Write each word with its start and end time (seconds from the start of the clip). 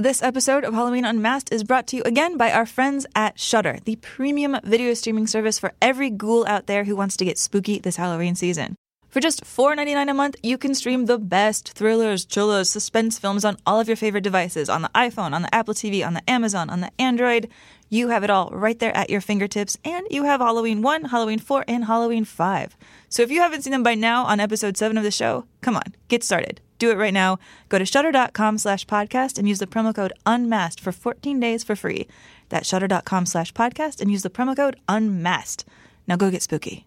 This 0.00 0.22
episode 0.22 0.64
of 0.64 0.72
Halloween 0.72 1.04
Unmasked 1.04 1.52
is 1.52 1.62
brought 1.62 1.86
to 1.88 1.96
you 1.96 2.02
again 2.06 2.38
by 2.38 2.50
our 2.52 2.64
friends 2.64 3.04
at 3.14 3.38
Shudder, 3.38 3.80
the 3.84 3.96
premium 3.96 4.56
video 4.64 4.94
streaming 4.94 5.26
service 5.26 5.58
for 5.58 5.74
every 5.82 6.08
ghoul 6.08 6.46
out 6.46 6.66
there 6.66 6.84
who 6.84 6.96
wants 6.96 7.18
to 7.18 7.24
get 7.26 7.36
spooky 7.36 7.78
this 7.78 7.96
Halloween 7.96 8.34
season. 8.34 8.76
For 9.10 9.20
just 9.20 9.44
$4.99 9.44 10.10
a 10.10 10.14
month, 10.14 10.36
you 10.42 10.56
can 10.56 10.74
stream 10.74 11.04
the 11.04 11.18
best 11.18 11.74
thrillers, 11.74 12.24
chillos, 12.24 12.70
suspense 12.70 13.18
films 13.18 13.44
on 13.44 13.58
all 13.66 13.78
of 13.78 13.88
your 13.88 13.96
favorite 13.98 14.24
devices 14.24 14.70
on 14.70 14.80
the 14.80 14.90
iPhone, 14.94 15.34
on 15.34 15.42
the 15.42 15.54
Apple 15.54 15.74
TV, 15.74 16.02
on 16.02 16.14
the 16.14 16.30
Amazon, 16.30 16.70
on 16.70 16.80
the 16.80 16.90
Android. 16.98 17.50
You 17.90 18.08
have 18.08 18.24
it 18.24 18.30
all 18.30 18.48
right 18.54 18.78
there 18.78 18.96
at 18.96 19.10
your 19.10 19.20
fingertips, 19.20 19.76
and 19.84 20.06
you 20.10 20.24
have 20.24 20.40
Halloween 20.40 20.80
1, 20.80 21.04
Halloween 21.04 21.40
4, 21.40 21.66
and 21.68 21.84
Halloween 21.84 22.24
5. 22.24 22.74
So 23.10 23.22
if 23.22 23.30
you 23.30 23.42
haven't 23.42 23.64
seen 23.64 23.72
them 23.72 23.82
by 23.82 23.96
now 23.96 24.24
on 24.24 24.40
episode 24.40 24.78
7 24.78 24.96
of 24.96 25.04
the 25.04 25.10
show, 25.10 25.44
come 25.60 25.76
on, 25.76 25.94
get 26.08 26.24
started. 26.24 26.62
Do 26.80 26.90
it 26.90 26.96
right 26.96 27.12
now. 27.12 27.38
Go 27.68 27.78
to 27.78 27.84
shudder.com 27.84 28.56
slash 28.56 28.86
podcast 28.86 29.36
and 29.38 29.46
use 29.46 29.58
the 29.58 29.66
promo 29.66 29.94
code 29.94 30.14
unmasked 30.24 30.80
for 30.80 30.92
14 30.92 31.38
days 31.38 31.62
for 31.62 31.76
free. 31.76 32.08
That's 32.48 32.66
shudder.com 32.66 33.26
slash 33.26 33.52
podcast 33.52 34.00
and 34.00 34.10
use 34.10 34.22
the 34.22 34.30
promo 34.30 34.56
code 34.56 34.76
unmasked. 34.88 35.66
Now 36.08 36.16
go 36.16 36.30
get 36.30 36.42
spooky. 36.42 36.86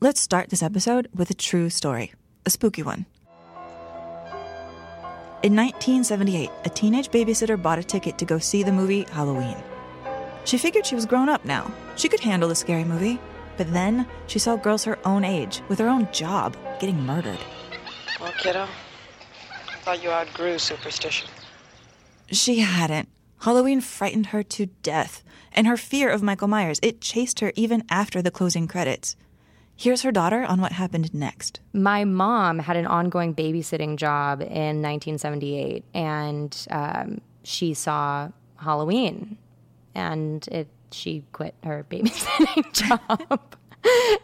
Let's 0.00 0.22
start 0.22 0.48
this 0.48 0.62
episode 0.62 1.08
with 1.14 1.28
a 1.28 1.34
true 1.34 1.68
story, 1.68 2.14
a 2.46 2.50
spooky 2.50 2.82
one. 2.82 3.04
In 5.42 5.54
1978, 5.54 6.50
a 6.64 6.68
teenage 6.70 7.10
babysitter 7.10 7.60
bought 7.60 7.78
a 7.78 7.84
ticket 7.84 8.16
to 8.18 8.24
go 8.24 8.38
see 8.38 8.62
the 8.62 8.72
movie 8.72 9.02
Halloween. 9.10 9.56
She 10.46 10.56
figured 10.56 10.86
she 10.86 10.94
was 10.94 11.04
grown 11.04 11.28
up 11.28 11.44
now. 11.44 11.70
She 11.96 12.08
could 12.08 12.20
handle 12.20 12.50
a 12.50 12.54
scary 12.54 12.84
movie. 12.84 13.20
But 13.56 13.72
then 13.72 14.06
she 14.26 14.38
saw 14.38 14.56
girls 14.56 14.84
her 14.84 14.98
own 15.06 15.24
age, 15.24 15.62
with 15.68 15.78
her 15.78 15.88
own 15.88 16.08
job, 16.12 16.56
getting 16.78 17.00
murdered. 17.04 17.38
Well, 18.20 18.32
kiddo, 18.38 18.62
I 18.62 19.76
thought 19.80 20.02
you 20.02 20.10
outgrew 20.10 20.58
superstition. 20.58 21.28
She 22.30 22.60
hadn't. 22.60 23.08
Halloween 23.40 23.80
frightened 23.80 24.26
her 24.26 24.42
to 24.42 24.66
death, 24.82 25.22
and 25.52 25.66
her 25.66 25.76
fear 25.76 26.10
of 26.10 26.22
Michael 26.22 26.48
Myers, 26.48 26.80
it 26.82 27.00
chased 27.00 27.40
her 27.40 27.52
even 27.54 27.84
after 27.90 28.22
the 28.22 28.30
closing 28.30 28.66
credits. 28.66 29.16
Here's 29.76 30.02
her 30.02 30.10
daughter 30.10 30.42
on 30.42 30.60
what 30.60 30.72
happened 30.72 31.12
next. 31.12 31.60
My 31.74 32.04
mom 32.04 32.60
had 32.60 32.76
an 32.76 32.86
ongoing 32.86 33.34
babysitting 33.34 33.96
job 33.96 34.40
in 34.40 34.80
1978, 34.80 35.84
and 35.92 36.66
um, 36.70 37.20
she 37.42 37.74
saw 37.74 38.30
Halloween, 38.56 39.36
and 39.94 40.46
it 40.50 40.68
she 40.92 41.24
quit 41.32 41.54
her 41.62 41.84
babysitting 41.90 42.72
job. 42.72 43.40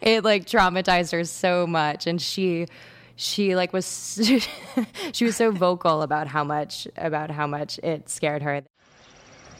it 0.01 0.23
like 0.23 0.45
traumatized 0.45 1.11
her 1.11 1.23
so 1.23 1.67
much, 1.67 2.07
and 2.07 2.19
she 2.19 2.65
she 3.15 3.55
like 3.55 3.73
was 3.73 4.19
she 5.13 5.25
was 5.25 5.35
so 5.35 5.51
vocal 5.51 6.01
about 6.01 6.27
how 6.27 6.43
much 6.43 6.87
about 6.97 7.31
how 7.31 7.47
much 7.47 7.79
it 7.79 8.09
scared 8.09 8.41
her. 8.41 8.63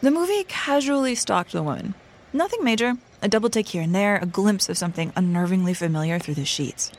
The 0.01 0.11
movie 0.11 0.43
casually 0.45 1.15
stalked 1.15 1.53
the 1.53 1.63
woman. 1.63 1.95
Nothing 2.33 2.63
major, 2.63 2.95
a 3.21 3.29
double 3.29 3.49
take 3.49 3.69
here 3.69 3.81
and 3.81 3.93
there, 3.93 4.17
a 4.17 4.25
glimpse 4.25 4.67
of 4.67 4.77
something 4.77 5.11
unnervingly 5.11 5.77
familiar 5.77 6.19
through 6.19 6.33
the 6.33 6.45
sheets. 6.45 6.91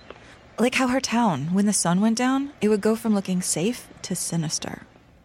Like 0.58 0.76
how 0.76 0.86
her 0.88 1.00
town, 1.00 1.52
when 1.52 1.66
the 1.66 1.72
sun 1.72 2.00
went 2.00 2.16
down, 2.16 2.52
it 2.60 2.68
would 2.68 2.80
go 2.80 2.94
from 2.94 3.14
looking 3.14 3.42
safe 3.42 3.88
to 4.02 4.14
sinister. 4.14 4.82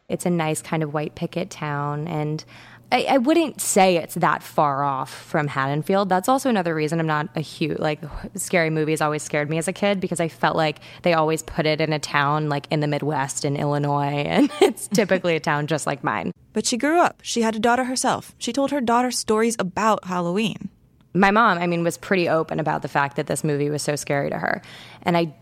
It's 0.09 0.25
a 0.25 0.31
nice 0.31 0.61
kind 0.63 0.81
of 0.81 0.93
white 0.93 1.13
picket 1.13 1.51
town, 1.51 2.07
and 2.07 2.43
I, 2.91 3.03
I, 3.03 3.17
wouldn't 3.19 3.61
say 3.61 3.97
it's 3.97 4.15
that 4.15 4.41
far 4.41 4.83
off 4.83 5.13
from 5.13 5.47
Haddonfield. 5.47 6.09
That's 6.09 6.27
also 6.27 6.49
another 6.49 6.73
reason 6.73 6.99
I'm 6.99 7.07
not 7.07 7.29
a 7.35 7.41
huge 7.41 7.77
like 7.77 7.99
scary 8.35 8.71
movies 8.71 8.99
always 8.99 9.21
scared 9.21 9.49
me 9.49 9.59
as 9.59 9.67
a 9.67 9.73
kid 9.73 9.99
because 9.99 10.19
I 10.19 10.27
felt 10.27 10.55
like 10.55 10.79
they 11.03 11.13
always 11.13 11.43
put 11.43 11.67
it 11.67 11.81
in 11.81 11.93
a 11.93 11.99
town 11.99 12.49
like 12.49 12.67
in 12.71 12.79
the 12.79 12.87
Midwest 12.87 13.45
in 13.45 13.55
Illinois, 13.55 14.23
and 14.27 14.49
it's 14.61 14.87
typically 14.87 15.35
a 15.35 15.39
town 15.39 15.67
just 15.67 15.85
like 15.85 16.03
mine. 16.03 16.31
But 16.53 16.65
she 16.65 16.77
grew 16.77 16.99
up. 16.99 17.19
She 17.21 17.41
had 17.41 17.55
a 17.55 17.59
daughter 17.59 17.83
herself. 17.83 18.33
She 18.39 18.51
told 18.51 18.71
her 18.71 18.81
daughter 18.81 19.11
stories 19.11 19.55
about 19.59 20.05
Halloween. 20.05 20.69
My 21.13 21.31
mom, 21.31 21.57
I 21.57 21.67
mean, 21.67 21.83
was 21.83 21.97
pretty 21.97 22.27
open 22.27 22.59
about 22.59 22.81
the 22.81 22.87
fact 22.87 23.17
that 23.17 23.27
this 23.27 23.43
movie 23.43 23.69
was 23.69 23.83
so 23.83 23.95
scary 23.95 24.29
to 24.29 24.37
her, 24.37 24.61
and 25.03 25.15
I 25.15 25.35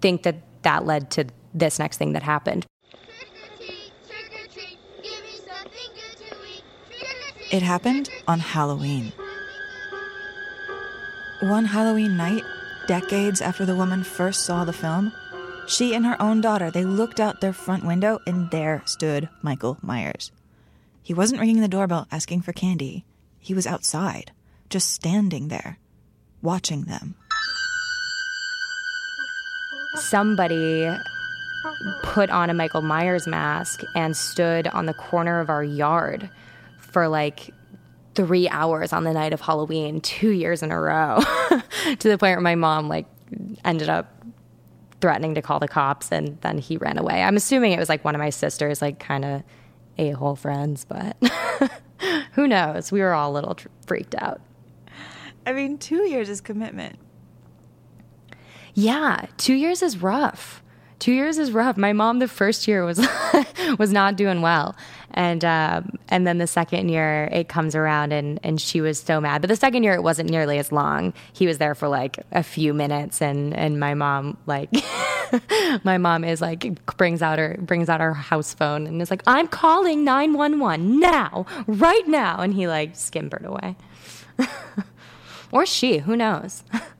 think 0.00 0.22
that 0.22 0.36
that 0.62 0.86
led 0.86 1.10
to 1.12 1.26
this 1.52 1.78
next 1.78 1.98
thing 1.98 2.12
that 2.12 2.22
happened. 2.22 2.66
It 7.50 7.62
happened 7.62 8.10
on 8.28 8.38
Halloween. 8.38 9.12
One 11.40 11.64
Halloween 11.64 12.16
night, 12.16 12.44
decades 12.86 13.40
after 13.40 13.66
the 13.66 13.74
woman 13.74 14.04
first 14.04 14.44
saw 14.44 14.64
the 14.64 14.72
film, 14.72 15.12
she 15.66 15.92
and 15.92 16.06
her 16.06 16.20
own 16.22 16.40
daughter, 16.40 16.70
they 16.70 16.84
looked 16.84 17.18
out 17.18 17.40
their 17.40 17.52
front 17.52 17.84
window 17.84 18.20
and 18.24 18.48
there 18.52 18.82
stood 18.86 19.28
Michael 19.42 19.78
Myers. 19.82 20.30
He 21.02 21.12
wasn't 21.12 21.40
ringing 21.40 21.60
the 21.60 21.66
doorbell 21.66 22.06
asking 22.12 22.42
for 22.42 22.52
candy. 22.52 23.04
He 23.40 23.52
was 23.52 23.66
outside, 23.66 24.30
just 24.68 24.92
standing 24.92 25.48
there, 25.48 25.80
watching 26.42 26.82
them. 26.82 27.16
Somebody 29.96 30.88
put 32.04 32.30
on 32.30 32.48
a 32.48 32.54
Michael 32.54 32.82
Myers 32.82 33.26
mask 33.26 33.82
and 33.96 34.16
stood 34.16 34.68
on 34.68 34.86
the 34.86 34.94
corner 34.94 35.40
of 35.40 35.50
our 35.50 35.64
yard 35.64 36.30
for 36.90 37.08
like 37.08 37.50
three 38.14 38.48
hours 38.48 38.92
on 38.92 39.04
the 39.04 39.12
night 39.12 39.32
of 39.32 39.40
Halloween, 39.40 40.00
two 40.00 40.30
years 40.30 40.62
in 40.62 40.70
a 40.72 40.80
row, 40.80 41.20
to 41.98 42.08
the 42.08 42.18
point 42.18 42.36
where 42.36 42.40
my 42.40 42.54
mom 42.54 42.88
like 42.88 43.06
ended 43.64 43.88
up 43.88 44.14
threatening 45.00 45.34
to 45.34 45.42
call 45.42 45.58
the 45.58 45.68
cops, 45.68 46.12
and 46.12 46.40
then 46.42 46.58
he 46.58 46.76
ran 46.76 46.98
away. 46.98 47.22
I'm 47.22 47.36
assuming 47.36 47.72
it 47.72 47.78
was 47.78 47.88
like 47.88 48.04
one 48.04 48.14
of 48.14 48.18
my 48.18 48.30
sisters, 48.30 48.82
like 48.82 48.98
kind 48.98 49.24
of 49.24 49.42
a 49.98 50.10
hole 50.10 50.36
friends, 50.36 50.84
but 50.84 51.16
who 52.32 52.46
knows? 52.46 52.92
We 52.92 53.00
were 53.00 53.12
all 53.12 53.32
a 53.32 53.34
little 53.34 53.54
tr- 53.54 53.68
freaked 53.86 54.14
out. 54.16 54.40
I 55.46 55.52
mean, 55.52 55.78
two 55.78 56.08
years 56.08 56.28
is 56.28 56.40
commitment. 56.40 56.98
Yeah, 58.74 59.26
two 59.36 59.54
years 59.54 59.82
is 59.82 60.00
rough 60.00 60.62
two 61.00 61.12
years 61.12 61.38
is 61.38 61.50
rough. 61.50 61.76
My 61.76 61.92
mom 61.92 62.20
the 62.20 62.28
first 62.28 62.68
year 62.68 62.84
was 62.84 63.04
was 63.78 63.92
not 63.92 64.14
doing 64.14 64.42
well, 64.42 64.76
and 65.12 65.44
um, 65.44 65.98
and 66.08 66.26
then 66.26 66.38
the 66.38 66.46
second 66.46 66.88
year 66.88 67.28
it 67.32 67.48
comes 67.48 67.74
around 67.74 68.12
and 68.12 68.40
and 68.42 68.60
she 68.60 68.80
was 68.80 68.98
so 68.98 69.20
mad. 69.20 69.40
But 69.40 69.48
the 69.48 69.56
second 69.56 69.82
year 69.82 69.94
it 69.94 70.02
wasn't 70.02 70.30
nearly 70.30 70.58
as 70.58 70.72
long. 70.72 71.12
He 71.32 71.46
was 71.46 71.58
there 71.58 71.74
for 71.74 71.88
like 71.88 72.18
a 72.32 72.42
few 72.42 72.74
minutes, 72.74 73.20
and 73.20 73.54
and 73.54 73.80
my 73.80 73.94
mom 73.94 74.36
like 74.46 74.70
my 75.84 75.98
mom 75.98 76.24
is 76.24 76.40
like 76.40 76.84
brings 76.96 77.22
out 77.22 77.38
her 77.38 77.56
brings 77.60 77.88
out 77.88 78.00
her 78.00 78.14
house 78.14 78.54
phone 78.54 78.86
and 78.86 79.00
is 79.00 79.10
like 79.10 79.22
I'm 79.26 79.48
calling 79.48 80.04
nine 80.04 80.34
one 80.34 80.60
one 80.60 81.00
now 81.00 81.46
right 81.66 82.06
now, 82.06 82.40
and 82.40 82.54
he 82.54 82.68
like 82.68 82.96
skimpered 82.96 83.44
away. 83.44 83.76
or 85.52 85.66
she, 85.66 85.98
who 85.98 86.16
knows? 86.16 86.64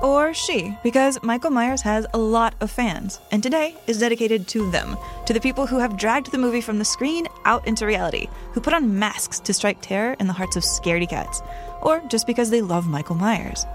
or 0.00 0.32
she, 0.34 0.76
because 0.82 1.22
Michael 1.22 1.50
Myers 1.50 1.82
has 1.82 2.06
a 2.12 2.18
lot 2.18 2.54
of 2.60 2.70
fans, 2.70 3.20
and 3.30 3.42
today 3.42 3.76
is 3.86 3.98
dedicated 3.98 4.48
to 4.48 4.70
them, 4.70 4.96
to 5.26 5.32
the 5.32 5.40
people 5.40 5.66
who 5.66 5.78
have 5.78 5.96
dragged 5.96 6.32
the 6.32 6.38
movie 6.38 6.60
from 6.60 6.78
the 6.78 6.84
screen 6.84 7.26
out 7.44 7.66
into 7.66 7.86
reality, 7.86 8.28
who 8.52 8.60
put 8.60 8.74
on 8.74 8.98
masks 8.98 9.40
to 9.40 9.52
strike 9.52 9.80
terror 9.80 10.16
in 10.20 10.26
the 10.26 10.32
hearts 10.32 10.56
of 10.56 10.62
scaredy 10.62 11.08
cats, 11.08 11.42
or 11.82 12.00
just 12.08 12.26
because 12.26 12.50
they 12.50 12.62
love 12.62 12.86
Michael 12.86 13.16
Myers. 13.16 13.66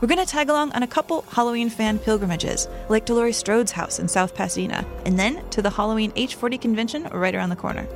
We're 0.00 0.08
going 0.08 0.18
to 0.18 0.26
tag 0.26 0.48
along 0.48 0.72
on 0.72 0.82
a 0.82 0.86
couple 0.86 1.22
Halloween 1.30 1.68
fan 1.68 1.98
pilgrimages, 1.98 2.68
like 2.88 3.04
to 3.06 3.14
Laurie 3.14 3.32
Strode's 3.32 3.72
house 3.72 3.98
in 3.98 4.08
South 4.08 4.34
Pasadena, 4.34 4.84
and 5.04 5.18
then 5.18 5.46
to 5.50 5.60
the 5.60 5.68
Halloween 5.68 6.12
H40 6.12 6.60
convention 6.60 7.02
right 7.12 7.34
around 7.34 7.50
the 7.50 7.56
corner. 7.56 7.86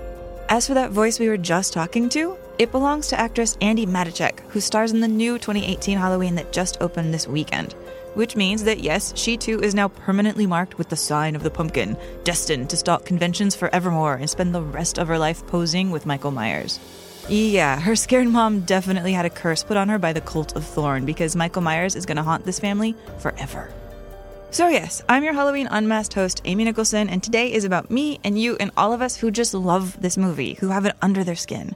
As 0.48 0.66
for 0.66 0.74
that 0.74 0.90
voice 0.90 1.18
we 1.18 1.28
were 1.28 1.38
just 1.38 1.72
talking 1.72 2.08
to, 2.10 2.36
it 2.58 2.70
belongs 2.70 3.08
to 3.08 3.18
actress 3.18 3.56
Andi 3.56 3.86
Matichak, 3.86 4.40
who 4.50 4.60
stars 4.60 4.92
in 4.92 5.00
the 5.00 5.08
new 5.08 5.38
2018 5.38 5.96
Halloween 5.96 6.34
that 6.34 6.52
just 6.52 6.76
opened 6.82 7.14
this 7.14 7.26
weekend. 7.26 7.72
Which 8.12 8.36
means 8.36 8.62
that 8.64 8.80
yes, 8.80 9.16
she 9.16 9.38
too 9.38 9.58
is 9.60 9.74
now 9.74 9.88
permanently 9.88 10.46
marked 10.46 10.76
with 10.76 10.90
the 10.90 10.96
sign 10.96 11.34
of 11.34 11.42
the 11.42 11.50
pumpkin, 11.50 11.96
destined 12.24 12.68
to 12.70 12.76
stalk 12.76 13.06
conventions 13.06 13.56
forevermore 13.56 14.14
and 14.14 14.28
spend 14.28 14.54
the 14.54 14.62
rest 14.62 14.98
of 14.98 15.08
her 15.08 15.18
life 15.18 15.44
posing 15.46 15.90
with 15.90 16.06
Michael 16.06 16.30
Myers. 16.30 16.78
Yeah, 17.28 17.80
her 17.80 17.96
scared 17.96 18.28
mom 18.28 18.60
definitely 18.60 19.14
had 19.14 19.24
a 19.24 19.30
curse 19.30 19.64
put 19.64 19.78
on 19.78 19.88
her 19.88 19.98
by 19.98 20.12
the 20.12 20.20
cult 20.20 20.54
of 20.54 20.64
Thorn 20.64 21.06
because 21.06 21.34
Michael 21.34 21.62
Myers 21.62 21.96
is 21.96 22.04
going 22.04 22.18
to 22.18 22.22
haunt 22.22 22.44
this 22.44 22.60
family 22.60 22.94
forever. 23.18 23.70
So, 24.54 24.68
yes, 24.68 25.02
I'm 25.08 25.24
your 25.24 25.32
Halloween 25.32 25.66
Unmasked 25.68 26.14
host, 26.14 26.40
Amy 26.44 26.62
Nicholson, 26.62 27.10
and 27.10 27.20
today 27.20 27.52
is 27.52 27.64
about 27.64 27.90
me 27.90 28.20
and 28.22 28.40
you 28.40 28.56
and 28.60 28.70
all 28.76 28.92
of 28.92 29.02
us 29.02 29.16
who 29.16 29.32
just 29.32 29.52
love 29.52 30.00
this 30.00 30.16
movie, 30.16 30.54
who 30.54 30.68
have 30.68 30.86
it 30.86 30.94
under 31.02 31.24
their 31.24 31.34
skin. 31.34 31.74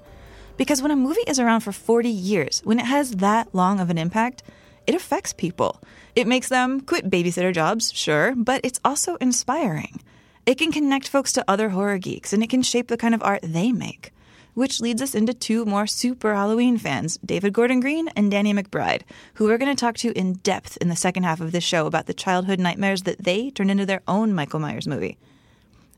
Because 0.56 0.80
when 0.80 0.92
a 0.92 0.96
movie 0.96 1.24
is 1.26 1.40
around 1.40 1.62
for 1.62 1.72
40 1.72 2.08
years, 2.08 2.60
when 2.62 2.78
it 2.78 2.86
has 2.86 3.16
that 3.16 3.52
long 3.52 3.80
of 3.80 3.90
an 3.90 3.98
impact, 3.98 4.44
it 4.86 4.94
affects 4.94 5.32
people. 5.32 5.82
It 6.14 6.28
makes 6.28 6.48
them 6.48 6.80
quit 6.80 7.10
babysitter 7.10 7.52
jobs, 7.52 7.92
sure, 7.92 8.32
but 8.36 8.60
it's 8.62 8.78
also 8.84 9.16
inspiring. 9.16 10.00
It 10.46 10.56
can 10.56 10.70
connect 10.70 11.08
folks 11.08 11.32
to 11.32 11.44
other 11.48 11.70
horror 11.70 11.98
geeks, 11.98 12.32
and 12.32 12.44
it 12.44 12.48
can 12.48 12.62
shape 12.62 12.86
the 12.86 12.96
kind 12.96 13.12
of 13.12 13.24
art 13.24 13.40
they 13.42 13.72
make. 13.72 14.12
Which 14.58 14.80
leads 14.80 15.00
us 15.00 15.14
into 15.14 15.32
two 15.32 15.64
more 15.64 15.86
super 15.86 16.34
Halloween 16.34 16.78
fans, 16.78 17.16
David 17.24 17.52
Gordon 17.52 17.78
Green 17.78 18.08
and 18.16 18.28
Danny 18.28 18.52
McBride, 18.52 19.02
who 19.34 19.44
we're 19.44 19.56
going 19.56 19.74
to 19.74 19.80
talk 19.80 19.96
to 19.98 20.10
in 20.18 20.32
depth 20.34 20.76
in 20.78 20.88
the 20.88 20.96
second 20.96 21.22
half 21.22 21.40
of 21.40 21.52
this 21.52 21.62
show 21.62 21.86
about 21.86 22.06
the 22.06 22.12
childhood 22.12 22.58
nightmares 22.58 23.04
that 23.04 23.22
they 23.22 23.50
turned 23.50 23.70
into 23.70 23.86
their 23.86 24.02
own 24.08 24.34
Michael 24.34 24.58
Myers 24.58 24.88
movie. 24.88 25.16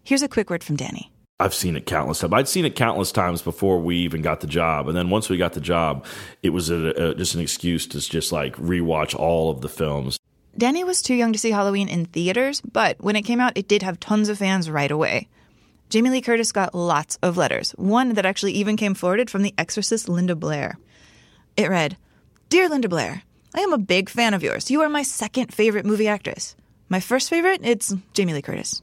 Here's 0.05 0.23
a 0.23 0.29
quick 0.29 0.51
word 0.51 0.63
from 0.63 0.77
Danny. 0.77 1.11
I've 1.41 1.55
seen 1.55 1.75
it 1.75 1.87
countless 1.87 2.21
times. 2.21 2.35
I'd 2.35 2.49
seen 2.49 2.67
it 2.67 2.77
countless 2.77 3.13
times 3.13 3.41
before 3.41 3.81
we 3.81 3.97
even 3.97 4.21
got 4.21 4.41
the 4.41 4.47
job, 4.47 4.89
and 4.89 4.97
then 4.97 5.09
once 5.09 5.31
we 5.31 5.39
got 5.39 5.55
the 5.55 5.61
job, 5.63 6.05
it 6.43 6.51
was 6.51 6.69
a, 6.69 7.13
a, 7.13 7.15
just 7.15 7.35
an 7.35 7.41
excuse 7.41 7.87
to 7.87 7.99
just 7.99 8.31
like 8.31 8.57
rewatch 8.57 9.19
all 9.19 9.51
of 9.51 9.63
the 9.63 9.71
films. 9.71 10.19
Danny 10.59 10.85
was 10.85 11.01
too 11.01 11.15
young 11.15 11.33
to 11.33 11.39
see 11.39 11.51
Halloween 11.51 11.89
in 11.89 12.05
theaters, 12.05 12.61
but 12.61 13.01
when 13.01 13.17
it 13.17 13.23
came 13.23 13.41
out, 13.41 13.57
it 13.57 13.69
did 13.69 13.83
have 13.83 13.99
tons 14.01 14.29
of 14.29 14.37
fans 14.37 14.69
right 14.69 14.91
away. 14.91 15.29
Jamie 15.91 16.11
Lee 16.11 16.21
Curtis 16.21 16.53
got 16.53 16.73
lots 16.73 17.19
of 17.21 17.37
letters, 17.37 17.73
one 17.73 18.15
that 18.15 18.25
actually 18.25 18.53
even 18.53 18.77
came 18.77 18.95
forwarded 18.95 19.29
from 19.29 19.43
the 19.43 19.53
exorcist 19.59 20.09
Linda 20.09 20.37
Blair. 20.37 20.79
It 21.57 21.69
read 21.69 21.97
Dear 22.49 22.69
Linda 22.69 22.89
Blair, 22.89 23.25
I 23.57 23.61
am 23.63 23.73
a 23.73 23.79
big 23.79 24.09
fan 24.09 24.33
of 24.33 24.45
yours. 24.45 24.71
You 24.71 24.83
are 24.83 24.89
my 24.89 25.03
second 25.03 25.53
favorite 25.53 25.85
movie 25.85 26.07
actress. 26.07 26.55
My 26.89 27.01
first 27.01 27.29
favorite, 27.29 27.63
it's 27.65 27.93
Jamie 28.15 28.35
Lee 28.35 28.43
Curtis. 28.43 28.83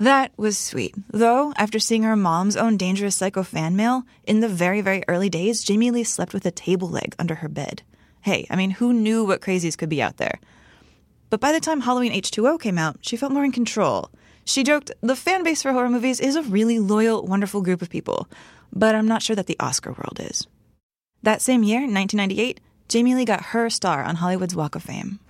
That 0.00 0.32
was 0.36 0.58
sweet. 0.58 0.96
Though, 1.12 1.52
after 1.56 1.78
seeing 1.78 2.02
her 2.02 2.16
mom's 2.16 2.56
own 2.56 2.76
Dangerous 2.76 3.14
Psycho 3.14 3.44
fan 3.44 3.76
mail, 3.76 4.02
in 4.24 4.40
the 4.40 4.48
very, 4.48 4.80
very 4.80 5.04
early 5.06 5.28
days, 5.28 5.62
Jamie 5.62 5.92
Lee 5.92 6.02
slept 6.02 6.34
with 6.34 6.44
a 6.46 6.50
table 6.50 6.88
leg 6.88 7.14
under 7.16 7.36
her 7.36 7.48
bed. 7.48 7.84
Hey, 8.22 8.48
I 8.50 8.56
mean, 8.56 8.72
who 8.72 8.92
knew 8.92 9.24
what 9.24 9.40
crazies 9.40 9.78
could 9.78 9.88
be 9.88 10.02
out 10.02 10.16
there? 10.16 10.40
But 11.28 11.38
by 11.38 11.52
the 11.52 11.60
time 11.60 11.82
Halloween 11.82 12.12
H2O 12.12 12.60
came 12.60 12.76
out, 12.76 12.96
she 13.02 13.16
felt 13.16 13.30
more 13.30 13.44
in 13.44 13.52
control. 13.52 14.10
She 14.50 14.64
joked, 14.64 14.90
The 15.00 15.14
fan 15.14 15.44
base 15.44 15.62
for 15.62 15.70
horror 15.70 15.88
movies 15.88 16.18
is 16.18 16.34
a 16.34 16.42
really 16.42 16.80
loyal, 16.80 17.24
wonderful 17.24 17.62
group 17.62 17.82
of 17.82 17.88
people, 17.88 18.28
but 18.72 18.96
I'm 18.96 19.06
not 19.06 19.22
sure 19.22 19.36
that 19.36 19.46
the 19.46 19.56
Oscar 19.60 19.92
world 19.92 20.18
is. 20.18 20.44
That 21.22 21.40
same 21.40 21.62
year, 21.62 21.82
1998, 21.82 22.58
Jamie 22.88 23.14
Lee 23.14 23.24
got 23.24 23.54
her 23.54 23.70
star 23.70 24.02
on 24.02 24.16
Hollywood's 24.16 24.56
Walk 24.56 24.74
of 24.74 24.82
Fame. 24.82 25.20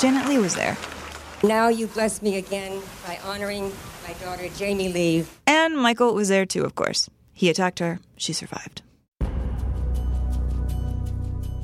Janet 0.00 0.28
Leigh 0.28 0.38
was 0.38 0.54
there. 0.54 0.76
Now 1.42 1.66
you 1.66 1.88
bless 1.88 2.22
me 2.22 2.36
again 2.36 2.80
by 3.04 3.18
honoring 3.24 3.72
my 4.06 4.14
daughter 4.24 4.48
Jamie 4.50 4.92
Lee. 4.92 5.26
And 5.44 5.76
Michael 5.76 6.14
was 6.14 6.28
there 6.28 6.46
too, 6.46 6.62
of 6.62 6.76
course. 6.76 7.10
He 7.32 7.50
attacked 7.50 7.80
her, 7.80 7.98
she 8.16 8.32
survived. 8.32 8.82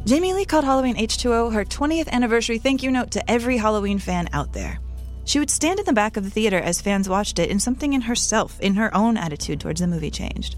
Jamie 0.06 0.34
Lee 0.34 0.44
called 0.44 0.66
Halloween 0.66 0.96
H2O 0.96 1.54
her 1.54 1.64
20th 1.64 2.08
anniversary 2.08 2.58
thank 2.58 2.82
you 2.82 2.90
note 2.90 3.10
to 3.12 3.30
every 3.30 3.56
Halloween 3.56 3.98
fan 3.98 4.28
out 4.34 4.52
there. 4.52 4.78
She 5.24 5.38
would 5.38 5.48
stand 5.48 5.78
in 5.78 5.86
the 5.86 5.94
back 5.94 6.18
of 6.18 6.24
the 6.24 6.30
theater 6.30 6.58
as 6.58 6.82
fans 6.82 7.08
watched 7.08 7.38
it, 7.38 7.50
and 7.50 7.62
something 7.62 7.94
in 7.94 8.02
herself, 8.02 8.60
in 8.60 8.74
her 8.74 8.94
own 8.94 9.16
attitude 9.16 9.60
towards 9.60 9.80
the 9.80 9.86
movie, 9.86 10.10
changed. 10.10 10.56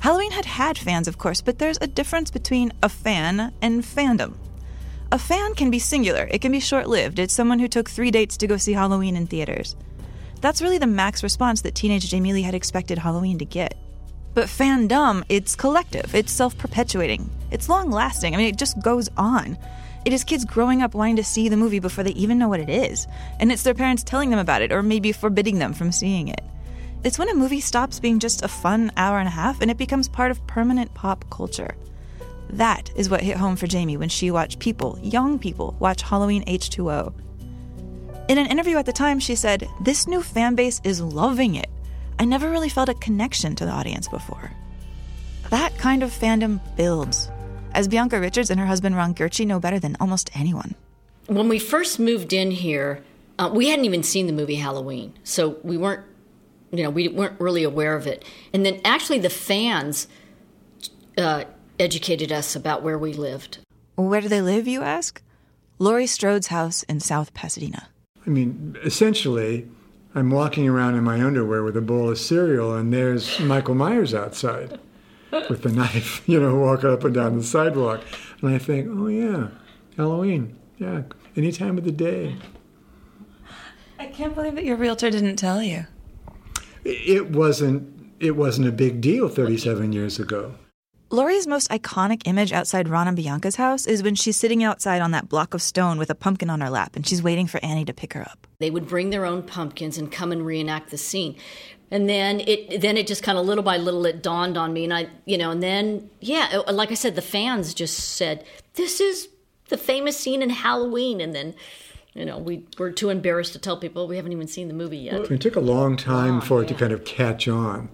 Halloween 0.00 0.30
had 0.30 0.44
had 0.44 0.76
fans, 0.76 1.08
of 1.08 1.16
course, 1.16 1.40
but 1.40 1.58
there's 1.58 1.78
a 1.80 1.86
difference 1.86 2.30
between 2.30 2.70
a 2.82 2.90
fan 2.90 3.54
and 3.62 3.82
fandom. 3.82 4.34
A 5.10 5.18
fan 5.18 5.54
can 5.54 5.70
be 5.70 5.78
singular, 5.78 6.28
it 6.30 6.42
can 6.42 6.52
be 6.52 6.60
short 6.60 6.86
lived. 6.86 7.18
It's 7.18 7.32
someone 7.32 7.60
who 7.60 7.68
took 7.68 7.88
three 7.88 8.10
dates 8.10 8.36
to 8.36 8.46
go 8.46 8.58
see 8.58 8.74
Halloween 8.74 9.16
in 9.16 9.26
theaters. 9.26 9.74
That's 10.42 10.60
really 10.60 10.76
the 10.76 10.86
max 10.86 11.22
response 11.22 11.62
that 11.62 11.74
teenage 11.74 12.10
Jamie 12.10 12.34
Lee 12.34 12.42
had 12.42 12.54
expected 12.54 12.98
Halloween 12.98 13.38
to 13.38 13.46
get. 13.46 13.74
But 14.36 14.48
fandom, 14.48 15.24
it's 15.30 15.56
collective, 15.56 16.14
it's 16.14 16.30
self 16.30 16.58
perpetuating, 16.58 17.30
it's 17.50 17.70
long 17.70 17.90
lasting. 17.90 18.34
I 18.34 18.36
mean, 18.36 18.48
it 18.48 18.58
just 18.58 18.78
goes 18.82 19.08
on. 19.16 19.56
It 20.04 20.12
is 20.12 20.24
kids 20.24 20.44
growing 20.44 20.82
up 20.82 20.94
wanting 20.94 21.16
to 21.16 21.24
see 21.24 21.48
the 21.48 21.56
movie 21.56 21.78
before 21.78 22.04
they 22.04 22.10
even 22.10 22.36
know 22.36 22.46
what 22.46 22.60
it 22.60 22.68
is. 22.68 23.06
And 23.40 23.50
it's 23.50 23.62
their 23.62 23.72
parents 23.72 24.02
telling 24.02 24.28
them 24.28 24.38
about 24.38 24.60
it 24.60 24.72
or 24.72 24.82
maybe 24.82 25.10
forbidding 25.10 25.58
them 25.58 25.72
from 25.72 25.90
seeing 25.90 26.28
it. 26.28 26.42
It's 27.02 27.18
when 27.18 27.30
a 27.30 27.34
movie 27.34 27.62
stops 27.62 27.98
being 27.98 28.18
just 28.18 28.42
a 28.42 28.48
fun 28.48 28.92
hour 28.98 29.18
and 29.18 29.26
a 29.26 29.30
half 29.30 29.62
and 29.62 29.70
it 29.70 29.78
becomes 29.78 30.06
part 30.06 30.30
of 30.30 30.46
permanent 30.46 30.92
pop 30.92 31.24
culture. 31.30 31.74
That 32.50 32.90
is 32.94 33.08
what 33.08 33.22
hit 33.22 33.38
home 33.38 33.56
for 33.56 33.66
Jamie 33.66 33.96
when 33.96 34.10
she 34.10 34.30
watched 34.30 34.58
people, 34.58 34.98
young 35.02 35.38
people, 35.38 35.76
watch 35.78 36.02
Halloween 36.02 36.44
H2O. 36.44 37.14
In 38.28 38.36
an 38.36 38.48
interview 38.48 38.76
at 38.76 38.84
the 38.84 38.92
time, 38.92 39.18
she 39.18 39.34
said, 39.34 39.66
This 39.80 40.06
new 40.06 40.20
fan 40.20 40.56
base 40.56 40.82
is 40.84 41.00
loving 41.00 41.54
it. 41.54 41.70
I 42.18 42.24
never 42.24 42.50
really 42.50 42.68
felt 42.68 42.88
a 42.88 42.94
connection 42.94 43.54
to 43.56 43.66
the 43.66 43.70
audience 43.70 44.08
before. 44.08 44.50
That 45.50 45.76
kind 45.78 46.02
of 46.02 46.10
fandom 46.10 46.60
builds, 46.76 47.30
as 47.72 47.88
Bianca 47.88 48.18
Richards 48.18 48.50
and 48.50 48.58
her 48.58 48.66
husband 48.66 48.96
Ron 48.96 49.14
Gurchi 49.14 49.46
know 49.46 49.60
better 49.60 49.78
than 49.78 49.96
almost 50.00 50.30
anyone. 50.34 50.74
When 51.26 51.48
we 51.48 51.58
first 51.58 51.98
moved 51.98 52.32
in 52.32 52.50
here, 52.50 53.04
uh, 53.38 53.50
we 53.52 53.68
hadn't 53.68 53.84
even 53.84 54.02
seen 54.02 54.26
the 54.26 54.32
movie 54.32 54.56
Halloween, 54.56 55.12
so 55.24 55.58
we 55.62 55.76
weren't, 55.76 56.04
you 56.72 56.82
know, 56.82 56.90
we 56.90 57.08
weren't 57.08 57.38
really 57.40 57.64
aware 57.64 57.94
of 57.94 58.06
it. 58.06 58.24
And 58.52 58.64
then 58.64 58.80
actually, 58.84 59.18
the 59.18 59.30
fans 59.30 60.08
uh, 61.18 61.44
educated 61.78 62.32
us 62.32 62.56
about 62.56 62.82
where 62.82 62.98
we 62.98 63.12
lived. 63.12 63.58
Where 63.96 64.20
do 64.20 64.28
they 64.28 64.42
live, 64.42 64.66
you 64.66 64.82
ask? 64.82 65.22
Laurie 65.78 66.06
Strode's 66.06 66.46
house 66.46 66.82
in 66.84 67.00
South 67.00 67.34
Pasadena. 67.34 67.88
I 68.26 68.30
mean, 68.30 68.76
essentially, 68.82 69.68
I'm 70.16 70.30
walking 70.30 70.66
around 70.66 70.94
in 70.94 71.04
my 71.04 71.22
underwear 71.22 71.62
with 71.62 71.76
a 71.76 71.82
bowl 71.82 72.08
of 72.08 72.18
cereal, 72.18 72.74
and 72.74 72.90
there's 72.90 73.38
Michael 73.38 73.74
Myers 73.74 74.14
outside 74.14 74.80
with 75.30 75.60
the 75.60 75.68
knife, 75.72 76.26
you 76.26 76.40
know, 76.40 76.56
walking 76.56 76.88
up 76.88 77.04
and 77.04 77.14
down 77.14 77.36
the 77.36 77.44
sidewalk. 77.44 78.00
And 78.40 78.54
I 78.54 78.56
think, 78.56 78.88
oh, 78.90 79.08
yeah, 79.08 79.48
Halloween. 79.94 80.56
Yeah, 80.78 81.02
any 81.36 81.52
time 81.52 81.76
of 81.76 81.84
the 81.84 81.92
day. 81.92 82.34
I 83.98 84.06
can't 84.06 84.34
believe 84.34 84.54
that 84.54 84.64
your 84.64 84.76
realtor 84.76 85.10
didn't 85.10 85.36
tell 85.36 85.62
you. 85.62 85.84
It 86.82 87.30
wasn't. 87.30 87.92
It 88.18 88.36
wasn't 88.36 88.68
a 88.68 88.72
big 88.72 89.02
deal 89.02 89.28
37 89.28 89.92
years 89.92 90.18
ago. 90.18 90.54
Laurie's 91.10 91.46
most 91.46 91.70
iconic 91.70 92.22
image 92.24 92.52
outside 92.52 92.88
Ron 92.88 93.06
and 93.06 93.16
Bianca's 93.16 93.56
house 93.56 93.86
is 93.86 94.02
when 94.02 94.16
she's 94.16 94.36
sitting 94.36 94.64
outside 94.64 95.00
on 95.00 95.12
that 95.12 95.28
block 95.28 95.54
of 95.54 95.62
stone 95.62 95.98
with 95.98 96.10
a 96.10 96.16
pumpkin 96.16 96.50
on 96.50 96.60
her 96.60 96.68
lap 96.68 96.96
and 96.96 97.06
she's 97.06 97.22
waiting 97.22 97.46
for 97.46 97.64
Annie 97.64 97.84
to 97.84 97.92
pick 97.92 98.12
her 98.14 98.22
up. 98.22 98.46
They 98.58 98.70
would 98.70 98.88
bring 98.88 99.10
their 99.10 99.24
own 99.24 99.44
pumpkins 99.44 99.98
and 99.98 100.10
come 100.10 100.32
and 100.32 100.44
reenact 100.44 100.90
the 100.90 100.98
scene. 100.98 101.36
And 101.92 102.08
then 102.08 102.40
it 102.40 102.80
then 102.80 102.96
it 102.96 103.06
just 103.06 103.22
kind 103.22 103.38
of 103.38 103.46
little 103.46 103.62
by 103.62 103.76
little 103.76 104.04
it 104.06 104.20
dawned 104.20 104.58
on 104.58 104.72
me 104.72 104.82
and 104.82 104.92
I 104.92 105.08
you 105.24 105.38
know 105.38 105.52
and 105.52 105.62
then 105.62 106.10
yeah 106.20 106.62
uh, 106.66 106.72
like 106.72 106.90
I 106.90 106.94
said 106.94 107.14
the 107.14 107.22
fans 107.22 107.72
just 107.72 108.16
said 108.16 108.44
this 108.74 109.00
is 109.00 109.28
the 109.68 109.76
famous 109.76 110.18
scene 110.18 110.42
in 110.42 110.50
Halloween 110.50 111.20
and 111.20 111.32
then 111.32 111.54
you 112.14 112.24
know 112.24 112.38
we 112.38 112.66
were 112.76 112.90
too 112.90 113.10
embarrassed 113.10 113.52
to 113.52 113.60
tell 113.60 113.76
people 113.76 114.08
we 114.08 114.16
haven't 114.16 114.32
even 114.32 114.48
seen 114.48 114.66
the 114.66 114.74
movie 114.74 114.98
yet. 114.98 115.20
Well, 115.20 115.32
it 115.32 115.40
took 115.40 115.54
a 115.54 115.60
long 115.60 115.96
time 115.96 116.30
long, 116.30 116.40
for 116.40 116.62
it 116.62 116.64
yeah. 116.64 116.68
to 116.70 116.74
kind 116.74 116.92
of 116.92 117.04
catch 117.04 117.46
on 117.46 117.88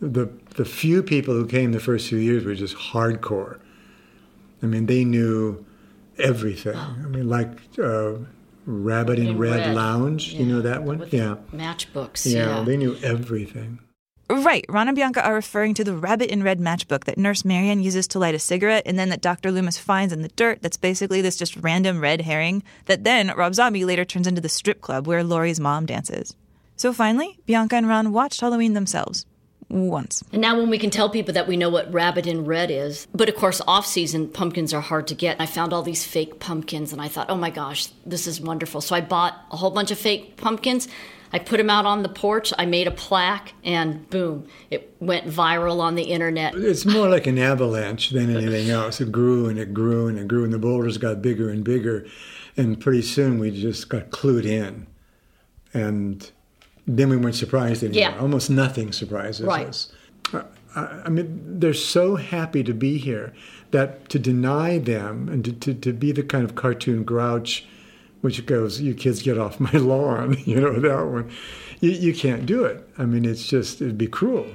the 0.00 0.26
the 0.54 0.64
few 0.64 1.02
people 1.02 1.34
who 1.34 1.46
came 1.46 1.72
the 1.72 1.80
first 1.80 2.08
few 2.08 2.18
years 2.18 2.44
were 2.44 2.54
just 2.54 2.76
hardcore. 2.76 3.58
I 4.62 4.66
mean, 4.66 4.86
they 4.86 5.04
knew 5.04 5.64
everything. 6.18 6.76
I 6.76 7.06
mean, 7.06 7.28
like 7.28 7.58
uh, 7.78 8.14
Rabbit 8.66 9.18
in, 9.18 9.28
in 9.28 9.38
Red, 9.38 9.66
Red, 9.66 9.74
Lounge. 9.74 10.32
Yeah. 10.32 10.40
You 10.40 10.46
know 10.46 10.60
that 10.62 10.82
one? 10.82 10.98
With 10.98 11.12
yeah. 11.12 11.36
Matchbooks. 11.52 12.32
Yeah, 12.32 12.58
yeah, 12.58 12.64
they 12.64 12.76
knew 12.76 12.96
everything. 13.02 13.80
Right. 14.30 14.64
Ron 14.70 14.88
and 14.88 14.96
Bianca 14.96 15.22
are 15.22 15.34
referring 15.34 15.74
to 15.74 15.84
the 15.84 15.94
Rabbit 15.94 16.30
in 16.30 16.42
Red 16.42 16.58
matchbook 16.58 17.04
that 17.04 17.18
Nurse 17.18 17.44
Marion 17.44 17.82
uses 17.82 18.08
to 18.08 18.18
light 18.18 18.34
a 18.34 18.38
cigarette 18.38 18.84
and 18.86 18.98
then 18.98 19.10
that 19.10 19.20
Dr. 19.20 19.52
Loomis 19.52 19.76
finds 19.76 20.14
in 20.14 20.22
the 20.22 20.28
dirt 20.28 20.62
that's 20.62 20.78
basically 20.78 21.20
this 21.20 21.36
just 21.36 21.56
random 21.56 22.00
red 22.00 22.22
herring 22.22 22.62
that 22.86 23.04
then 23.04 23.34
Rob 23.36 23.54
Zombie 23.54 23.84
later 23.84 24.04
turns 24.04 24.26
into 24.26 24.40
the 24.40 24.48
strip 24.48 24.80
club 24.80 25.06
where 25.06 25.22
Laurie's 25.22 25.60
mom 25.60 25.84
dances. 25.84 26.34
So 26.74 26.94
finally, 26.94 27.38
Bianca 27.44 27.76
and 27.76 27.86
Ron 27.86 28.12
watched 28.12 28.40
Halloween 28.40 28.72
themselves 28.72 29.26
once. 29.74 30.22
And 30.32 30.40
now 30.40 30.56
when 30.56 30.70
we 30.70 30.78
can 30.78 30.90
tell 30.90 31.10
people 31.10 31.34
that 31.34 31.48
we 31.48 31.56
know 31.56 31.68
what 31.68 31.92
rabbit 31.92 32.26
in 32.26 32.44
red 32.44 32.70
is, 32.70 33.06
but 33.14 33.28
of 33.28 33.34
course 33.34 33.60
off 33.66 33.86
season 33.86 34.28
pumpkins 34.28 34.72
are 34.72 34.80
hard 34.80 35.06
to 35.08 35.14
get. 35.14 35.40
I 35.40 35.46
found 35.46 35.72
all 35.72 35.82
these 35.82 36.04
fake 36.04 36.38
pumpkins 36.38 36.92
and 36.92 37.02
I 37.02 37.08
thought, 37.08 37.28
"Oh 37.28 37.36
my 37.36 37.50
gosh, 37.50 37.88
this 38.06 38.26
is 38.26 38.40
wonderful." 38.40 38.80
So 38.80 38.94
I 38.94 39.00
bought 39.00 39.34
a 39.50 39.56
whole 39.56 39.70
bunch 39.70 39.90
of 39.90 39.98
fake 39.98 40.36
pumpkins. 40.36 40.88
I 41.32 41.40
put 41.40 41.56
them 41.56 41.68
out 41.68 41.84
on 41.84 42.04
the 42.04 42.08
porch. 42.08 42.52
I 42.56 42.64
made 42.64 42.86
a 42.86 42.92
plaque, 42.92 43.54
and 43.64 44.08
boom, 44.08 44.46
it 44.70 44.94
went 45.00 45.26
viral 45.26 45.80
on 45.80 45.96
the 45.96 46.04
internet. 46.04 46.54
It's 46.54 46.86
more 46.86 47.08
like 47.08 47.26
an 47.26 47.38
avalanche 47.38 48.10
than 48.10 48.36
anything 48.36 48.70
else. 48.70 49.00
It 49.00 49.10
grew 49.10 49.48
and 49.48 49.58
it 49.58 49.74
grew 49.74 50.06
and 50.06 50.16
it 50.16 50.28
grew, 50.28 50.44
and 50.44 50.52
the 50.52 50.60
boulders 50.60 50.96
got 50.96 51.22
bigger 51.22 51.50
and 51.50 51.64
bigger. 51.64 52.06
And 52.56 52.80
pretty 52.80 53.02
soon 53.02 53.40
we 53.40 53.50
just 53.50 53.88
got 53.88 54.10
clued 54.10 54.44
in. 54.44 54.86
And 55.72 56.30
then 56.86 57.08
we 57.08 57.16
weren't 57.16 57.34
surprised 57.34 57.82
anymore. 57.82 58.00
Yeah. 58.00 58.20
Almost 58.20 58.50
nothing 58.50 58.92
surprises 58.92 59.46
right. 59.46 59.68
us. 59.68 59.92
Uh, 60.32 60.42
I, 60.74 61.02
I 61.04 61.08
mean, 61.08 61.60
they're 61.60 61.74
so 61.74 62.16
happy 62.16 62.62
to 62.64 62.74
be 62.74 62.98
here 62.98 63.32
that 63.70 64.08
to 64.10 64.18
deny 64.18 64.78
them 64.78 65.28
and 65.28 65.44
to, 65.44 65.52
to, 65.52 65.74
to 65.74 65.92
be 65.92 66.12
the 66.12 66.22
kind 66.22 66.44
of 66.44 66.54
cartoon 66.54 67.04
grouch 67.04 67.66
which 68.24 68.46
goes, 68.46 68.80
you 68.80 68.94
kids 68.94 69.20
get 69.20 69.36
off 69.36 69.60
my 69.60 69.70
lawn, 69.74 70.34
you 70.46 70.58
know, 70.58 70.80
that 70.80 71.06
one. 71.06 71.30
You, 71.80 71.90
you 71.90 72.14
can't 72.14 72.46
do 72.46 72.64
it. 72.64 72.88
I 72.96 73.04
mean, 73.04 73.26
it's 73.26 73.46
just, 73.46 73.82
it'd 73.82 73.98
be 73.98 74.06
cruel. 74.06 74.46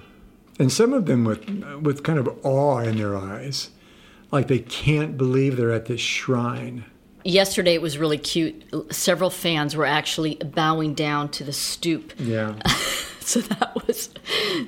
And 0.58 0.72
some 0.72 0.92
of 0.92 1.06
them 1.06 1.24
with, 1.24 1.48
with 1.80 2.02
kind 2.04 2.18
of 2.18 2.28
awe 2.44 2.80
in 2.80 2.98
their 2.98 3.16
eyes, 3.16 3.70
like 4.32 4.48
they 4.48 4.58
can't 4.58 5.20
believe 5.20 5.56
they're 5.56 5.72
at 5.72 5.86
this 5.86 6.02
shrine 6.02 6.84
yesterday 7.24 7.74
it 7.74 7.82
was 7.82 7.98
really 7.98 8.18
cute. 8.18 8.64
Several 8.94 9.30
fans 9.30 9.76
were 9.76 9.86
actually 9.86 10.36
bowing 10.36 10.94
down 10.94 11.30
to 11.30 11.44
the 11.44 11.54
stoop. 11.54 12.14
Yeah. 12.20 12.56
so 13.20 13.42
that 13.42 13.88
was 13.88 14.10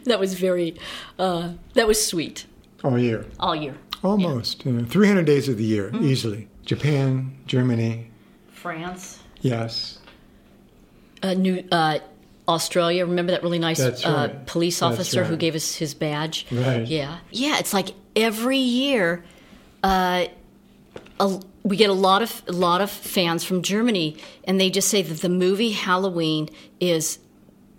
that 0.06 0.20
was 0.20 0.34
very 0.36 0.78
uh, 1.20 1.54
that 1.74 1.88
was 1.88 2.06
sweet 2.06 2.46
All 2.84 2.98
year. 2.98 3.26
all 3.40 3.56
year. 3.56 3.76
Almost. 4.04 4.66
You 4.66 4.72
know, 4.74 4.86
300 4.86 5.26
days 5.26 5.48
of 5.48 5.58
the 5.58 5.64
year, 5.64 5.92
Mm-hmm. 5.92 6.06
easily. 6.06 6.48
Japan, 6.66 7.38
Germany, 7.48 8.10
France, 8.54 9.20
yes. 9.42 10.00
uh, 11.24 11.34
New 11.34 11.64
uh, 11.72 12.00
Australia. 12.48 13.06
Remember 13.06 13.32
that 13.32 13.44
really 13.44 13.60
nice 13.60 13.78
That's 13.80 14.06
uh, 14.06 14.40
police 14.46 14.82
officer 14.82 15.24
who 15.24 15.36
gave 15.38 15.56
us 15.56 15.76
his 15.76 15.94
badge? 15.94 16.46
Right. 16.52 16.86
Yeah, 16.88 17.18
yeah. 17.32 17.58
It's 17.60 17.74
like 17.74 17.90
every 18.16 18.58
year, 18.58 19.24
uh, 19.84 20.26
a, 21.20 21.42
we 21.64 21.78
get 21.78 21.90
a 21.90 21.94
lot 21.94 22.22
of 22.22 22.42
a 22.48 22.52
lot 22.52 22.82
of 22.82 22.90
fans 22.90 23.44
from 23.44 23.62
Germany, 23.62 24.18
and 24.44 24.60
they 24.60 24.70
just 24.70 24.88
say 24.90 25.02
that 25.02 25.22
the 25.22 25.30
movie 25.30 25.72
Halloween 25.72 26.50
is 26.80 27.20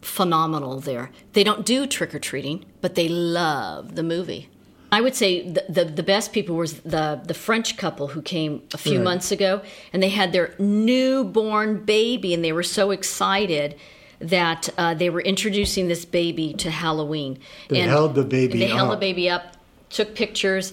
phenomenal. 0.03 0.81
There, 0.81 1.11
they 1.33 1.45
don't 1.45 1.65
do 1.67 1.87
trick 1.87 2.15
or 2.15 2.19
treating, 2.19 2.65
but 2.81 2.95
they 2.95 3.09
love 3.09 3.95
the 3.95 4.03
movie. 4.03 4.49
I 4.91 5.01
would 5.01 5.15
say 5.15 5.49
the, 5.49 5.65
the 5.69 5.85
the 5.87 6.03
best 6.03 6.33
people 6.33 6.57
was 6.57 6.81
the 6.81 7.21
the 7.25 7.35
French 7.35 7.77
couple 7.77 8.09
who 8.09 8.23
came 8.23 8.63
a 8.75 8.79
few 8.79 8.99
Right. 8.99 9.05
months 9.05 9.33
ago, 9.33 9.63
and 9.93 10.03
they 10.03 10.11
had 10.11 10.33
their 10.33 10.55
newborn 10.59 11.85
baby, 11.85 12.35
and 12.35 12.45
they 12.45 12.53
were 12.53 12.63
so 12.63 12.91
excited 12.91 13.75
that 14.21 14.69
uh, 14.79 14.95
they 14.95 15.11
were 15.11 15.21
introducing 15.23 15.89
this 15.89 16.05
baby 16.05 16.55
to 16.55 16.71
Halloween. 16.71 17.39
They 17.69 17.81
and 17.81 17.91
held 17.91 18.15
the 18.15 18.23
baby 18.25 18.59
They 18.61 18.69
held 18.69 18.93
the 18.93 18.97
baby 18.97 19.29
up, 19.29 19.57
took 19.91 20.15
pictures, 20.15 20.73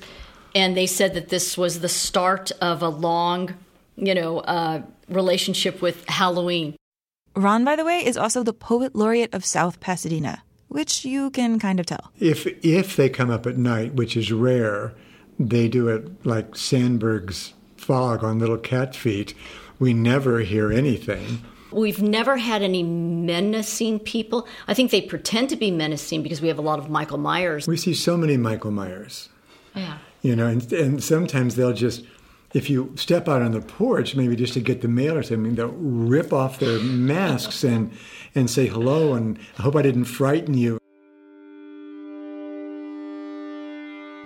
and 0.55 0.75
they 0.75 0.87
said 0.87 1.13
that 1.13 1.29
this 1.29 1.57
was 1.57 1.79
the 1.79 1.89
start 1.89 2.51
of 2.61 2.81
a 2.81 2.89
long, 2.89 3.55
you 3.95 4.15
know, 4.15 4.39
uh, 4.39 4.81
relationship 5.09 5.81
with 5.81 6.05
Halloween. 6.07 6.75
Ron, 7.35 7.63
by 7.63 7.75
the 7.75 7.85
way, 7.85 8.05
is 8.05 8.17
also 8.17 8.43
the 8.43 8.53
poet 8.53 8.95
laureate 8.95 9.33
of 9.33 9.45
South 9.45 9.79
Pasadena, 9.79 10.43
which 10.67 11.05
you 11.05 11.29
can 11.29 11.59
kind 11.59 11.79
of 11.79 11.85
tell. 11.85 12.11
If 12.19 12.45
if 12.65 12.95
they 12.95 13.09
come 13.09 13.29
up 13.29 13.45
at 13.45 13.57
night, 13.57 13.93
which 13.93 14.17
is 14.17 14.31
rare, 14.31 14.93
they 15.39 15.67
do 15.67 15.87
it 15.87 16.25
like 16.25 16.55
Sandburg's 16.55 17.53
fog 17.77 18.23
on 18.23 18.39
little 18.39 18.57
cat 18.57 18.95
feet. 18.95 19.33
We 19.79 19.93
never 19.93 20.39
hear 20.39 20.71
anything. 20.71 21.43
We've 21.71 22.01
never 22.01 22.37
had 22.37 22.63
any 22.63 22.81
menacing 22.83 23.99
people. 23.99 24.47
I 24.67 24.73
think 24.73 24.91
they 24.91 25.01
pretend 25.01 25.49
to 25.49 25.55
be 25.55 25.69
menacing 25.71 26.23
because 26.23 26.41
we 26.41 26.47
have 26.47 26.57
a 26.57 26.63
lot 26.63 26.79
of 26.79 26.89
Michael 26.89 27.19
Myers. 27.19 27.67
We 27.67 27.77
see 27.77 27.93
so 27.93 28.17
many 28.17 28.37
Michael 28.37 28.71
Myers, 28.71 29.29
Yeah. 29.75 29.99
You 30.21 30.35
know, 30.35 30.47
and, 30.47 30.71
and 30.73 31.03
sometimes 31.03 31.55
they'll 31.55 31.73
just, 31.73 32.03
if 32.53 32.69
you 32.69 32.93
step 32.95 33.27
out 33.27 33.41
on 33.41 33.51
the 33.51 33.61
porch, 33.61 34.15
maybe 34.15 34.35
just 34.35 34.53
to 34.53 34.59
get 34.59 34.81
the 34.81 34.87
mail 34.87 35.17
or 35.17 35.23
something, 35.23 35.55
they'll 35.55 35.67
rip 35.69 36.33
off 36.33 36.59
their 36.59 36.79
masks 36.79 37.63
and 37.63 37.91
and 38.35 38.49
say 38.49 38.67
hello 38.67 39.13
and 39.13 39.39
I 39.57 39.63
hope 39.63 39.75
I 39.75 39.81
didn't 39.81 40.05
frighten 40.05 40.55
you. 40.55 40.79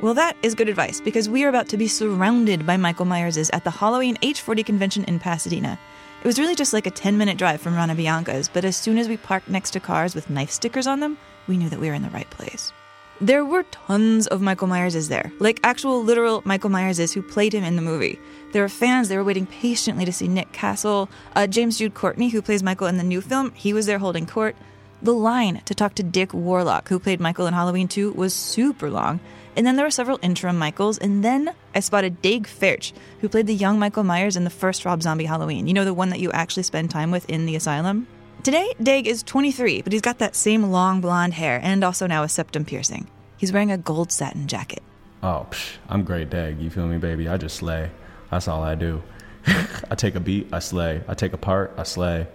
Well, 0.02 0.14
that 0.16 0.36
is 0.44 0.54
good 0.54 0.68
advice 0.68 1.00
because 1.00 1.30
we 1.30 1.46
are 1.46 1.50
about 1.50 1.70
to 1.70 1.78
be 1.78 1.88
surrounded 1.88 2.66
by 2.66 2.76
Michael 2.76 3.06
Myerses 3.06 3.50
at 3.54 3.64
the 3.64 3.72
Halloween 3.72 4.18
H40 4.18 4.66
convention 4.66 5.06
in 5.06 5.18
Pasadena. 5.18 5.80
It 6.22 6.28
was 6.28 6.38
really 6.40 6.56
just 6.56 6.74
like 6.74 6.86
a 6.86 6.92
10 6.92 7.18
minute 7.18 7.38
drive 7.38 7.62
from 7.62 7.76
Ron 7.76 7.90
and 7.90 7.98
Bianca's, 7.98 8.50
but 8.50 8.66
as 8.66 8.76
soon 8.76 8.98
as 8.98 9.08
we 9.08 9.16
parked 9.16 9.48
next 9.48 9.72
to 9.72 9.80
cars 9.80 10.14
with 10.14 10.30
knife 10.30 10.52
stickers 10.52 10.88
on 10.88 11.00
them, 11.00 11.18
we 11.48 11.56
knew 11.56 11.70
that 11.70 11.80
we 11.80 11.88
were 11.88 11.94
in 11.94 12.02
the 12.02 12.10
right 12.10 12.30
place. 12.32 12.74
There 13.22 13.46
were 13.46 13.64
tons 13.64 14.26
of 14.28 14.42
Michael 14.42 14.68
Myerses 14.68 15.08
there, 15.08 15.32
like 15.40 15.60
actual 15.64 16.04
literal 16.04 16.42
Michael 16.46 16.72
Myerses 16.72 17.14
who 17.14 17.22
played 17.22 17.54
him 17.54 17.64
in 17.64 17.76
the 17.76 17.82
movie. 17.82 18.20
There 18.52 18.64
were 18.64 18.70
fans, 18.70 19.08
they 19.08 19.18
were 19.18 19.24
waiting 19.24 19.46
patiently 19.46 20.04
to 20.04 20.12
see 20.12 20.28
Nick 20.28 20.52
Castle. 20.52 21.10
Uh, 21.36 21.46
James 21.46 21.78
Jude 21.78 21.94
Courtney, 21.94 22.30
who 22.30 22.42
plays 22.42 22.64
Michael 22.64 22.88
in 22.88 22.98
the 22.98 23.04
new 23.04 23.22
film, 23.22 23.52
he 23.54 23.72
was 23.72 23.86
there 23.86 24.00
holding 24.00 24.26
court. 24.26 24.56
The 25.04 25.14
line 25.14 25.62
to 25.66 25.76
talk 25.76 25.96
to 25.96 26.04
Dick 26.04 26.34
Warlock, 26.34 26.90
who 26.90 26.98
played 27.00 27.20
Michael 27.20 27.46
in 27.46 27.54
Halloween 27.54 27.88
2, 27.88 28.14
was 28.14 28.34
super 28.34 28.90
long. 28.90 29.20
And 29.56 29.66
then 29.66 29.76
there 29.76 29.86
were 29.86 29.92
several 29.92 30.20
interim 30.24 30.58
Michaels, 30.58 30.98
and 30.98 31.24
then 31.24 31.54
I 31.76 31.82
spotted 31.82 32.22
Daeg 32.22 32.48
Faerch, 32.48 32.94
who 33.22 33.30
played 33.30 33.46
the 33.46 33.54
young 33.54 33.78
Michael 33.78 34.04
Myers 34.04 34.36
in 34.36 34.44
the 34.44 34.50
first 34.50 34.86
Rob 34.86 35.04
Zombie 35.04 35.26
Halloween. 35.26 35.68
You 35.68 35.74
know, 35.74 35.86
the 35.86 35.94
one 35.94 36.10
that 36.10 36.20
you 36.20 36.32
actually 36.32 36.64
spend 36.64 36.90
time 36.90 37.12
with 37.12 37.30
in 37.30 37.46
the 37.46 37.56
asylum? 37.56 38.08
Today, 38.44 38.74
Daeg 38.78 39.06
is 39.06 39.24
23, 39.24 39.84
but 39.84 39.94
he's 39.94 40.02
got 40.02 40.18
that 40.20 40.36
same 40.36 40.64
long 40.64 41.00
blonde 41.00 41.34
hair 41.34 41.62
and 41.64 41.82
also 41.82 42.08
now 42.08 42.24
a 42.24 42.28
septum 42.28 42.66
piercing. 42.66 43.08
He's 43.38 43.54
wearing 43.54 43.72
a 43.72 43.78
gold 43.78 44.12
satin 44.12 44.48
jacket. 44.48 44.84
Oh, 45.22 45.48
psh, 45.50 45.78
I'm 45.88 46.04
great 46.04 46.30
dag. 46.30 46.60
You 46.60 46.70
feel 46.70 46.86
me, 46.86 46.98
baby? 46.98 47.30
I 47.30 47.38
just 47.38 47.56
slay. 47.56 47.90
That's 48.32 48.50
all 48.50 48.62
I 48.62 48.76
do. 48.76 49.02
I 49.48 49.96
take 49.96 50.16
a 50.16 50.20
beat, 50.20 50.50
I 50.52 50.60
slay. 50.60 51.02
I 51.08 51.14
take 51.14 51.32
a 51.32 51.38
part, 51.38 51.74
I 51.78 51.84
slay. 51.84 52.28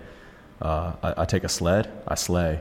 Uh, 0.62 0.94
I, 1.02 1.14
I 1.18 1.24
take 1.26 1.44
a 1.44 1.48
sled, 1.48 1.92
I 2.08 2.14
slay. 2.14 2.58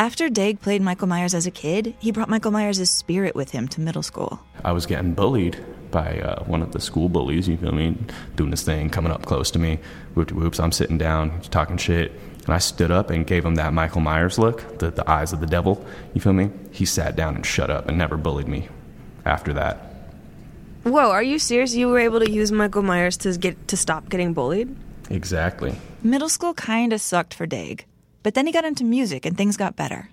After 0.00 0.30
Daeg 0.30 0.62
played 0.62 0.80
Michael 0.80 1.08
Myers 1.08 1.34
as 1.34 1.44
a 1.44 1.50
kid, 1.50 1.92
he 1.98 2.10
brought 2.10 2.30
Michael 2.30 2.52
Myers' 2.52 2.88
spirit 2.88 3.34
with 3.34 3.50
him 3.50 3.68
to 3.68 3.82
middle 3.82 4.02
school. 4.02 4.40
I 4.64 4.72
was 4.72 4.86
getting 4.86 5.12
bullied 5.12 5.62
by 5.90 6.20
uh, 6.20 6.42
one 6.44 6.62
of 6.62 6.72
the 6.72 6.80
school 6.80 7.10
bullies, 7.10 7.46
you 7.46 7.58
feel 7.58 7.72
me? 7.72 7.98
Doing 8.34 8.50
this 8.50 8.62
thing, 8.62 8.88
coming 8.88 9.12
up 9.12 9.26
close 9.26 9.50
to 9.50 9.58
me. 9.58 9.78
Whoop 10.14 10.32
whoops, 10.32 10.58
I'm 10.58 10.72
sitting 10.72 10.96
down, 10.96 11.42
talking 11.50 11.76
shit. 11.76 12.12
And 12.46 12.54
I 12.54 12.56
stood 12.60 12.90
up 12.90 13.10
and 13.10 13.26
gave 13.26 13.44
him 13.44 13.56
that 13.56 13.74
Michael 13.74 14.00
Myers 14.00 14.38
look, 14.38 14.78
the, 14.78 14.90
the 14.90 15.06
eyes 15.06 15.34
of 15.34 15.40
the 15.40 15.46
devil, 15.46 15.84
you 16.14 16.22
feel 16.22 16.32
me? 16.32 16.50
He 16.72 16.86
sat 16.86 17.14
down 17.14 17.36
and 17.36 17.44
shut 17.44 17.68
up 17.68 17.86
and 17.86 17.98
never 17.98 18.16
bullied 18.16 18.48
me 18.48 18.70
after 19.26 19.52
that. 19.52 19.84
Whoa, 20.84 21.10
are 21.10 21.22
you 21.22 21.38
serious? 21.38 21.74
You 21.74 21.88
were 21.88 21.98
able 21.98 22.20
to 22.20 22.30
use 22.30 22.50
Michael 22.50 22.80
Myers 22.80 23.18
to 23.18 23.36
get 23.36 23.68
to 23.68 23.76
stop 23.76 24.08
getting 24.08 24.32
bullied? 24.32 24.74
Exactly. 25.10 25.74
Middle 26.02 26.30
school 26.30 26.54
kinda 26.54 26.98
sucked 26.98 27.34
for 27.34 27.46
Daeg, 27.46 27.82
but 28.22 28.34
then 28.34 28.46
he 28.46 28.52
got 28.52 28.64
into 28.64 28.84
music 28.84 29.26
and 29.26 29.36
things 29.36 29.56
got 29.56 29.76
better. 29.76 30.08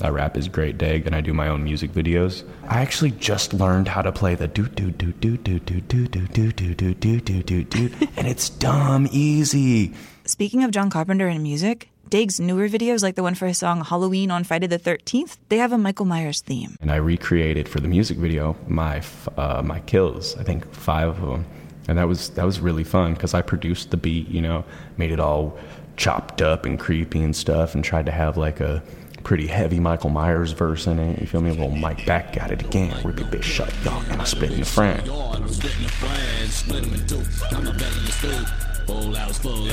I 0.00 0.08
rap 0.08 0.36
is 0.36 0.48
great 0.48 0.78
dag 0.78 1.06
and 1.06 1.14
I 1.14 1.20
do 1.20 1.34
my 1.34 1.48
own 1.48 1.64
music 1.64 1.92
videos. 1.92 2.44
I 2.68 2.80
actually 2.80 3.10
just 3.10 3.52
learned 3.52 3.88
how 3.88 4.02
to 4.02 4.12
play 4.12 4.34
the 4.34 4.48
do 4.48 4.66
do 4.68 4.90
do 4.90 5.12
do 5.12 5.36
do 5.36 5.58
do 5.58 5.80
do 5.80 6.06
do 6.06 6.26
do 6.26 6.52
do 6.52 6.74
do 6.74 6.94
do 6.94 7.20
do 7.20 7.42
do 7.42 7.64
do 7.64 7.90
and 8.16 8.26
it's 8.26 8.48
dumb 8.48 9.08
easy. 9.10 9.92
Speaking 10.24 10.62
of 10.62 10.70
John 10.70 10.90
Carpenter 10.90 11.26
and 11.26 11.42
music, 11.42 11.90
Daeg's 12.08 12.40
newer 12.40 12.68
videos, 12.68 13.02
like 13.02 13.14
the 13.14 13.22
one 13.22 13.36
for 13.36 13.46
his 13.46 13.58
song 13.58 13.84
Halloween 13.84 14.30
on 14.30 14.42
Friday 14.42 14.66
the 14.66 14.78
13th, 14.78 15.36
they 15.48 15.58
have 15.58 15.72
a 15.72 15.78
Michael 15.78 16.06
Myers 16.06 16.40
theme. 16.40 16.76
And 16.80 16.90
I 16.90 16.96
recreated 16.96 17.68
for 17.68 17.78
the 17.78 17.86
music 17.86 18.18
video 18.18 18.56
my 18.66 19.02
uh, 19.36 19.62
my 19.64 19.78
kills. 19.80 20.36
I 20.36 20.42
think 20.42 20.72
five 20.74 21.08
of 21.08 21.20
them, 21.20 21.46
and 21.86 21.98
that 21.98 22.08
was 22.08 22.30
that 22.30 22.44
was 22.44 22.58
really 22.58 22.82
fun 22.82 23.14
because 23.14 23.32
I 23.32 23.42
produced 23.42 23.92
the 23.92 23.96
beat. 23.96 24.28
You 24.28 24.40
know, 24.40 24.64
made 24.96 25.12
it 25.12 25.20
all 25.20 25.56
chopped 26.00 26.40
up 26.40 26.64
and 26.64 26.80
creepy 26.80 27.22
and 27.22 27.36
stuff, 27.36 27.74
and 27.74 27.84
tried 27.84 28.06
to 28.06 28.12
have 28.12 28.38
like 28.38 28.58
a 28.60 28.82
pretty 29.22 29.46
heavy 29.46 29.78
Michael 29.78 30.08
Myers 30.08 30.52
verse 30.52 30.86
in 30.86 30.98
it. 30.98 31.20
You 31.20 31.26
feel 31.26 31.42
me? 31.42 31.52
Well, 31.52 31.68
Mike 31.68 32.06
back 32.06 32.32
got 32.32 32.50
it 32.50 32.62
again. 32.62 32.96
Rip 33.04 33.20
it, 33.20 33.26
bitch, 33.26 33.42
shut 33.42 33.70
y'all, 33.84 34.02
and 34.08 34.20
I 34.20 34.24
spit 34.24 34.50
in 34.50 34.60
the 34.60 34.64
friend. 34.64 35.02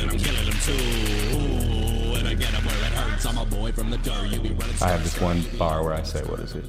i'm 0.10 0.20
killing 0.20 0.46
them 0.46 0.60
too 0.62 0.78
i 4.82 4.90
have 4.90 5.04
this 5.04 5.20
one 5.20 5.44
bar 5.58 5.84
where 5.84 5.94
I 5.94 6.04
say, 6.04 6.22
"What 6.24 6.40
is 6.40 6.54
it? 6.56 6.66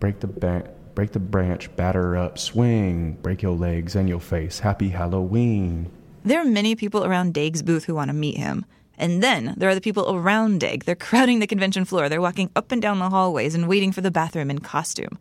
Break 0.00 0.20
the 0.20 0.26
ba- 0.26 0.70
break 0.94 1.12
the 1.12 1.20
branch, 1.20 1.74
batter 1.76 2.16
up, 2.16 2.38
swing, 2.38 3.18
break 3.22 3.42
your 3.42 3.54
legs 3.56 3.94
and 3.94 4.08
your 4.08 4.20
face. 4.20 4.60
Happy 4.60 4.88
Halloween." 4.88 5.90
There 6.26 6.40
are 6.40 6.44
many 6.44 6.74
people 6.74 7.04
around 7.04 7.34
Daeg's 7.34 7.62
booth 7.62 7.84
who 7.84 7.94
want 7.94 8.08
to 8.08 8.12
meet 8.12 8.36
him. 8.36 8.64
And 8.98 9.22
then 9.22 9.54
there 9.56 9.68
are 9.68 9.76
the 9.76 9.80
people 9.80 10.12
around 10.12 10.60
Daeg. 10.60 10.82
They're 10.82 10.96
crowding 10.96 11.38
the 11.38 11.46
convention 11.46 11.84
floor. 11.84 12.08
They're 12.08 12.20
walking 12.20 12.50
up 12.56 12.72
and 12.72 12.82
down 12.82 12.98
the 12.98 13.10
hallways 13.10 13.54
and 13.54 13.68
waiting 13.68 13.92
for 13.92 14.00
the 14.00 14.10
bathroom 14.10 14.50
in 14.50 14.58
costume. 14.58 15.18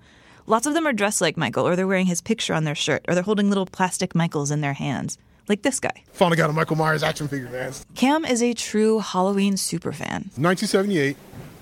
Lots 0.48 0.66
of 0.66 0.74
them 0.74 0.88
are 0.88 0.94
dressed 0.94 1.22
like 1.22 1.38
Michael, 1.38 1.68
or 1.68 1.76
they're 1.76 1.86
wearing 1.86 2.08
his 2.08 2.22
picture 2.22 2.56
on 2.56 2.64
their 2.64 2.74
shirt, 2.74 3.06
or 3.08 3.14
they're 3.14 3.22
holding 3.22 3.50
little 3.50 3.68
plastic 3.68 4.16
Michaels 4.16 4.50
in 4.50 4.62
their 4.62 4.74
hands. 4.74 5.20
Like 5.48 5.62
this 5.62 5.80
guy. 5.80 6.04
Finally 6.12 6.38
got 6.38 6.50
a 6.50 6.54
Michael 6.54 6.76
Myers 6.76 7.04
action 7.04 7.28
figure, 7.28 7.50
man. 7.52 7.72
Cam 7.94 8.26
is 8.26 8.42
a 8.42 8.56
true 8.56 8.98
Halloween 8.98 9.54
superfan. 9.58 10.34
1978, 10.40 11.16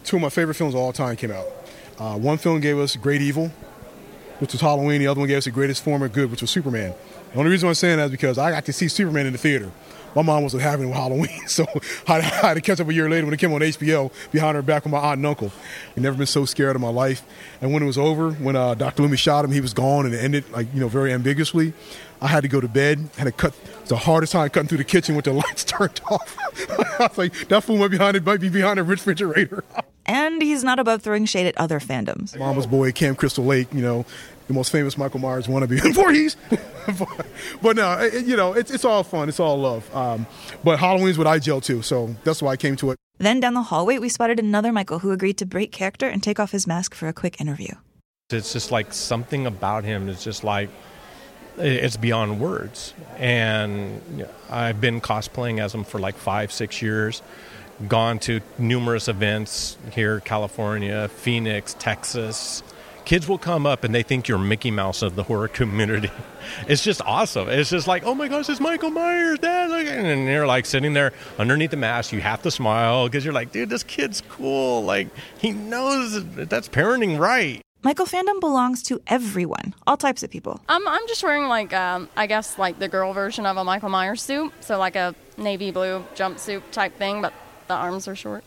two 0.06 0.16
of 0.16 0.22
my 0.22 0.30
favorite 0.30 0.56
films 0.56 0.74
of 0.74 0.80
all 0.80 0.94
time 0.94 1.18
came 1.18 1.32
out. 1.32 1.48
Uh, 2.00 2.18
one 2.18 2.38
film 2.38 2.62
gave 2.62 2.80
us 2.80 2.96
Great 2.96 3.22
Evil, 3.22 3.52
which 4.40 4.54
was 4.54 4.62
Halloween. 4.62 5.02
The 5.02 5.08
other 5.08 5.20
one 5.20 5.28
gave 5.28 5.40
us 5.40 5.46
the 5.46 5.52
greatest 5.52 5.84
form 5.84 6.02
of 6.02 6.14
good, 6.14 6.32
which 6.32 6.40
was 6.40 6.50
Superman. 6.50 6.94
The 7.34 7.40
only 7.40 7.50
reason 7.50 7.68
I'm 7.68 7.74
saying 7.74 7.98
that 7.98 8.06
is 8.06 8.12
because 8.12 8.38
I 8.38 8.52
got 8.52 8.66
to 8.66 8.74
see 8.74 8.88
Superman 8.88 9.26
in 9.26 9.34
the 9.34 9.40
theater. 9.40 9.72
My 10.16 10.22
mom 10.22 10.44
wasn't 10.44 10.62
having 10.62 10.86
it 10.86 10.90
with 10.90 10.98
Halloween, 10.98 11.48
so 11.48 11.66
I 12.08 12.22
had 12.22 12.54
to 12.54 12.62
catch 12.62 12.80
up 12.80 12.88
a 12.88 12.94
year 12.94 13.10
later 13.10 13.26
when 13.26 13.34
it 13.34 13.40
came 13.40 13.52
on 13.54 13.62
HBO 13.62 14.12
behind 14.32 14.56
her 14.56 14.62
back 14.62 14.84
with 14.84 14.92
my 14.92 15.00
aunt 15.00 15.18
and 15.18 15.26
uncle. 15.26 15.52
I've 15.98 16.04
never 16.04 16.16
been 16.16 16.28
so 16.28 16.46
scared 16.46 16.76
in 16.76 16.82
my 16.82 16.90
life. 16.90 17.24
And 17.60 17.74
when 17.74 17.82
it 17.82 17.88
was 17.88 17.98
over, 17.98 18.32
when 18.34 18.56
uh, 18.56 18.76
Dr. 18.76 19.02
Loomis 19.02 19.20
shot 19.20 19.44
him, 19.46 19.52
he 19.52 19.62
was 19.62 19.74
gone 19.74 20.06
and 20.06 20.14
it 20.14 20.20
ended 20.20 20.50
like 20.52 20.68
you 20.76 20.80
know 20.80 20.88
very 20.88 21.12
ambiguously. 21.12 21.74
I 22.24 22.28
had 22.28 22.42
to 22.44 22.48
go 22.48 22.62
to 22.62 22.70
bed. 22.70 23.10
Had 23.18 23.26
to 23.26 23.32
cut. 23.34 23.54
It's 23.82 23.90
the 23.90 23.98
hardest 23.98 24.32
time 24.32 24.50
cutting 24.50 24.70
through 24.70 24.78
the 24.78 24.86
kitchen 24.86 25.16
with 25.16 25.26
the 25.26 25.34
lights 25.44 25.66
turned 25.66 26.00
off. 26.10 26.38
I 27.00 27.08
was 27.08 27.18
like, 27.18 27.50
that 27.50 27.64
fool 27.66 27.78
might 27.78 27.92
behind 27.92 28.16
it 28.16 28.24
might 28.26 28.40
be 28.40 28.50
behind 28.50 28.80
a 28.80 28.84
refrigerator. 28.84 29.64
And 30.06 30.42
he's 30.42 30.66
not 30.66 30.80
above 30.80 31.02
throwing 31.02 31.24
shade 31.24 31.48
at 31.48 31.58
other 31.58 31.80
fandoms. 31.80 32.38
Mama's 32.38 32.68
Boy, 32.68 32.92
Camp 32.92 33.18
Crystal 33.18 33.46
Lake, 33.46 33.74
you 33.74 33.82
know, 33.82 34.06
the 34.48 34.54
most 34.54 34.70
famous 34.70 34.98
Michael 34.98 35.22
Myers 35.22 35.48
wannabe 35.48 35.84
in 35.84 35.94
Voorhees. 35.94 36.36
but 37.62 37.78
no, 37.78 37.94
it, 38.02 38.26
you 38.26 38.36
know, 38.36 38.52
it's, 38.52 38.70
it's 38.70 38.84
all 38.84 39.06
fun. 39.06 39.30
It's 39.30 39.40
all 39.40 39.58
love. 39.58 39.96
Um, 39.96 40.28
but 40.62 40.78
Halloween's 40.78 41.18
what 41.18 41.26
I 41.26 41.40
gel 41.40 41.62
to, 41.62 41.82
so 41.82 42.14
that's 42.26 42.42
why 42.42 42.52
I 42.52 42.58
came 42.58 42.76
to 42.78 42.92
it. 42.92 42.98
Then 43.20 43.40
down 43.40 43.54
the 43.54 43.62
hallway, 43.62 43.98
we 43.98 44.10
spotted 44.10 44.42
another 44.42 44.74
Michael 44.74 45.00
who 45.00 45.12
agreed 45.12 45.38
to 45.38 45.46
break 45.46 45.72
character 45.72 46.10
and 46.10 46.22
take 46.22 46.38
off 46.38 46.52
his 46.52 46.68
mask 46.68 46.94
for 46.96 47.08
a 47.08 47.14
quick 47.14 47.40
interview. 47.40 47.74
It's 48.30 48.52
just 48.52 48.72
like 48.74 48.92
something 48.92 49.46
about 49.46 49.86
him 49.86 50.10
is 50.10 50.22
just 50.22 50.44
like 50.44 50.70
it's 51.58 51.98
beyond 51.98 52.40
words. 52.40 52.94
And 53.18 54.26
I've 54.50 54.82
been 54.82 55.02
cosplaying 55.02 55.60
as 55.60 55.74
him 55.74 55.84
for 55.84 56.00
like 56.00 56.16
five, 56.16 56.52
six 56.52 56.82
years. 56.82 57.22
Gone 57.88 58.20
to 58.20 58.40
numerous 58.58 59.08
events 59.08 59.78
here, 59.92 60.20
California, 60.20 61.08
Phoenix, 61.08 61.76
Texas. 61.80 62.64
Kids 63.06 63.28
will 63.28 63.38
come 63.38 63.66
up 63.66 63.84
and 63.84 63.94
they 63.94 64.04
think 64.04 64.28
you're 64.28 64.38
Mickey 64.38 64.72
Mouse 64.72 65.02
of 65.02 65.16
the 65.16 65.24
horror 65.24 65.48
community. 65.50 66.12
It's 66.68 66.84
just 66.84 67.02
awesome. 67.02 67.50
It's 67.50 67.70
just 67.70 67.88
like, 67.88 68.04
oh 68.06 68.16
my 68.16 68.28
gosh, 68.28 68.48
it's 68.48 68.60
Michael 68.60 68.92
Myers, 68.92 69.40
Dad. 69.40 69.72
And 69.72 70.28
you're 70.28 70.48
like 70.48 70.66
sitting 70.66 70.94
there 70.94 71.12
underneath 71.38 71.72
the 71.72 71.78
mask. 71.78 72.14
You 72.14 72.22
have 72.22 72.42
to 72.44 72.52
smile 72.52 73.08
because 73.08 73.26
you're 73.26 73.34
like, 73.34 73.52
dude, 73.52 73.70
this 73.70 73.84
kid's 73.84 74.22
cool. 74.30 74.84
Like, 74.84 75.08
he 75.40 75.52
knows 75.52 76.24
that's 76.36 76.70
parenting 76.70 77.20
right. 77.20 77.62
Michael 77.84 78.06
fandom 78.06 78.40
belongs 78.40 78.82
to 78.84 79.02
everyone, 79.08 79.76
all 79.86 79.98
types 79.98 80.24
of 80.24 80.30
people. 80.30 80.62
I'm, 80.70 80.88
I'm 80.88 81.06
just 81.10 81.22
wearing 81.22 81.50
like 81.50 81.74
um, 81.74 82.08
I 82.16 82.28
guess 82.28 82.58
like 82.58 82.80
the 82.80 82.88
girl 82.88 83.12
version 83.12 83.46
of 83.46 83.58
a 83.58 83.64
Michael 83.66 83.90
Myers 83.90 84.22
suit, 84.22 84.54
so 84.62 84.80
like 84.80 84.96
a 84.96 85.14
navy 85.38 85.70
blue 85.72 86.06
jumpsuit 86.16 86.62
type 86.72 86.98
thing, 86.98 87.22
but 87.22 87.34
the 87.68 87.74
arms 87.74 88.08
are 88.08 88.16
short. 88.16 88.46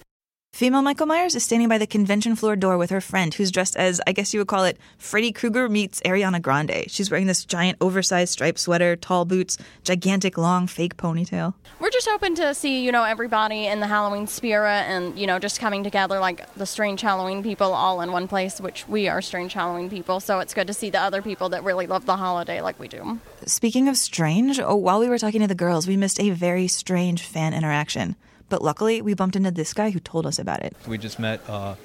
Female 0.54 0.80
Michael 0.80 1.04
Myers 1.04 1.34
is 1.34 1.44
standing 1.44 1.68
by 1.68 1.76
the 1.76 1.86
convention 1.86 2.34
floor 2.34 2.56
door 2.56 2.78
with 2.78 2.88
her 2.88 3.02
friend, 3.02 3.34
who's 3.34 3.50
dressed 3.50 3.76
as, 3.76 4.00
I 4.06 4.12
guess 4.12 4.32
you 4.32 4.40
would 4.40 4.48
call 4.48 4.64
it, 4.64 4.78
Freddy 4.96 5.30
Krueger 5.30 5.68
meets 5.68 6.00
Ariana 6.00 6.40
Grande. 6.40 6.84
She's 6.86 7.10
wearing 7.10 7.26
this 7.26 7.44
giant 7.44 7.76
oversized 7.78 8.32
striped 8.32 8.58
sweater, 8.58 8.96
tall 8.96 9.26
boots, 9.26 9.58
gigantic 9.84 10.38
long 10.38 10.66
fake 10.66 10.96
ponytail. 10.96 11.52
We're 11.78 11.85
just 11.96 12.08
hoping 12.10 12.34
to 12.34 12.52
see, 12.54 12.84
you 12.84 12.92
know, 12.92 13.04
everybody 13.04 13.66
in 13.66 13.80
the 13.80 13.86
Halloween 13.86 14.26
spirit 14.26 14.82
and, 14.82 15.18
you 15.18 15.26
know, 15.26 15.38
just 15.38 15.58
coming 15.58 15.82
together 15.82 16.20
like 16.20 16.52
the 16.54 16.66
strange 16.66 17.00
Halloween 17.00 17.42
people 17.42 17.72
all 17.72 18.02
in 18.02 18.12
one 18.12 18.28
place, 18.28 18.60
which 18.60 18.86
we 18.86 19.08
are 19.08 19.22
strange 19.22 19.54
Halloween 19.54 19.88
people. 19.88 20.20
So 20.20 20.40
it's 20.40 20.52
good 20.52 20.66
to 20.66 20.74
see 20.74 20.90
the 20.90 21.00
other 21.00 21.22
people 21.22 21.48
that 21.48 21.64
really 21.64 21.86
love 21.86 22.04
the 22.04 22.18
holiday 22.18 22.60
like 22.60 22.78
we 22.78 22.86
do. 22.86 23.18
Speaking 23.46 23.88
of 23.88 23.96
strange, 23.96 24.60
oh, 24.60 24.76
while 24.76 25.00
we 25.00 25.08
were 25.08 25.16
talking 25.16 25.40
to 25.40 25.46
the 25.46 25.54
girls, 25.54 25.88
we 25.88 25.96
missed 25.96 26.20
a 26.20 26.30
very 26.30 26.68
strange 26.68 27.22
fan 27.22 27.54
interaction. 27.54 28.14
But 28.50 28.60
luckily, 28.60 29.00
we 29.00 29.14
bumped 29.14 29.34
into 29.34 29.50
this 29.50 29.72
guy 29.72 29.88
who 29.88 29.98
told 29.98 30.26
us 30.26 30.38
about 30.38 30.62
it. 30.62 30.76
We 30.86 30.98
just 30.98 31.18
met 31.18 31.40
uh, 31.48 31.76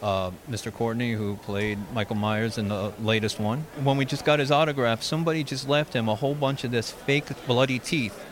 uh, 0.00 0.30
Mr. 0.48 0.72
Courtney, 0.72 1.12
who 1.12 1.38
played 1.38 1.78
Michael 1.92 2.16
Myers 2.16 2.56
in 2.56 2.68
the 2.68 2.92
latest 3.00 3.40
one. 3.40 3.66
When 3.82 3.96
we 3.96 4.04
just 4.04 4.24
got 4.24 4.38
his 4.38 4.52
autograph, 4.52 5.02
somebody 5.02 5.42
just 5.42 5.68
left 5.68 5.92
him 5.92 6.08
a 6.08 6.14
whole 6.14 6.36
bunch 6.36 6.62
of 6.62 6.70
this 6.70 6.92
fake 6.92 7.26
bloody 7.48 7.80
teeth 7.80 8.22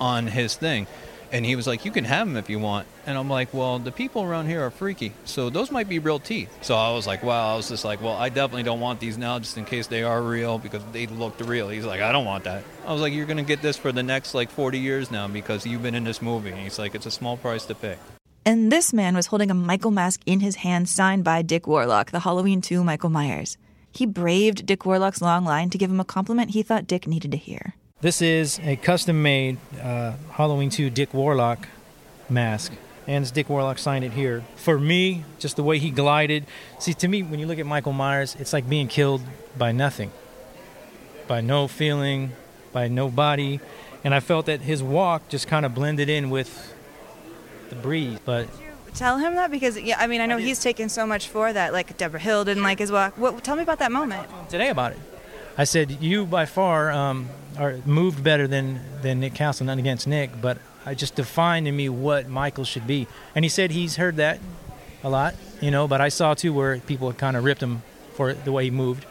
on 0.00 0.26
his 0.26 0.56
thing. 0.56 0.86
And 1.32 1.44
he 1.44 1.56
was 1.56 1.66
like, 1.66 1.84
You 1.84 1.90
can 1.90 2.04
have 2.04 2.28
them 2.28 2.36
if 2.36 2.48
you 2.48 2.60
want. 2.60 2.86
And 3.06 3.18
I'm 3.18 3.28
like, 3.28 3.52
Well, 3.52 3.80
the 3.80 3.90
people 3.90 4.22
around 4.22 4.46
here 4.46 4.64
are 4.64 4.70
freaky. 4.70 5.12
So 5.24 5.50
those 5.50 5.70
might 5.72 5.88
be 5.88 5.98
real 5.98 6.20
teeth. 6.20 6.48
So 6.60 6.76
I 6.76 6.92
was 6.92 7.06
like, 7.06 7.24
Wow. 7.24 7.54
I 7.54 7.56
was 7.56 7.68
just 7.68 7.84
like, 7.84 8.00
Well, 8.00 8.12
I 8.12 8.28
definitely 8.28 8.62
don't 8.62 8.78
want 8.78 9.00
these 9.00 9.18
now 9.18 9.40
just 9.40 9.58
in 9.58 9.64
case 9.64 9.88
they 9.88 10.04
are 10.04 10.22
real 10.22 10.58
because 10.58 10.82
they 10.92 11.06
looked 11.08 11.40
real. 11.40 11.68
He's 11.68 11.84
like, 11.84 12.00
I 12.00 12.12
don't 12.12 12.24
want 12.24 12.44
that. 12.44 12.62
I 12.86 12.92
was 12.92 13.00
like, 13.00 13.12
You're 13.12 13.26
to 13.26 13.42
get 13.42 13.62
this 13.62 13.76
for 13.76 13.90
the 13.90 14.02
next 14.02 14.34
like 14.34 14.48
40 14.48 14.78
years 14.78 15.10
now 15.10 15.26
because 15.26 15.66
you've 15.66 15.82
been 15.82 15.96
in 15.96 16.04
this 16.04 16.22
movie. 16.22 16.50
And 16.50 16.58
he's 16.60 16.78
like, 16.78 16.94
It's 16.94 17.06
a 17.06 17.10
small 17.10 17.36
price 17.36 17.64
to 17.66 17.74
pay. 17.74 17.96
And 18.46 18.70
this 18.70 18.92
man 18.92 19.16
was 19.16 19.26
holding 19.26 19.50
a 19.50 19.54
Michael 19.54 19.90
mask 19.90 20.20
in 20.26 20.40
his 20.40 20.56
hand 20.56 20.88
signed 20.88 21.24
by 21.24 21.42
Dick 21.42 21.66
Warlock, 21.66 22.10
the 22.10 22.20
Halloween 22.20 22.60
2 22.60 22.84
Michael 22.84 23.10
Myers. 23.10 23.56
He 23.90 24.06
braved 24.06 24.66
Dick 24.66 24.84
Warlock's 24.84 25.22
long 25.22 25.44
line 25.44 25.70
to 25.70 25.78
give 25.78 25.90
him 25.90 26.00
a 26.00 26.04
compliment 26.04 26.50
he 26.50 26.62
thought 26.62 26.86
Dick 26.86 27.06
needed 27.06 27.30
to 27.30 27.38
hear. 27.38 27.74
This 28.04 28.20
is 28.20 28.60
a 28.62 28.76
custom 28.76 29.22
made 29.22 29.56
uh, 29.82 30.12
Halloween 30.32 30.68
2 30.68 30.90
Dick 30.90 31.14
Warlock 31.14 31.66
mask. 32.28 32.74
And 33.06 33.32
Dick 33.32 33.48
Warlock 33.48 33.78
signed 33.78 34.04
it 34.04 34.12
here. 34.12 34.44
For 34.56 34.78
me, 34.78 35.24
just 35.38 35.56
the 35.56 35.62
way 35.62 35.78
he 35.78 35.88
glided. 35.88 36.44
See, 36.78 36.92
to 36.92 37.08
me, 37.08 37.22
when 37.22 37.40
you 37.40 37.46
look 37.46 37.58
at 37.58 37.64
Michael 37.64 37.94
Myers, 37.94 38.36
it's 38.38 38.52
like 38.52 38.68
being 38.68 38.88
killed 38.88 39.22
by 39.56 39.72
nothing, 39.72 40.12
by 41.26 41.40
no 41.40 41.66
feeling, 41.66 42.32
by 42.74 42.88
no 42.88 43.08
body. 43.08 43.58
And 44.04 44.14
I 44.14 44.20
felt 44.20 44.44
that 44.44 44.60
his 44.60 44.82
walk 44.82 45.30
just 45.30 45.48
kind 45.48 45.64
of 45.64 45.74
blended 45.74 46.10
in 46.10 46.28
with 46.28 46.74
the 47.70 47.74
breeze. 47.74 48.18
But 48.22 48.50
Tell 48.92 49.16
him 49.16 49.34
that 49.36 49.50
because 49.50 49.80
yeah, 49.80 49.96
I 49.98 50.08
mean 50.08 50.20
I 50.20 50.26
know 50.26 50.36
he's 50.36 50.60
taken 50.60 50.90
so 50.90 51.06
much 51.06 51.28
for 51.28 51.54
that. 51.54 51.72
Like 51.72 51.96
Debra 51.96 52.20
Hill 52.20 52.44
didn't 52.44 52.64
like 52.64 52.80
his 52.80 52.92
walk. 52.92 53.16
What? 53.16 53.42
Tell 53.42 53.56
me 53.56 53.62
about 53.62 53.78
that 53.78 53.90
moment. 53.90 54.28
today 54.50 54.68
about 54.68 54.92
it, 54.92 54.98
I 55.56 55.64
said 55.64 56.02
you 56.02 56.26
by 56.26 56.44
far 56.44 56.92
um, 56.92 57.30
are 57.58 57.78
moved 57.84 58.22
better 58.22 58.46
than 58.46 58.80
than 59.02 59.20
Nick 59.20 59.34
Castle. 59.34 59.66
Nothing 59.66 59.80
against 59.80 60.06
Nick, 60.06 60.40
but 60.40 60.58
I 60.86 60.94
just 60.94 61.14
defined 61.14 61.66
to 61.66 61.72
me 61.72 61.88
what 61.88 62.28
Michael 62.28 62.64
should 62.64 62.86
be. 62.86 63.06
And 63.34 63.44
he 63.44 63.48
said 63.48 63.70
he's 63.70 63.96
heard 63.96 64.16
that 64.16 64.38
a 65.02 65.10
lot, 65.10 65.34
you 65.60 65.70
know. 65.70 65.88
But 65.88 66.00
I 66.00 66.08
saw 66.08 66.34
too 66.34 66.52
where 66.52 66.78
people 66.78 67.12
kind 67.12 67.36
of 67.36 67.44
ripped 67.44 67.62
him 67.62 67.82
for 68.14 68.34
the 68.34 68.52
way 68.52 68.64
he 68.64 68.70
moved, 68.70 69.06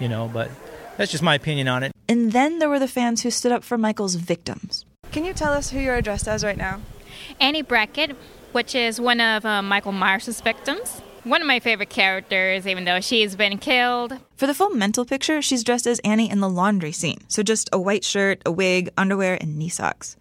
you 0.00 0.08
know. 0.08 0.30
But 0.32 0.50
that's 0.96 1.10
just 1.10 1.22
my 1.22 1.34
opinion 1.34 1.68
on 1.68 1.82
it. 1.82 1.92
And 2.08 2.32
then 2.32 2.58
there 2.58 2.68
were 2.68 2.78
the 2.78 2.88
fans 2.88 3.22
who 3.22 3.30
stood 3.30 3.52
up 3.52 3.64
for 3.64 3.76
Michael's 3.76 4.14
victims. 4.14 4.84
Can 5.12 5.24
you 5.24 5.32
tell 5.32 5.52
us 5.52 5.70
who 5.70 5.78
you're 5.78 5.96
addressed 5.96 6.28
as 6.28 6.44
right 6.44 6.56
now? 6.56 6.80
Annie 7.40 7.62
Brackett, 7.62 8.16
which 8.52 8.74
is 8.74 9.00
one 9.00 9.20
of 9.20 9.44
uh, 9.44 9.62
Michael 9.62 9.92
Myers' 9.92 10.40
victims. 10.40 11.02
One 11.26 11.40
of 11.40 11.48
my 11.48 11.58
favorite 11.58 11.90
characters, 11.90 12.68
even 12.68 12.84
though 12.84 13.00
she's 13.00 13.34
been 13.34 13.58
killed. 13.58 14.16
For 14.36 14.46
the 14.46 14.54
full 14.54 14.70
mental 14.70 15.04
picture, 15.04 15.42
she's 15.42 15.64
dressed 15.64 15.84
as 15.88 15.98
Annie 16.04 16.30
in 16.30 16.38
the 16.38 16.48
laundry 16.48 16.92
scene. 16.92 17.18
So 17.26 17.42
just 17.42 17.68
a 17.72 17.80
white 17.80 18.04
shirt, 18.04 18.40
a 18.46 18.52
wig, 18.52 18.90
underwear, 18.96 19.36
and 19.40 19.58
knee 19.58 19.68
socks. 19.68 20.16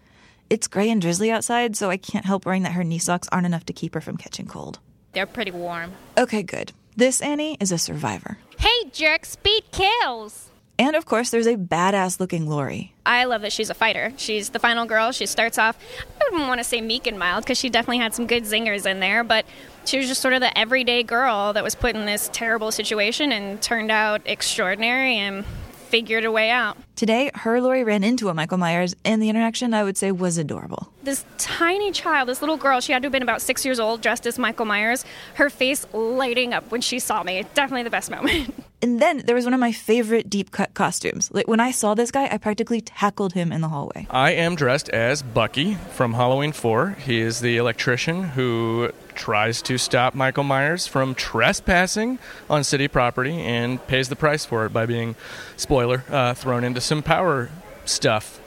It's 0.50 0.68
gray 0.68 0.90
and 0.90 1.00
drizzly 1.00 1.30
outside, 1.30 1.76
so 1.76 1.92
I 1.92 1.98
can't 1.98 2.26
help 2.26 2.48
worrying 2.48 2.64
that 2.64 2.72
her 2.72 2.84
knee 2.84 2.98
socks 2.98 3.30
aren't 3.32 3.46
enough 3.46 3.68
to 3.68 3.74
keep 3.74 3.94
her 3.94 4.02
from 4.02 4.18
catching 4.18 4.48
cold. 4.48 4.80
They're 5.12 5.28
pretty 5.28 5.52
warm. 5.52 5.92
Okay, 6.18 6.42
good. 6.42 6.72
This 6.96 7.22
Annie 7.22 7.56
is 7.60 7.72
a 7.72 7.78
survivor. 7.78 8.40
Hey, 8.58 8.90
jerk, 8.92 9.26
speed 9.26 9.66
kills! 9.72 10.50
And 10.78 10.96
of 10.96 11.06
course, 11.06 11.30
there's 11.30 11.48
a 11.48 11.56
badass 11.56 12.20
looking 12.20 12.48
Laurie. 12.48 12.94
I 13.06 13.26
love 13.26 13.42
that 13.42 13.54
she's 13.54 13.70
a 13.70 13.74
fighter. 13.74 14.12
She's 14.18 14.50
the 14.50 14.60
final 14.60 14.86
girl. 14.86 15.12
She 15.12 15.26
starts 15.26 15.58
off, 15.58 15.78
I 16.20 16.30
wouldn't 16.32 16.48
want 16.48 16.60
to 16.60 16.64
say 16.64 16.82
meek 16.82 17.08
and 17.08 17.18
mild 17.18 17.44
because 17.44 17.58
she 17.58 17.70
definitely 17.70 18.00
had 18.00 18.14
some 18.14 18.28
good 18.28 18.44
zingers 18.44 18.86
in 18.86 19.00
there, 19.00 19.24
but 19.24 19.46
she 19.86 19.98
was 19.98 20.08
just 20.08 20.22
sort 20.22 20.34
of 20.34 20.42
the 20.42 20.58
everyday 20.58 21.04
girl 21.04 21.54
that 21.54 21.64
was 21.64 21.76
put 21.76 21.96
in 21.96 22.06
this 22.06 22.30
terrible 22.34 22.72
situation 22.72 23.32
and 23.32 23.62
turned 23.62 23.92
out 23.92 24.22
extraordinary 24.26 25.18
and 25.18 25.46
figured 25.86 26.26
a 26.26 26.32
way 26.32 26.50
out. 26.50 26.78
Today, 26.96 27.32
her 27.36 27.62
Laurie 27.62 27.84
ran 27.84 28.04
into 28.04 28.28
a 28.30 28.34
Michael 28.34 28.58
Myers, 28.58 28.96
and 29.06 29.22
the 29.22 29.30
interaction 29.30 29.74
I 29.74 29.84
would 29.84 29.98
say 29.98 30.12
was 30.12 30.38
adorable. 30.38 30.92
This 31.04 31.24
tiny 31.38 31.92
child, 31.92 32.28
this 32.28 32.42
little 32.42 32.58
girl, 32.58 32.82
she 32.82 32.92
had 32.92 33.02
to 33.04 33.06
have 33.06 33.12
been 33.12 33.22
about 33.22 33.42
six 33.42 33.64
years 33.64 33.80
old, 33.80 34.02
dressed 34.02 34.26
as 34.26 34.40
Michael 34.40 34.66
Myers, 34.66 35.06
her 35.36 35.50
face 35.50 35.86
lighting 35.94 36.54
up 36.54 36.72
when 36.72 36.82
she 36.82 37.00
saw 37.00 37.24
me. 37.24 37.46
Definitely 37.54 37.84
the 37.84 37.90
best 37.90 38.10
moment. 38.10 38.54
And 38.82 39.00
then 39.00 39.24
there 39.26 39.36
was 39.36 39.46
one 39.46 39.54
of 39.54 39.60
my 39.60 39.72
favorite 39.72 40.30
deep 40.30 40.52
cut 40.52 40.74
costumes. 40.74 41.30
Like 41.32 41.48
when 41.48 41.60
I 41.60 41.72
saw 41.72 41.94
this 41.94 42.12
guy, 42.12 42.28
I 42.32 42.38
practically 42.38 42.82
tackled 42.82 43.34
him 43.34 43.52
in 43.52 43.62
the 43.62 43.70
hallway. 43.70 44.08
I 44.10 44.32
am 44.32 44.56
dressed 44.56 44.90
as 44.90 45.24
Bucky 45.24 45.76
from 45.94 46.14
Halloween 46.14 46.52
4. 46.52 46.92
He 47.06 47.20
is 47.20 47.40
the 47.40 47.58
electrician 47.58 48.24
who 48.24 48.92
tries 49.16 49.62
to 49.64 49.78
stop 49.78 50.14
Michael 50.14 50.44
Myers 50.44 50.88
from 50.88 51.16
trespassing 51.16 52.20
on 52.50 52.64
city 52.64 52.88
property 52.88 53.40
and 53.42 53.86
pays 53.88 54.10
the 54.10 54.16
price 54.16 54.46
for 54.46 54.66
it 54.66 54.74
by 54.74 54.86
being, 54.86 55.16
spoiler, 55.56 56.04
uh, 56.10 56.34
thrown 56.34 56.64
into 56.64 56.82
some 56.82 57.02
power 57.02 57.50
stuff 57.86 58.40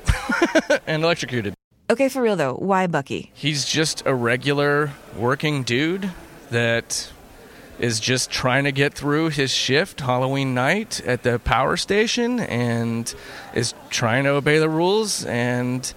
and 0.86 1.02
electrocuted. 1.02 1.54
Okay, 1.90 2.08
for 2.10 2.20
real 2.20 2.36
though, 2.36 2.54
why 2.54 2.86
Bucky? 2.86 3.30
He's 3.34 3.64
just 3.64 4.02
a 4.04 4.14
regular 4.14 4.92
working 5.16 5.62
dude 5.62 6.12
that 6.50 7.10
is 7.78 8.00
just 8.00 8.30
trying 8.30 8.64
to 8.64 8.72
get 8.72 8.94
through 8.94 9.30
his 9.30 9.50
shift 9.50 10.00
Halloween 10.00 10.54
night 10.54 11.00
at 11.06 11.22
the 11.22 11.38
power 11.38 11.76
station 11.76 12.40
and 12.40 13.14
is 13.54 13.74
trying 13.90 14.24
to 14.24 14.30
obey 14.30 14.58
the 14.58 14.68
rules 14.68 15.24
and 15.24 15.92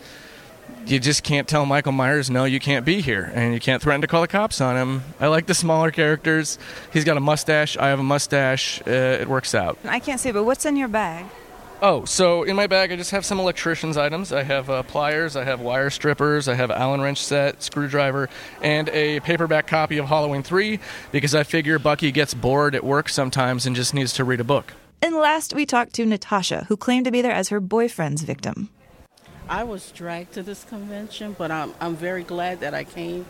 you 0.85 0.99
just 0.99 1.23
can't 1.23 1.47
tell 1.47 1.65
Michael 1.65 1.91
Myers 1.91 2.29
no 2.29 2.43
you 2.43 2.59
can't 2.59 2.85
be 2.85 3.01
here 3.01 3.31
and 3.33 3.53
you 3.53 3.59
can't 3.59 3.81
threaten 3.81 4.01
to 4.01 4.07
call 4.07 4.21
the 4.21 4.27
cops 4.27 4.61
on 4.61 4.75
him. 4.77 5.03
I 5.19 5.27
like 5.27 5.45
the 5.45 5.53
smaller 5.53 5.91
characters. 5.91 6.57
He's 6.91 7.03
got 7.03 7.17
a 7.17 7.21
mustache, 7.21 7.77
I 7.77 7.89
have 7.89 7.99
a 7.99 8.03
mustache. 8.03 8.81
Uh, 8.85 8.91
it 9.21 9.27
works 9.27 9.55
out. 9.55 9.77
I 9.85 9.99
can't 9.99 10.19
see, 10.19 10.31
but 10.31 10.43
what's 10.43 10.65
in 10.65 10.75
your 10.75 10.87
bag? 10.87 11.25
Oh, 11.83 12.05
so 12.05 12.43
in 12.43 12.55
my 12.55 12.67
bag, 12.67 12.91
I 12.91 12.95
just 12.95 13.09
have 13.09 13.25
some 13.25 13.39
electrician's 13.39 13.97
items. 13.97 14.31
I 14.31 14.43
have 14.43 14.69
uh, 14.69 14.83
pliers, 14.83 15.35
I 15.35 15.43
have 15.45 15.61
wire 15.61 15.89
strippers, 15.89 16.47
I 16.47 16.53
have 16.53 16.69
Allen 16.69 17.01
wrench 17.01 17.17
set, 17.23 17.63
screwdriver, 17.63 18.29
and 18.61 18.87
a 18.89 19.19
paperback 19.21 19.65
copy 19.65 19.97
of 19.97 20.05
Halloween 20.05 20.43
3 20.43 20.79
because 21.11 21.33
I 21.33 21.41
figure 21.41 21.79
Bucky 21.79 22.11
gets 22.11 22.35
bored 22.35 22.75
at 22.75 22.83
work 22.83 23.09
sometimes 23.09 23.65
and 23.65 23.75
just 23.75 23.95
needs 23.95 24.13
to 24.13 24.23
read 24.23 24.39
a 24.39 24.43
book. 24.43 24.73
And 25.01 25.15
last, 25.15 25.55
we 25.55 25.65
talked 25.65 25.93
to 25.93 26.05
Natasha, 26.05 26.65
who 26.65 26.77
claimed 26.77 27.05
to 27.05 27.11
be 27.11 27.23
there 27.23 27.31
as 27.31 27.49
her 27.49 27.59
boyfriend's 27.59 28.21
victim. 28.21 28.69
I 29.49 29.63
was 29.63 29.91
dragged 29.91 30.33
to 30.33 30.43
this 30.43 30.63
convention, 30.63 31.35
but 31.35 31.49
I'm, 31.49 31.73
I'm 31.81 31.95
very 31.95 32.23
glad 32.23 32.59
that 32.59 32.75
I 32.75 32.83
came. 32.83 33.25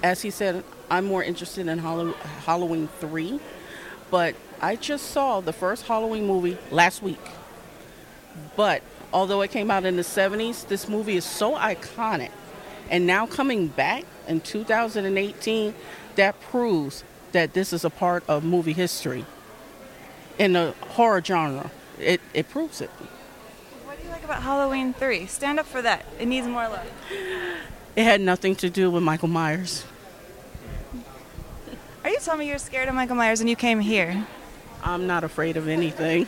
As 0.00 0.22
he 0.22 0.30
said, 0.30 0.62
I'm 0.92 1.06
more 1.06 1.24
interested 1.24 1.66
in 1.66 1.78
Hallow- 1.80 2.12
Halloween 2.46 2.88
3, 3.00 3.40
but 4.12 4.36
I 4.62 4.76
just 4.76 5.06
saw 5.10 5.40
the 5.40 5.52
first 5.52 5.88
Halloween 5.88 6.28
movie 6.28 6.56
last 6.70 7.02
week. 7.02 7.18
But 8.56 8.82
although 9.12 9.42
it 9.42 9.50
came 9.50 9.70
out 9.70 9.84
in 9.84 9.96
the 9.96 10.02
70s, 10.02 10.66
this 10.68 10.88
movie 10.88 11.16
is 11.16 11.24
so 11.24 11.56
iconic 11.56 12.30
And 12.90 13.06
now 13.06 13.26
coming 13.26 13.68
back 13.68 14.04
in 14.26 14.40
2018, 14.40 15.74
that 16.16 16.40
proves 16.40 17.04
that 17.32 17.52
this 17.52 17.72
is 17.72 17.84
a 17.84 17.90
part 17.90 18.24
of 18.28 18.44
movie 18.44 18.72
history 18.72 19.24
in 20.38 20.52
the 20.54 20.74
horror 20.80 21.22
genre. 21.24 21.70
It, 21.98 22.20
it 22.34 22.48
proves 22.48 22.80
it. 22.80 22.90
What 23.84 23.98
do 23.98 24.04
you 24.04 24.10
like 24.10 24.24
about 24.24 24.42
Halloween 24.42 24.92
3? 24.94 25.26
Stand 25.26 25.60
up 25.60 25.66
for 25.66 25.82
that. 25.82 26.04
It 26.18 26.26
needs 26.26 26.46
more 26.46 26.68
love. 26.68 26.90
It 27.96 28.04
had 28.04 28.20
nothing 28.20 28.56
to 28.56 28.70
do 28.70 28.90
with 28.90 29.02
Michael 29.02 29.28
Myers. 29.28 29.84
Are 32.02 32.10
you 32.10 32.18
telling 32.20 32.40
me 32.40 32.48
you're 32.48 32.58
scared 32.58 32.88
of 32.88 32.94
Michael 32.94 33.16
Myers 33.16 33.40
and 33.40 33.50
you 33.50 33.56
came 33.56 33.80
here? 33.80 34.26
I'm 34.82 35.06
not 35.06 35.24
afraid 35.24 35.56
of 35.56 35.68
anything. 35.68 36.26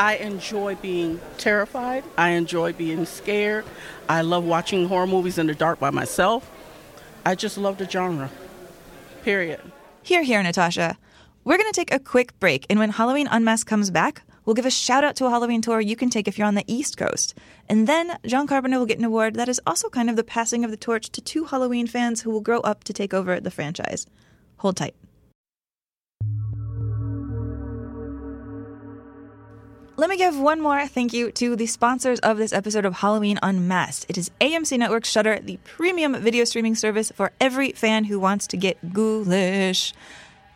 I 0.00 0.16
enjoy 0.16 0.76
being 0.76 1.20
terrified. 1.36 2.04
I 2.16 2.30
enjoy 2.30 2.72
being 2.72 3.04
scared. 3.04 3.66
I 4.08 4.22
love 4.22 4.44
watching 4.44 4.88
horror 4.88 5.06
movies 5.06 5.36
in 5.36 5.46
the 5.46 5.54
dark 5.54 5.78
by 5.78 5.90
myself. 5.90 6.50
I 7.26 7.34
just 7.34 7.58
love 7.58 7.76
the 7.76 7.86
genre. 7.86 8.30
Period. 9.24 9.60
Here, 10.02 10.22
here, 10.22 10.42
Natasha. 10.42 10.96
We're 11.44 11.58
going 11.58 11.70
to 11.70 11.78
take 11.78 11.92
a 11.92 11.98
quick 11.98 12.32
break, 12.40 12.64
and 12.70 12.78
when 12.78 12.88
Halloween 12.88 13.28
Unmasked 13.30 13.68
comes 13.68 13.90
back, 13.90 14.22
we'll 14.46 14.54
give 14.54 14.64
a 14.64 14.70
shout 14.70 15.04
out 15.04 15.16
to 15.16 15.26
a 15.26 15.30
Halloween 15.30 15.60
tour 15.60 15.82
you 15.82 15.96
can 15.96 16.08
take 16.08 16.26
if 16.26 16.38
you're 16.38 16.48
on 16.48 16.54
the 16.54 16.64
East 16.66 16.96
Coast. 16.96 17.34
And 17.68 17.86
then 17.86 18.16
John 18.24 18.46
Carpenter 18.46 18.78
will 18.78 18.86
get 18.86 18.98
an 18.98 19.04
award 19.04 19.34
that 19.34 19.50
is 19.50 19.60
also 19.66 19.90
kind 19.90 20.08
of 20.08 20.16
the 20.16 20.24
passing 20.24 20.64
of 20.64 20.70
the 20.70 20.78
torch 20.78 21.10
to 21.10 21.20
two 21.20 21.44
Halloween 21.44 21.86
fans 21.86 22.22
who 22.22 22.30
will 22.30 22.40
grow 22.40 22.60
up 22.60 22.84
to 22.84 22.94
take 22.94 23.12
over 23.12 23.38
the 23.38 23.50
franchise. 23.50 24.06
Hold 24.56 24.78
tight. 24.78 24.94
Let 30.00 30.08
me 30.08 30.16
give 30.16 30.40
one 30.40 30.62
more 30.62 30.86
thank 30.86 31.12
you 31.12 31.30
to 31.32 31.54
the 31.56 31.66
sponsors 31.66 32.20
of 32.20 32.38
this 32.38 32.54
episode 32.54 32.86
of 32.86 32.94
Halloween 32.94 33.38
Unmasked. 33.42 34.06
It 34.08 34.16
is 34.16 34.30
AMC 34.40 34.78
Network 34.78 35.04
Shudder, 35.04 35.40
the 35.40 35.58
premium 35.62 36.18
video 36.22 36.44
streaming 36.44 36.74
service 36.74 37.12
for 37.14 37.32
every 37.38 37.72
fan 37.72 38.04
who 38.04 38.18
wants 38.18 38.46
to 38.46 38.56
get 38.56 38.94
ghoulish. 38.94 39.92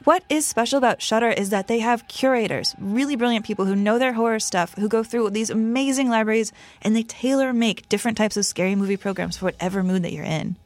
What 0.05 0.25
is 0.31 0.47
special 0.47 0.79
about 0.79 1.03
Shudder 1.03 1.29
is 1.29 1.51
that 1.51 1.69
they 1.69 1.81
have 1.81 2.09
curators, 2.09 2.75
really 2.79 3.17
brilliant 3.17 3.45
people 3.45 3.67
who 3.67 3.77
know 3.77 3.99
their 3.99 4.15
horror 4.15 4.41
stuff, 4.41 4.73
who 4.79 4.89
go 4.89 5.03
through 5.03 5.29
these 5.29 5.51
amazing 5.51 6.09
libraries 6.09 6.51
and 6.81 6.97
they 6.97 7.03
tailor 7.03 7.53
make 7.53 7.87
different 7.91 8.17
types 8.17 8.39
of 8.39 8.47
scary 8.47 8.75
movie 8.75 8.97
programs 8.97 9.37
for 9.37 9.45
whatever 9.45 9.83
mood 9.83 10.05
that 10.05 10.15
you're 10.15 10.25
in. 10.25 10.57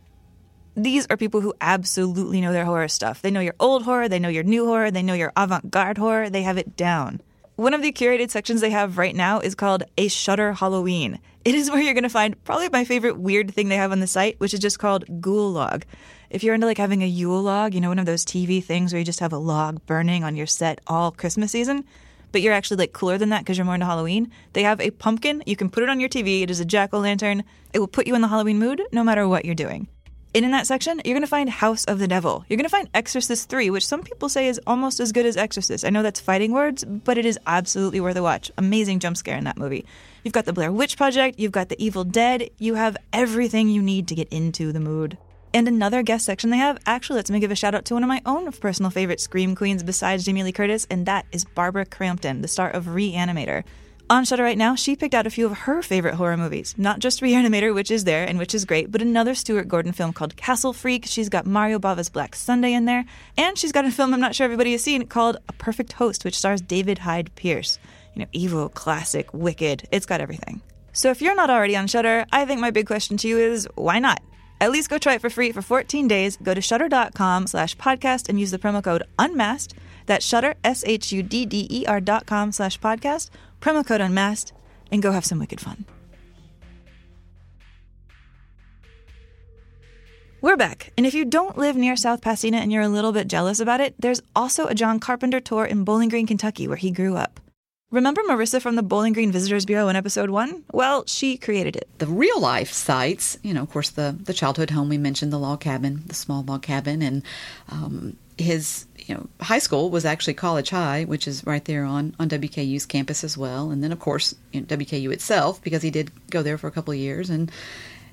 These 0.76 1.08
are 1.10 1.16
people 1.16 1.40
who 1.40 1.52
absolutely 1.60 2.40
know 2.40 2.52
their 2.52 2.64
horror 2.64 2.86
stuff. 2.86 3.22
They 3.22 3.32
know 3.32 3.40
your 3.40 3.56
old 3.58 3.82
horror, 3.82 4.08
they 4.08 4.20
know 4.20 4.28
your 4.28 4.44
new 4.44 4.66
horror, 4.66 4.92
they 4.92 5.02
know 5.02 5.14
your 5.14 5.32
avant 5.36 5.68
garde 5.68 5.98
horror, 5.98 6.30
they 6.30 6.42
have 6.42 6.58
it 6.58 6.76
down. 6.76 7.20
One 7.58 7.74
of 7.74 7.82
the 7.82 7.90
curated 7.90 8.30
sections 8.30 8.60
they 8.60 8.70
have 8.70 8.98
right 8.98 9.16
now 9.16 9.40
is 9.40 9.56
called 9.56 9.82
A 9.96 10.06
Shudder 10.06 10.52
Halloween. 10.52 11.18
It 11.44 11.56
is 11.56 11.68
where 11.68 11.82
you're 11.82 11.92
going 11.92 12.04
to 12.04 12.08
find 12.08 12.40
probably 12.44 12.68
my 12.68 12.84
favorite 12.84 13.18
weird 13.18 13.52
thing 13.52 13.68
they 13.68 13.74
have 13.74 13.90
on 13.90 13.98
the 13.98 14.06
site, 14.06 14.38
which 14.38 14.54
is 14.54 14.60
just 14.60 14.78
called 14.78 15.20
Ghoul 15.20 15.50
Log. 15.50 15.84
If 16.30 16.44
you're 16.44 16.54
into 16.54 16.68
like 16.68 16.78
having 16.78 17.02
a 17.02 17.06
Yule 17.08 17.42
log, 17.42 17.74
you 17.74 17.80
know, 17.80 17.88
one 17.88 17.98
of 17.98 18.06
those 18.06 18.24
TV 18.24 18.62
things 18.62 18.92
where 18.92 19.00
you 19.00 19.04
just 19.04 19.18
have 19.18 19.32
a 19.32 19.38
log 19.38 19.84
burning 19.86 20.22
on 20.22 20.36
your 20.36 20.46
set 20.46 20.80
all 20.86 21.10
Christmas 21.10 21.50
season, 21.50 21.84
but 22.30 22.42
you're 22.42 22.54
actually 22.54 22.76
like 22.76 22.92
cooler 22.92 23.18
than 23.18 23.30
that 23.30 23.40
because 23.40 23.58
you're 23.58 23.64
more 23.64 23.74
into 23.74 23.86
Halloween, 23.86 24.30
they 24.52 24.62
have 24.62 24.80
a 24.80 24.92
pumpkin. 24.92 25.42
You 25.44 25.56
can 25.56 25.68
put 25.68 25.82
it 25.82 25.88
on 25.88 25.98
your 25.98 26.08
TV. 26.08 26.42
It 26.42 26.52
is 26.52 26.60
a 26.60 26.64
jack 26.64 26.94
o' 26.94 27.00
lantern. 27.00 27.42
It 27.72 27.80
will 27.80 27.88
put 27.88 28.06
you 28.06 28.14
in 28.14 28.20
the 28.20 28.28
Halloween 28.28 28.60
mood 28.60 28.84
no 28.92 29.02
matter 29.02 29.26
what 29.26 29.44
you're 29.44 29.56
doing. 29.56 29.88
And 30.34 30.44
in 30.44 30.50
that 30.50 30.66
section, 30.66 31.00
you're 31.04 31.14
going 31.14 31.22
to 31.22 31.26
find 31.26 31.48
House 31.48 31.84
of 31.86 31.98
the 31.98 32.06
Devil. 32.06 32.44
You're 32.48 32.58
going 32.58 32.64
to 32.64 32.70
find 32.70 32.88
Exorcist 32.92 33.48
3, 33.48 33.70
which 33.70 33.86
some 33.86 34.02
people 34.02 34.28
say 34.28 34.48
is 34.48 34.60
almost 34.66 35.00
as 35.00 35.10
good 35.10 35.24
as 35.24 35.36
Exorcist. 35.38 35.84
I 35.84 35.90
know 35.90 36.02
that's 36.02 36.20
fighting 36.20 36.52
words, 36.52 36.84
but 36.84 37.16
it 37.16 37.24
is 37.24 37.38
absolutely 37.46 38.00
worth 38.00 38.16
a 38.16 38.22
watch. 38.22 38.50
Amazing 38.58 39.00
jump 39.00 39.16
scare 39.16 39.38
in 39.38 39.44
that 39.44 39.56
movie. 39.56 39.86
You've 40.22 40.34
got 40.34 40.44
the 40.44 40.52
Blair 40.52 40.70
Witch 40.70 40.98
Project, 40.98 41.38
you've 41.38 41.52
got 41.52 41.70
the 41.70 41.82
Evil 41.82 42.04
Dead, 42.04 42.50
you 42.58 42.74
have 42.74 42.96
everything 43.12 43.68
you 43.68 43.80
need 43.80 44.06
to 44.08 44.14
get 44.14 44.28
into 44.28 44.70
the 44.70 44.80
mood. 44.80 45.16
And 45.54 45.66
another 45.66 46.02
guest 46.02 46.26
section 46.26 46.50
they 46.50 46.58
have 46.58 46.78
actually 46.84 47.16
lets 47.16 47.30
me 47.30 47.40
give 47.40 47.50
a 47.50 47.56
shout 47.56 47.74
out 47.74 47.86
to 47.86 47.94
one 47.94 48.04
of 48.04 48.08
my 48.08 48.20
own 48.26 48.52
personal 48.52 48.90
favorite 48.90 49.20
Scream 49.20 49.54
Queens 49.54 49.82
besides 49.82 50.24
Jamie 50.24 50.42
Lee 50.42 50.52
Curtis, 50.52 50.86
and 50.90 51.06
that 51.06 51.24
is 51.32 51.46
Barbara 51.46 51.86
Crampton, 51.86 52.42
the 52.42 52.48
star 52.48 52.68
of 52.68 52.84
Reanimator. 52.84 53.64
On 54.10 54.24
Shudder 54.24 54.42
right 54.42 54.56
now, 54.56 54.74
she 54.74 54.96
picked 54.96 55.14
out 55.14 55.26
a 55.26 55.30
few 55.30 55.44
of 55.44 55.52
her 55.52 55.82
favorite 55.82 56.14
horror 56.14 56.38
movies. 56.38 56.74
Not 56.78 56.98
just 56.98 57.20
Reanimator, 57.20 57.74
which 57.74 57.90
is 57.90 58.04
there 58.04 58.26
and 58.26 58.38
which 58.38 58.54
is 58.54 58.64
great, 58.64 58.90
but 58.90 59.02
another 59.02 59.34
Stuart 59.34 59.68
Gordon 59.68 59.92
film 59.92 60.14
called 60.14 60.34
Castle 60.34 60.72
Freak. 60.72 61.04
She's 61.04 61.28
got 61.28 61.44
Mario 61.44 61.78
Bava's 61.78 62.08
Black 62.08 62.34
Sunday 62.34 62.72
in 62.72 62.86
there, 62.86 63.04
and 63.36 63.58
she's 63.58 63.70
got 63.70 63.84
a 63.84 63.90
film 63.90 64.14
I'm 64.14 64.20
not 64.20 64.34
sure 64.34 64.46
everybody 64.46 64.72
has 64.72 64.82
seen 64.82 65.06
called 65.06 65.36
A 65.46 65.52
Perfect 65.52 65.92
Host, 65.92 66.24
which 66.24 66.38
stars 66.38 66.62
David 66.62 67.00
Hyde 67.00 67.34
Pierce. 67.34 67.78
You 68.14 68.22
know, 68.22 68.28
evil, 68.32 68.70
classic, 68.70 69.28
wicked. 69.34 69.86
It's 69.92 70.06
got 70.06 70.22
everything. 70.22 70.62
So 70.94 71.10
if 71.10 71.20
you're 71.20 71.34
not 71.34 71.50
already 71.50 71.76
on 71.76 71.86
Shudder, 71.86 72.24
I 72.32 72.46
think 72.46 72.62
my 72.62 72.70
big 72.70 72.86
question 72.86 73.18
to 73.18 73.28
you 73.28 73.36
is 73.36 73.68
why 73.74 73.98
not? 73.98 74.22
At 74.58 74.70
least 74.70 74.88
go 74.88 74.96
try 74.96 75.14
it 75.14 75.20
for 75.20 75.28
free 75.28 75.52
for 75.52 75.60
14 75.60 76.08
days. 76.08 76.38
Go 76.38 76.54
to 76.54 76.62
shudder.com 76.62 77.46
slash 77.46 77.76
podcast 77.76 78.30
and 78.30 78.40
use 78.40 78.52
the 78.52 78.58
promo 78.58 78.82
code 78.82 79.02
unmasked. 79.18 79.74
That's 80.06 80.24
shudder, 80.24 80.54
S-H-U-D-D-E-R 80.64 82.00
dot 82.00 82.24
com 82.24 82.50
slash 82.50 82.80
podcast, 82.80 83.28
promo 83.60 83.86
code 83.86 84.00
unmasked, 84.00 84.52
and 84.90 85.02
go 85.02 85.12
have 85.12 85.24
some 85.24 85.38
wicked 85.38 85.60
fun. 85.60 85.84
We're 90.40 90.56
back, 90.56 90.92
and 90.96 91.04
if 91.04 91.14
you 91.14 91.24
don't 91.24 91.58
live 91.58 91.76
near 91.76 91.96
South 91.96 92.20
Pasadena 92.20 92.58
and 92.58 92.70
you're 92.70 92.82
a 92.82 92.88
little 92.88 93.10
bit 93.10 93.26
jealous 93.26 93.58
about 93.58 93.80
it, 93.80 93.94
there's 93.98 94.22
also 94.36 94.66
a 94.66 94.74
John 94.74 95.00
Carpenter 95.00 95.40
tour 95.40 95.64
in 95.64 95.82
Bowling 95.82 96.08
Green, 96.08 96.28
Kentucky, 96.28 96.68
where 96.68 96.76
he 96.76 96.92
grew 96.92 97.16
up. 97.16 97.40
Remember 97.90 98.20
Marissa 98.22 98.60
from 98.60 98.76
the 98.76 98.82
Bowling 98.82 99.14
Green 99.14 99.32
Visitors 99.32 99.64
Bureau 99.64 99.88
in 99.88 99.96
episode 99.96 100.28
one? 100.28 100.62
Well, 100.72 101.04
she 101.06 101.38
created 101.38 101.74
it. 101.74 101.88
The 101.98 102.06
real 102.06 102.38
life 102.38 102.70
sites, 102.70 103.38
you 103.42 103.54
know, 103.54 103.62
of 103.62 103.70
course, 103.70 103.90
the, 103.90 104.14
the 104.20 104.34
childhood 104.34 104.70
home 104.70 104.90
we 104.90 104.98
mentioned, 104.98 105.32
the 105.32 105.38
log 105.38 105.60
cabin, 105.60 106.02
the 106.06 106.14
small 106.14 106.42
log 106.42 106.62
cabin, 106.62 107.00
and 107.00 107.22
um, 107.70 108.16
his 108.36 108.86
you 109.08 109.14
know 109.14 109.26
high 109.40 109.58
school 109.58 109.90
was 109.90 110.04
actually 110.04 110.34
College 110.34 110.70
High, 110.70 111.04
which 111.04 111.26
is 111.26 111.44
right 111.46 111.64
there 111.64 111.84
on 111.84 112.14
on 112.20 112.28
WKU's 112.28 112.86
campus 112.86 113.24
as 113.24 113.36
well. 113.36 113.70
And 113.70 113.82
then 113.82 113.90
of 113.90 113.98
course 113.98 114.34
you 114.52 114.60
know, 114.60 114.66
WKU 114.66 115.10
itself, 115.12 115.62
because 115.62 115.82
he 115.82 115.90
did 115.90 116.12
go 116.30 116.42
there 116.42 116.58
for 116.58 116.66
a 116.66 116.70
couple 116.70 116.92
of 116.92 116.98
years, 116.98 117.30
and 117.30 117.50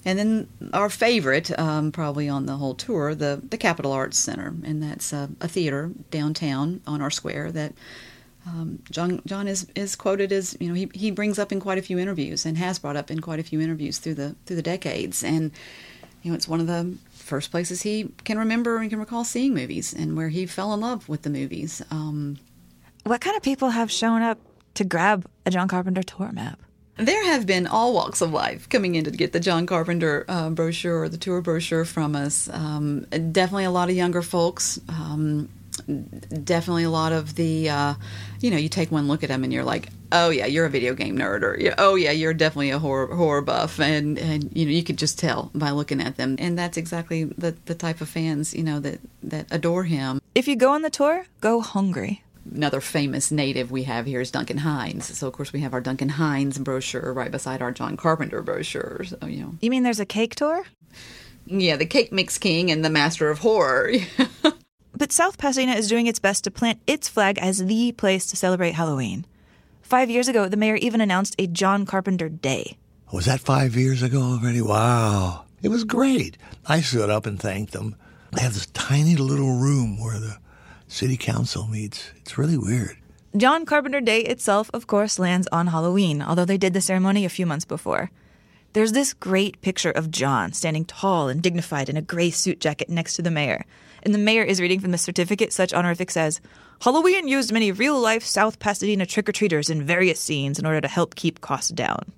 and 0.05 0.17
then 0.17 0.47
our 0.73 0.89
favorite, 0.89 1.57
um, 1.59 1.91
probably 1.91 2.29
on 2.29 2.45
the 2.45 2.55
whole 2.55 2.75
tour, 2.75 3.13
the 3.13 3.41
the 3.47 3.57
Capitol 3.57 3.91
Arts 3.91 4.17
Center, 4.17 4.55
and 4.63 4.81
that's 4.81 5.11
a, 5.11 5.29
a 5.41 5.47
theater 5.49 5.91
downtown 6.09 6.81
on 6.87 7.01
our 7.01 7.11
square 7.11 7.51
that. 7.51 7.73
Um, 8.47 8.83
John 8.91 9.23
John 9.25 9.47
is, 9.47 9.65
is 9.73 9.95
quoted 9.95 10.31
as 10.31 10.55
you 10.59 10.67
know 10.67 10.75
he, 10.75 10.87
he 10.93 11.09
brings 11.09 11.39
up 11.39 11.51
in 11.51 11.59
quite 11.59 11.79
a 11.79 11.81
few 11.81 11.97
interviews 11.97 12.45
and 12.45 12.59
has 12.59 12.77
brought 12.77 12.95
up 12.95 13.09
in 13.09 13.19
quite 13.19 13.39
a 13.39 13.43
few 13.43 13.59
interviews 13.59 13.97
through 13.97 14.13
the 14.13 14.35
through 14.45 14.57
the 14.57 14.61
decades 14.61 15.23
and 15.23 15.49
you 16.21 16.29
know 16.29 16.35
it's 16.35 16.47
one 16.47 16.59
of 16.59 16.67
the 16.67 16.95
first 17.25 17.51
places 17.51 17.81
he 17.81 18.09
can 18.23 18.37
remember 18.37 18.77
and 18.77 18.89
can 18.89 18.99
recall 18.99 19.23
seeing 19.23 19.53
movies 19.53 19.93
and 19.93 20.15
where 20.15 20.29
he 20.29 20.45
fell 20.45 20.73
in 20.73 20.79
love 20.79 21.09
with 21.09 21.23
the 21.23 21.29
movies. 21.29 21.81
Um, 21.91 22.37
what 23.03 23.21
kind 23.21 23.35
of 23.35 23.43
people 23.43 23.69
have 23.69 23.91
shown 23.91 24.21
up 24.21 24.39
to 24.75 24.83
grab 24.83 25.25
a 25.45 25.51
John 25.51 25.67
Carpenter 25.67 26.03
tour 26.03 26.31
map? 26.31 26.59
There 26.97 27.25
have 27.25 27.45
been 27.45 27.67
all 27.67 27.93
walks 27.93 28.21
of 28.21 28.31
life 28.31 28.69
coming 28.69 28.95
in 28.95 29.03
to 29.03 29.11
get 29.11 29.33
the 29.33 29.39
John 29.39 29.65
Carpenter 29.65 30.23
uh, 30.29 30.49
brochure 30.49 31.01
or 31.01 31.09
the 31.09 31.17
tour 31.17 31.41
brochure 31.41 31.83
from 31.83 32.15
us. 32.15 32.47
Um, 32.49 33.01
definitely 33.31 33.65
a 33.65 33.71
lot 33.71 33.89
of 33.89 33.95
younger 33.95 34.21
folks. 34.21 34.79
Um, 34.87 35.49
definitely 35.77 36.83
a 36.83 36.89
lot 36.89 37.11
of 37.11 37.35
the, 37.35 37.69
uh, 37.69 37.93
you 38.39 38.51
know, 38.51 38.57
you 38.57 38.69
take 38.69 38.91
one 38.91 39.07
look 39.07 39.23
at 39.23 39.29
them 39.29 39.43
and 39.43 39.51
you're 39.51 39.63
like, 39.63 39.89
oh 40.11 40.29
yeah, 40.29 40.45
you're 40.45 40.65
a 40.65 40.69
video 40.69 40.93
game 40.93 41.17
nerd, 41.17 41.41
or 41.41 41.59
oh 41.77 41.95
yeah, 41.95 42.11
you're 42.11 42.33
definitely 42.33 42.71
a 42.71 42.79
horror 42.79 43.13
horror 43.13 43.41
buff, 43.41 43.79
and 43.79 44.17
and 44.17 44.55
you 44.55 44.65
know 44.65 44.71
you 44.71 44.83
could 44.83 44.97
just 44.97 45.19
tell 45.19 45.51
by 45.53 45.71
looking 45.71 46.01
at 46.01 46.17
them, 46.17 46.35
and 46.39 46.57
that's 46.57 46.77
exactly 46.77 47.25
the 47.25 47.55
the 47.65 47.75
type 47.75 48.01
of 48.01 48.09
fans 48.09 48.53
you 48.53 48.63
know 48.63 48.79
that 48.79 48.99
that 49.23 49.47
adore 49.51 49.83
him. 49.83 50.21
If 50.33 50.47
you 50.47 50.55
go 50.55 50.71
on 50.71 50.81
the 50.81 50.89
tour, 50.89 51.25
go 51.41 51.61
hungry. 51.61 52.23
Another 52.53 52.79
famous 52.79 53.31
native 53.31 53.71
we 53.71 53.83
have 53.83 54.05
here 54.05 54.21
is 54.21 54.29
Duncan 54.29 54.59
Hines. 54.59 55.17
So 55.17 55.27
of 55.27 55.33
course 55.33 55.51
we 55.51 55.61
have 55.61 55.73
our 55.73 55.81
Duncan 55.81 56.09
Hines 56.09 56.59
brochure 56.59 57.11
right 57.11 57.31
beside 57.31 57.61
our 57.61 57.71
John 57.71 57.97
Carpenter 57.97 58.43
brochure. 58.43 59.03
So 59.03 59.17
you 59.25 59.41
know. 59.41 59.55
You 59.61 59.71
mean 59.71 59.83
there's 59.83 59.99
a 59.99 60.05
cake 60.05 60.35
tour? 60.35 60.63
Yeah, 61.47 61.75
the 61.75 61.85
Cake 61.85 62.11
Mix 62.11 62.37
King 62.37 62.71
and 62.71 62.83
the 62.83 62.89
Master 62.89 63.29
of 63.29 63.39
Horror. 63.39 63.93
but 64.97 65.11
South 65.11 65.37
Pasadena 65.37 65.73
is 65.73 65.87
doing 65.87 66.07
its 66.07 66.19
best 66.19 66.43
to 66.43 66.51
plant 66.51 66.79
its 66.87 67.07
flag 67.07 67.37
as 67.39 67.65
the 67.65 67.91
place 67.93 68.25
to 68.27 68.35
celebrate 68.35 68.73
Halloween. 68.73 69.25
Five 69.81 70.09
years 70.09 70.27
ago, 70.27 70.47
the 70.47 70.57
mayor 70.57 70.75
even 70.75 71.01
announced 71.01 71.35
a 71.37 71.47
John 71.47 71.85
Carpenter 71.85 72.29
Day. 72.29 72.77
Oh, 73.11 73.17
was 73.17 73.25
that 73.25 73.39
five 73.39 73.75
years 73.75 74.01
ago 74.01 74.21
already? 74.21 74.61
Wow. 74.61 75.45
It 75.61 75.69
was 75.69 75.83
great. 75.83 76.37
I 76.65 76.81
stood 76.81 77.09
up 77.09 77.25
and 77.25 77.39
thanked 77.39 77.73
them. 77.73 77.95
They 78.31 78.41
have 78.41 78.53
this 78.53 78.65
tiny 78.67 79.15
little 79.15 79.59
room 79.59 79.99
where 79.99 80.19
the 80.19 80.37
city 80.87 81.17
council 81.17 81.67
meets. 81.67 82.11
It's 82.17 82.37
really 82.37 82.57
weird. 82.57 82.97
John 83.37 83.65
Carpenter 83.65 84.01
Day 84.01 84.21
itself, 84.21 84.71
of 84.73 84.87
course, 84.87 85.19
lands 85.19 85.47
on 85.51 85.67
Halloween, 85.67 86.21
although 86.21 86.45
they 86.45 86.57
did 86.57 86.73
the 86.73 86.81
ceremony 86.81 87.25
a 87.25 87.29
few 87.29 87.45
months 87.45 87.65
before. 87.65 88.11
There's 88.73 88.91
this 88.91 89.13
great 89.13 89.61
picture 89.61 89.91
of 89.91 90.11
John 90.11 90.53
standing 90.53 90.85
tall 90.85 91.29
and 91.29 91.41
dignified 91.41 91.89
in 91.89 91.97
a 91.97 92.01
gray 92.01 92.29
suit 92.29 92.59
jacket 92.59 92.89
next 92.89 93.15
to 93.15 93.21
the 93.21 93.31
mayor. 93.31 93.65
And 94.05 94.13
the 94.13 94.19
mayor 94.19 94.43
is 94.43 94.61
reading 94.61 94.79
from 94.79 94.91
the 94.91 94.99
certificate 94.99 95.51
such 95.51 95.73
honorific 95.73 96.11
says, 96.11 96.39
Halloween 96.81 97.27
used 97.27 97.51
many 97.51 97.71
real 97.71 97.99
life 97.99 98.23
South 98.23 98.59
Pasadena 98.59 99.07
trick 99.07 99.27
or 99.27 99.31
treaters 99.31 99.69
in 99.69 99.83
various 99.83 100.19
scenes 100.19 100.59
in 100.59 100.65
order 100.65 100.79
to 100.79 100.87
help 100.87 101.15
keep 101.15 101.41
costs 101.41 101.71
down. 101.71 102.11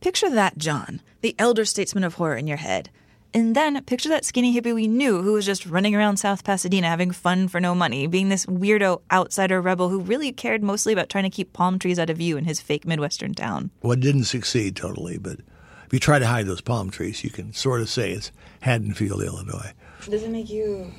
Picture 0.00 0.30
that, 0.30 0.58
John, 0.58 1.00
the 1.20 1.34
elder 1.36 1.64
statesman 1.64 2.04
of 2.04 2.14
horror 2.14 2.36
in 2.36 2.46
your 2.46 2.58
head. 2.58 2.90
And 3.34 3.56
then 3.56 3.82
picture 3.84 4.08
that 4.10 4.24
skinny 4.24 4.58
hippie 4.58 4.74
we 4.74 4.86
knew 4.86 5.20
who 5.22 5.32
was 5.32 5.44
just 5.44 5.66
running 5.66 5.94
around 5.94 6.18
South 6.18 6.44
Pasadena 6.44 6.86
having 6.86 7.10
fun 7.10 7.48
for 7.48 7.60
no 7.60 7.74
money, 7.74 8.06
being 8.06 8.28
this 8.28 8.46
weirdo 8.46 9.02
outsider 9.10 9.60
rebel 9.60 9.88
who 9.88 10.00
really 10.00 10.32
cared 10.32 10.62
mostly 10.62 10.92
about 10.92 11.08
trying 11.08 11.24
to 11.24 11.30
keep 11.30 11.52
palm 11.52 11.80
trees 11.80 11.98
out 11.98 12.10
of 12.10 12.16
view 12.16 12.36
in 12.36 12.44
his 12.44 12.60
fake 12.60 12.86
Midwestern 12.86 13.34
town. 13.34 13.70
Well, 13.82 13.92
it 13.92 14.00
didn't 14.00 14.24
succeed 14.24 14.76
totally, 14.76 15.18
but 15.18 15.40
if 15.86 15.92
you 15.92 15.98
try 15.98 16.20
to 16.20 16.26
hide 16.26 16.46
those 16.46 16.60
palm 16.60 16.90
trees, 16.90 17.24
you 17.24 17.30
can 17.30 17.52
sort 17.52 17.80
of 17.80 17.90
say 17.90 18.12
it's 18.12 18.30
Haddonfield, 18.60 19.22
Illinois. 19.22 19.72
Does 20.08 20.22
it 20.22 20.30
make 20.30 20.48
you 20.48 20.92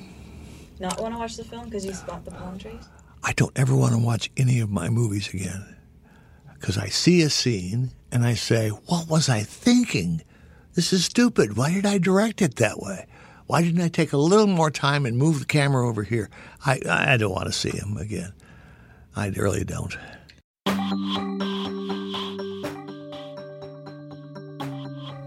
not 0.80 1.00
want 1.00 1.14
to 1.14 1.18
watch 1.18 1.36
the 1.36 1.44
film 1.44 1.66
because 1.66 1.84
you 1.84 1.92
spot 1.92 2.24
the 2.24 2.30
palm 2.30 2.58
trees? 2.58 2.88
I 3.22 3.32
don't 3.32 3.56
ever 3.56 3.76
want 3.76 3.92
to 3.92 3.98
watch 3.98 4.30
any 4.36 4.60
of 4.60 4.70
my 4.70 4.88
movies 4.88 5.28
again 5.32 5.76
because 6.54 6.78
I 6.78 6.86
see 6.86 7.22
a 7.22 7.30
scene 7.30 7.90
and 8.10 8.24
I 8.24 8.34
say, 8.34 8.70
What 8.70 9.08
was 9.08 9.28
I 9.28 9.40
thinking? 9.42 10.22
This 10.74 10.92
is 10.92 11.04
stupid. 11.04 11.56
Why 11.56 11.72
did 11.72 11.84
I 11.84 11.98
direct 11.98 12.40
it 12.40 12.56
that 12.56 12.78
way? 12.78 13.06
Why 13.46 13.62
didn't 13.62 13.82
I 13.82 13.88
take 13.88 14.12
a 14.12 14.16
little 14.16 14.46
more 14.46 14.70
time 14.70 15.04
and 15.04 15.18
move 15.18 15.40
the 15.40 15.44
camera 15.44 15.86
over 15.88 16.02
here? 16.02 16.30
I, 16.64 16.80
I 16.88 17.16
don't 17.16 17.32
want 17.32 17.46
to 17.46 17.52
see 17.52 17.70
him 17.70 17.96
again. 17.96 18.32
I 19.16 19.28
really 19.28 19.64
don't. 19.64 19.96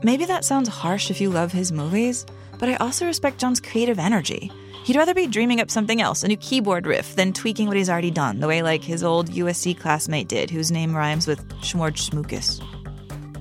Maybe 0.04 0.26
that 0.26 0.46
sounds 0.46 0.70
harsh 0.70 1.12
if 1.12 1.22
you 1.22 1.30
love 1.30 1.52
his 1.52 1.72
movies, 1.72 2.26
but 2.60 2.70
I 2.70 2.76
also 2.76 3.06
respect 3.06 3.40
John's 3.40 3.60
creative 3.60 4.00
energy. 4.00 4.52
He'd 4.84 4.98
rather 4.98 5.14
be 5.14 5.28
dreaming 5.28 5.62
up 5.62 5.72
something 5.72 6.02
else, 6.02 6.24
a 6.24 6.28
new 6.28 6.36
keyboard 6.36 6.86
riff, 6.86 7.16
than 7.16 7.32
tweaking 7.32 7.68
what 7.68 7.78
he's 7.78 7.90
already 7.90 8.12
done, 8.12 8.42
the 8.42 8.50
way 8.50 8.62
like 8.62 8.84
his 8.84 9.02
old 9.02 9.32
USC 9.32 9.80
classmate 9.80 10.28
did, 10.28 10.50
whose 10.50 10.72
name 10.72 10.94
rhymes 10.94 11.26
with 11.26 11.48
Schmorge 11.60 12.10
Smookus. 12.10 12.62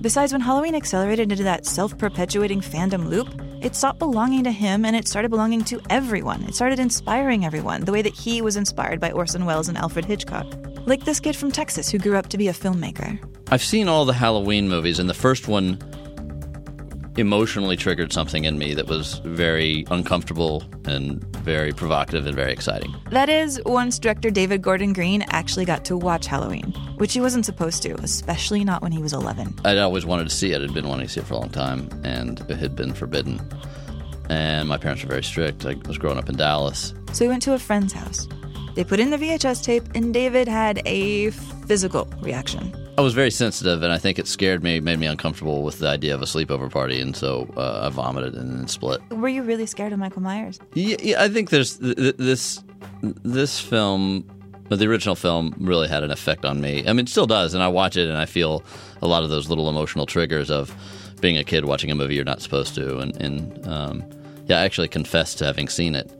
Besides, 0.01 0.31
when 0.31 0.39
Halloween 0.39 0.73
accelerated 0.73 1.33
into 1.33 1.43
that 1.43 1.65
self 1.65 1.97
perpetuating 1.97 2.61
fandom 2.61 3.07
loop, 3.07 3.27
it 3.61 3.75
stopped 3.75 3.99
belonging 3.99 4.45
to 4.45 4.51
him 4.51 4.85
and 4.85 4.95
it 4.95 5.05
started 5.05 5.31
belonging 5.31 5.65
to 5.65 5.81
everyone. 5.89 6.43
It 6.43 6.55
started 6.55 6.79
inspiring 6.79 7.45
everyone, 7.45 7.81
the 7.81 7.91
way 7.91 8.01
that 8.01 8.13
he 8.13 8.41
was 8.41 8.55
inspired 8.55 9.01
by 9.01 9.11
Orson 9.11 9.45
Welles 9.45 9.67
and 9.67 9.77
Alfred 9.77 10.05
Hitchcock. 10.05 10.47
Like 10.85 11.03
this 11.03 11.19
kid 11.19 11.35
from 11.35 11.51
Texas 11.51 11.89
who 11.89 11.99
grew 11.99 12.15
up 12.15 12.29
to 12.29 12.37
be 12.37 12.47
a 12.47 12.53
filmmaker. 12.53 13.19
I've 13.51 13.63
seen 13.63 13.89
all 13.89 14.05
the 14.05 14.13
Halloween 14.13 14.69
movies, 14.69 14.97
and 14.97 15.09
the 15.09 15.13
first 15.13 15.49
one 15.49 15.77
emotionally 17.17 17.77
triggered 17.77 18.11
something 18.11 18.45
in 18.45 18.57
me 18.57 18.73
that 18.73 18.87
was 18.87 19.19
very 19.25 19.85
uncomfortable 19.91 20.63
and 20.85 21.23
very 21.43 21.73
provocative 21.73 22.25
and 22.25 22.35
very 22.35 22.51
exciting. 22.51 22.95
That 23.11 23.29
is, 23.29 23.61
once 23.65 23.99
director 23.99 24.31
David 24.31 24.61
Gordon 24.61 24.93
Green 24.93 25.23
actually 25.29 25.65
got 25.65 25.83
to 25.85 25.97
watch 25.97 26.25
Halloween, 26.25 26.73
which 26.97 27.13
he 27.13 27.21
wasn't 27.21 27.45
supposed 27.45 27.83
to, 27.83 27.93
especially 28.01 28.63
not 28.63 28.81
when 28.81 28.91
he 28.91 29.01
was 29.01 29.13
11. 29.13 29.59
I'd 29.65 29.77
always 29.77 30.05
wanted 30.05 30.29
to 30.29 30.35
see 30.35 30.53
it. 30.53 30.61
I'd 30.61 30.73
been 30.73 30.87
wanting 30.87 31.07
to 31.07 31.13
see 31.13 31.19
it 31.19 31.27
for 31.27 31.33
a 31.33 31.37
long 31.37 31.49
time, 31.49 31.89
and 32.03 32.39
it 32.49 32.57
had 32.57 32.75
been 32.75 32.93
forbidden. 32.93 33.41
And 34.29 34.69
my 34.69 34.77
parents 34.77 35.03
were 35.03 35.09
very 35.09 35.23
strict. 35.23 35.65
I 35.65 35.75
was 35.85 35.97
growing 35.97 36.17
up 36.17 36.29
in 36.29 36.37
Dallas. 36.37 36.93
So 37.11 37.25
we 37.25 37.29
went 37.29 37.43
to 37.43 37.53
a 37.53 37.59
friend's 37.59 37.93
house. 37.93 38.27
They 38.75 38.83
put 38.83 38.99
in 38.99 39.11
the 39.11 39.17
VHS 39.17 39.63
tape, 39.63 39.83
and 39.93 40.13
David 40.13 40.47
had 40.47 40.81
a 40.85 41.29
physical 41.67 42.07
reaction. 42.21 42.73
I 42.95 43.01
was 43.01 43.15
very 43.15 43.31
sensitive, 43.31 43.81
and 43.81 43.91
I 43.91 43.97
think 43.97 44.19
it 44.19 44.27
scared 44.27 44.63
me, 44.63 44.79
made 44.79 44.99
me 44.99 45.07
uncomfortable 45.07 45.63
with 45.63 45.79
the 45.79 45.87
idea 45.87 46.13
of 46.13 46.21
a 46.21 46.25
sleepover 46.25 46.69
party, 46.69 47.01
and 47.01 47.15
so 47.15 47.51
uh, 47.57 47.87
I 47.87 47.89
vomited 47.89 48.35
and 48.35 48.51
then 48.51 48.67
split. 48.67 49.01
Were 49.09 49.29
you 49.29 49.41
really 49.41 49.65
scared 49.65 49.93
of 49.93 49.99
Michael 49.99 50.21
Myers? 50.21 50.59
Yeah, 50.75 50.97
yeah 51.01 51.23
I 51.23 51.27
think 51.27 51.49
there's 51.49 51.77
th- 51.77 51.95
th- 51.95 52.17
this 52.17 52.63
this 53.01 53.59
film, 53.59 54.29
the 54.69 54.87
original 54.87 55.15
film, 55.15 55.55
really 55.57 55.87
had 55.87 56.03
an 56.03 56.11
effect 56.11 56.45
on 56.45 56.61
me. 56.61 56.87
I 56.87 56.93
mean, 56.93 57.05
it 57.05 57.09
still 57.09 57.25
does, 57.25 57.55
and 57.55 57.63
I 57.63 57.67
watch 57.67 57.97
it 57.97 58.07
and 58.09 58.17
I 58.17 58.25
feel 58.25 58.63
a 59.01 59.07
lot 59.07 59.23
of 59.23 59.31
those 59.31 59.49
little 59.49 59.69
emotional 59.69 60.05
triggers 60.05 60.51
of 60.51 60.75
being 61.19 61.37
a 61.37 61.43
kid 61.43 61.65
watching 61.65 61.89
a 61.89 61.95
movie 61.95 62.13
you're 62.13 62.23
not 62.23 62.41
supposed 62.41 62.75
to, 62.75 62.99
and, 62.99 63.19
and 63.19 63.67
um, 63.67 64.03
yeah, 64.45 64.59
I 64.59 64.65
actually 64.65 64.87
confessed 64.87 65.39
to 65.39 65.45
having 65.45 65.67
seen 65.67 65.95
it. 65.95 66.11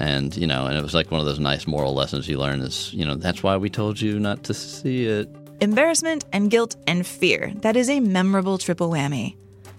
And 0.00 0.34
you 0.34 0.46
know, 0.46 0.66
and 0.66 0.78
it 0.78 0.82
was 0.82 0.94
like 0.94 1.10
one 1.10 1.20
of 1.20 1.26
those 1.26 1.38
nice 1.38 1.66
moral 1.66 1.92
lessons 1.92 2.26
you 2.26 2.38
learn 2.38 2.60
is, 2.60 2.92
you 2.94 3.04
know, 3.04 3.16
that's 3.16 3.42
why 3.42 3.58
we 3.58 3.68
told 3.68 4.00
you 4.00 4.18
not 4.18 4.44
to 4.44 4.54
see 4.54 5.04
it. 5.04 5.28
Embarrassment 5.60 6.24
and 6.32 6.50
guilt 6.50 6.76
and 6.86 7.06
fear. 7.06 7.52
That 7.62 7.76
is 7.76 7.88
a 7.88 8.00
memorable 8.00 8.58
triple 8.58 8.90
whammy. 8.90 9.36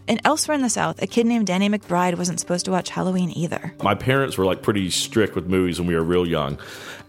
And 0.07 0.21
elsewhere 0.23 0.55
in 0.55 0.61
the 0.61 0.69
South, 0.69 1.01
a 1.01 1.07
kid 1.07 1.25
named 1.25 1.47
Danny 1.47 1.69
McBride 1.69 2.17
wasn't 2.17 2.39
supposed 2.39 2.65
to 2.65 2.71
watch 2.71 2.89
Halloween 2.89 3.31
either. 3.35 3.73
My 3.83 3.95
parents 3.95 4.37
were 4.37 4.45
like 4.45 4.61
pretty 4.61 4.89
strict 4.89 5.35
with 5.35 5.47
movies 5.47 5.79
when 5.79 5.87
we 5.87 5.95
were 5.95 6.03
real 6.03 6.25
young. 6.25 6.57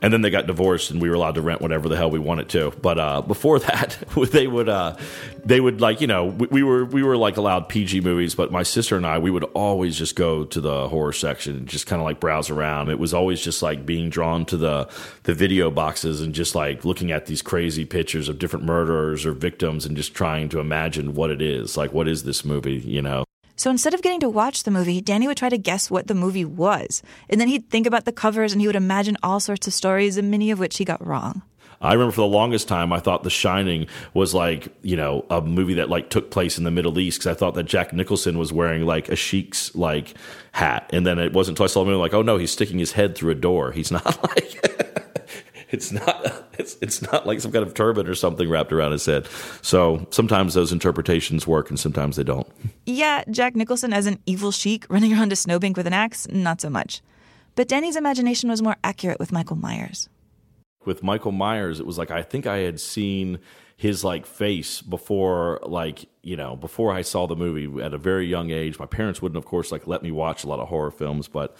And 0.00 0.12
then 0.12 0.20
they 0.20 0.30
got 0.30 0.46
divorced 0.46 0.92
and 0.92 1.02
we 1.02 1.08
were 1.08 1.16
allowed 1.16 1.34
to 1.34 1.42
rent 1.42 1.60
whatever 1.60 1.88
the 1.88 1.96
hell 1.96 2.10
we 2.10 2.20
wanted 2.20 2.48
to. 2.50 2.72
But 2.80 2.98
uh, 2.98 3.22
before 3.22 3.58
that, 3.60 3.98
they 4.32 4.46
would 4.46 4.68
uh, 4.68 4.96
they 5.44 5.60
would 5.60 5.80
like, 5.80 6.00
you 6.00 6.06
know, 6.06 6.26
we, 6.26 6.46
we, 6.48 6.62
were 6.62 6.84
we 6.84 7.02
were 7.02 7.16
like 7.16 7.36
allowed 7.36 7.68
PG 7.68 8.00
movies, 8.02 8.34
but 8.34 8.52
my 8.52 8.62
sister 8.62 8.96
and 8.96 9.06
I, 9.06 9.18
we 9.18 9.30
would 9.30 9.44
always 9.54 9.96
just 9.96 10.14
go 10.14 10.44
to 10.44 10.60
the 10.60 10.88
horror 10.88 11.12
section 11.12 11.56
and 11.56 11.66
just 11.66 11.86
kind 11.86 12.00
of 12.00 12.04
like 12.04 12.20
browse 12.20 12.50
around. 12.50 12.90
It 12.90 12.98
was 12.98 13.12
always 13.12 13.40
just 13.40 13.62
like 13.62 13.84
being 13.84 14.08
drawn 14.08 14.44
to 14.46 14.56
the 14.56 14.88
the 15.24 15.34
video 15.34 15.70
boxes 15.70 16.20
and 16.20 16.34
just 16.34 16.54
like 16.54 16.84
looking 16.84 17.10
at 17.10 17.26
these 17.26 17.42
crazy 17.42 17.84
pictures 17.84 18.28
of 18.28 18.38
different 18.38 18.64
murderers 18.66 19.26
or 19.26 19.32
victims 19.32 19.84
and 19.84 19.96
just 19.96 20.14
trying 20.14 20.48
to 20.50 20.60
imagine 20.60 21.14
what 21.14 21.30
it 21.30 21.42
is. 21.42 21.76
Like 21.76 21.92
what 21.92 22.06
is 22.06 22.22
this 22.22 22.44
movie, 22.44 22.80
you 22.88 23.02
know? 23.02 23.24
So 23.56 23.70
instead 23.70 23.92
of 23.92 24.02
getting 24.02 24.20
to 24.20 24.28
watch 24.28 24.62
the 24.62 24.70
movie, 24.70 25.00
Danny 25.00 25.26
would 25.26 25.36
try 25.36 25.48
to 25.48 25.58
guess 25.58 25.90
what 25.90 26.06
the 26.06 26.14
movie 26.14 26.44
was. 26.44 27.02
And 27.28 27.40
then 27.40 27.48
he'd 27.48 27.68
think 27.70 27.88
about 27.88 28.04
the 28.04 28.12
covers 28.12 28.52
and 28.52 28.60
he 28.60 28.68
would 28.68 28.76
imagine 28.76 29.16
all 29.22 29.40
sorts 29.40 29.66
of 29.66 29.72
stories, 29.74 30.16
and 30.16 30.30
many 30.30 30.52
of 30.52 30.60
which 30.60 30.78
he 30.78 30.84
got 30.84 31.04
wrong. 31.04 31.42
I 31.80 31.92
remember 31.92 32.12
for 32.12 32.20
the 32.20 32.26
longest 32.26 32.66
time, 32.66 32.92
I 32.92 32.98
thought 32.98 33.22
The 33.22 33.30
Shining 33.30 33.86
was 34.12 34.34
like, 34.34 34.68
you 34.82 34.96
know, 34.96 35.24
a 35.30 35.40
movie 35.40 35.74
that 35.74 35.88
like 35.88 36.10
took 36.10 36.30
place 36.30 36.58
in 36.58 36.64
the 36.64 36.70
Middle 36.70 36.98
East 36.98 37.20
because 37.20 37.36
I 37.36 37.38
thought 37.38 37.54
that 37.54 37.64
Jack 37.64 37.92
Nicholson 37.92 38.38
was 38.38 38.52
wearing 38.52 38.84
like 38.84 39.08
a 39.08 39.16
sheik's 39.16 39.74
like 39.74 40.14
hat. 40.52 40.90
And 40.92 41.06
then 41.06 41.18
it 41.18 41.32
wasn't 41.32 41.56
until 41.56 41.64
I 41.64 41.68
saw 41.68 41.80
the 41.80 41.90
movie 41.90 41.98
like, 41.98 42.14
oh 42.14 42.22
no, 42.22 42.36
he's 42.36 42.50
sticking 42.50 42.78
his 42.78 42.92
head 42.92 43.14
through 43.14 43.30
a 43.30 43.36
door. 43.36 43.70
He's 43.70 43.92
not 43.92 44.04
like. 44.22 45.07
It's 45.70 45.92
not 45.92 46.44
it's 46.58 46.76
it's 46.80 47.02
not 47.02 47.26
like 47.26 47.40
some 47.40 47.52
kind 47.52 47.66
of 47.66 47.74
turban 47.74 48.06
or 48.06 48.14
something 48.14 48.48
wrapped 48.48 48.72
around 48.72 48.92
his 48.92 49.04
head. 49.06 49.26
So 49.62 50.06
sometimes 50.10 50.54
those 50.54 50.72
interpretations 50.72 51.46
work 51.46 51.70
and 51.70 51.78
sometimes 51.78 52.16
they 52.16 52.24
don't. 52.24 52.46
Yeah, 52.86 53.24
Jack 53.30 53.54
Nicholson 53.54 53.92
as 53.92 54.06
an 54.06 54.18
evil 54.26 54.50
sheik 54.50 54.86
running 54.88 55.12
around 55.12 55.32
a 55.32 55.36
snowbank 55.36 55.76
with 55.76 55.86
an 55.86 55.92
axe, 55.92 56.26
not 56.30 56.60
so 56.60 56.70
much. 56.70 57.02
But 57.54 57.68
Danny's 57.68 57.96
imagination 57.96 58.48
was 58.48 58.62
more 58.62 58.76
accurate 58.84 59.18
with 59.18 59.32
Michael 59.32 59.56
Myers. 59.56 60.08
With 60.84 61.02
Michael 61.02 61.32
Myers, 61.32 61.80
it 61.80 61.86
was 61.86 61.98
like 61.98 62.10
I 62.10 62.22
think 62.22 62.46
I 62.46 62.58
had 62.58 62.80
seen 62.80 63.38
his 63.76 64.02
like 64.02 64.26
face 64.26 64.82
before 64.82 65.60
like 65.62 66.08
you 66.22 66.36
know 66.36 66.56
before 66.56 66.92
I 66.92 67.02
saw 67.02 67.26
the 67.26 67.36
movie 67.36 67.82
at 67.82 67.94
a 67.94 67.98
very 67.98 68.26
young 68.26 68.50
age. 68.50 68.78
My 68.78 68.86
parents 68.86 69.20
wouldn't, 69.22 69.36
of 69.36 69.44
course, 69.44 69.70
like 69.70 69.86
let 69.86 70.02
me 70.02 70.10
watch 70.10 70.44
a 70.44 70.48
lot 70.48 70.60
of 70.60 70.68
horror 70.68 70.90
films, 70.90 71.28
but 71.28 71.56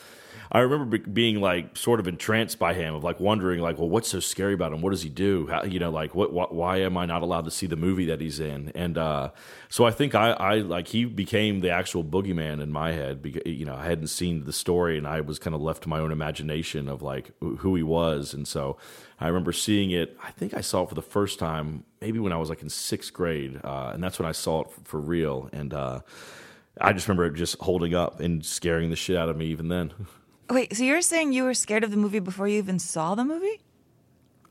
I 0.51 0.61
remember 0.61 0.99
being 0.99 1.41
like 1.41 1.77
sort 1.77 2.01
of 2.01 2.09
entranced 2.09 2.59
by 2.59 2.75
him, 2.75 2.95
of 2.95 3.05
like 3.05 3.21
wondering 3.21 3.61
like, 3.61 3.79
well, 3.79 3.89
what's 3.89 4.09
so 4.09 4.21
scary 4.21 4.55
about 4.55 4.73
him? 4.73 4.81
What 4.81 4.91
does 4.91 5.03
he 5.03 5.11
do? 5.11 5.47
How, 5.47 5.65
you 5.65 5.79
know, 5.79 5.91
like 5.91 6.15
what, 6.15 6.33
what, 6.33 6.55
why 6.55 6.79
am 6.79 6.97
I 6.97 7.07
not 7.07 7.23
allowed 7.23 7.45
to 7.45 7.51
see 7.51 7.67
the 7.67 7.77
movie 7.77 8.07
that 8.07 8.21
he's 8.21 8.41
in? 8.41 8.73
And 8.75 8.97
uh, 8.97 9.31
so 9.69 9.85
I 9.85 9.91
think 9.91 10.15
I, 10.15 10.31
I 10.31 10.55
like 10.57 10.89
he 10.89 11.05
became 11.05 11.61
the 11.61 11.71
actual 11.71 12.03
boogeyman 12.03 12.63
in 12.63 12.73
my 12.73 12.93
head. 12.93 13.23
Because, 13.23 13.43
you 13.45 13.67
know, 13.67 13.75
I 13.75 13.85
hadn't 13.85 14.09
seen 14.09 14.45
the 14.45 14.53
story, 14.53 14.97
and 14.97 15.07
I 15.07 15.21
was 15.21 15.39
kind 15.39 15.55
of 15.55 15.61
left 15.61 15.83
to 15.83 15.89
my 15.89 15.99
own 15.99 16.13
imagination 16.13 16.89
of 16.89 17.03
like 17.03 17.31
who 17.41 17.75
he 17.75 17.83
was. 17.83 18.33
And 18.33 18.49
so 18.49 18.79
I 19.21 19.27
remember 19.27 19.53
seeing 19.53 19.91
it. 19.91 20.17
I 20.23 20.31
think 20.31 20.55
I 20.55 20.63
saw 20.63 20.85
it 20.85 20.89
for 20.89 20.95
the 20.95 21.03
first 21.03 21.39
time 21.39 21.85
maybe 22.01 22.19
when 22.19 22.33
I 22.33 22.37
was 22.37 22.49
like 22.49 22.63
in 22.63 22.69
sixth 22.71 23.13
grade, 23.13 23.61
uh, 23.65 23.91
and 23.93 24.03
that's 24.03 24.19
when 24.19 24.29
I 24.29 24.33
saw 24.33 24.63
it 24.63 24.71
for, 24.71 24.81
for 24.85 25.01
real. 25.01 25.51
And 25.53 25.75
uh, 25.75 26.01
I 26.81 26.93
just 26.93 27.09
remember 27.09 27.27
it 27.27 27.35
just 27.35 27.59
holding 27.61 27.95
up 27.95 28.21
and 28.21 28.45
scaring 28.45 28.91
the 28.91 28.97
shit 28.97 29.17
out 29.17 29.29
of 29.29 29.37
me 29.37 29.47
even 29.47 29.69
then. 29.69 29.93
Wait, 30.51 30.75
so 30.77 30.83
you're 30.83 31.03
saying 31.03 31.33
you 31.33 31.45
were 31.45 31.55
scared 31.55 31.85
of 31.85 31.91
the 31.91 31.97
movie 31.97 32.21
before 32.21 32.49
you 32.49 32.59
even 32.59 32.79
saw 32.79 33.15
the 33.15 33.25
movie? 33.25 33.61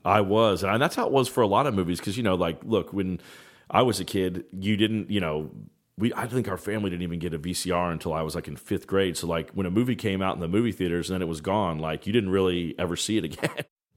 I 0.06 0.22
was, 0.22 0.64
and 0.64 0.82
that's 0.82 0.96
how 0.96 1.08
it 1.08 1.12
was 1.12 1.28
for 1.28 1.42
a 1.42 1.48
lot 1.48 1.68
of 1.68 1.74
movies. 1.74 2.00
Because 2.00 2.18
you 2.18 2.24
know, 2.24 2.36
like, 2.36 2.60
look, 2.64 2.94
when 2.94 3.20
I 3.70 3.82
was 3.82 4.00
a 4.00 4.06
kid, 4.06 4.46
you 4.54 4.78
didn't, 4.78 5.10
you 5.10 5.20
know, 5.20 5.52
we 5.98 6.14
I 6.14 6.28
think 6.28 6.48
our 6.48 6.58
family 6.58 6.90
didn't 6.90 7.04
even 7.04 7.20
get 7.20 7.34
a 7.34 7.40
VCR 7.40 7.92
until 7.92 8.14
I 8.14 8.22
was 8.22 8.36
like 8.36 8.48
in 8.48 8.56
fifth 8.56 8.88
grade. 8.88 9.18
So 9.18 9.28
like 9.28 9.52
when 9.52 9.66
a 9.66 9.72
movie 9.72 9.96
came 9.96 10.22
out 10.22 10.36
in 10.36 10.42
the 10.42 10.48
movie 10.48 10.72
theaters 10.72 11.10
and 11.10 11.16
then 11.16 11.22
it 11.22 11.28
was 11.28 11.42
gone, 11.42 11.80
like 11.80 12.06
you 12.06 12.14
didn't 12.14 12.30
really 12.30 12.76
ever 12.78 12.96
see 12.96 13.18
it 13.18 13.24
again. 13.26 13.50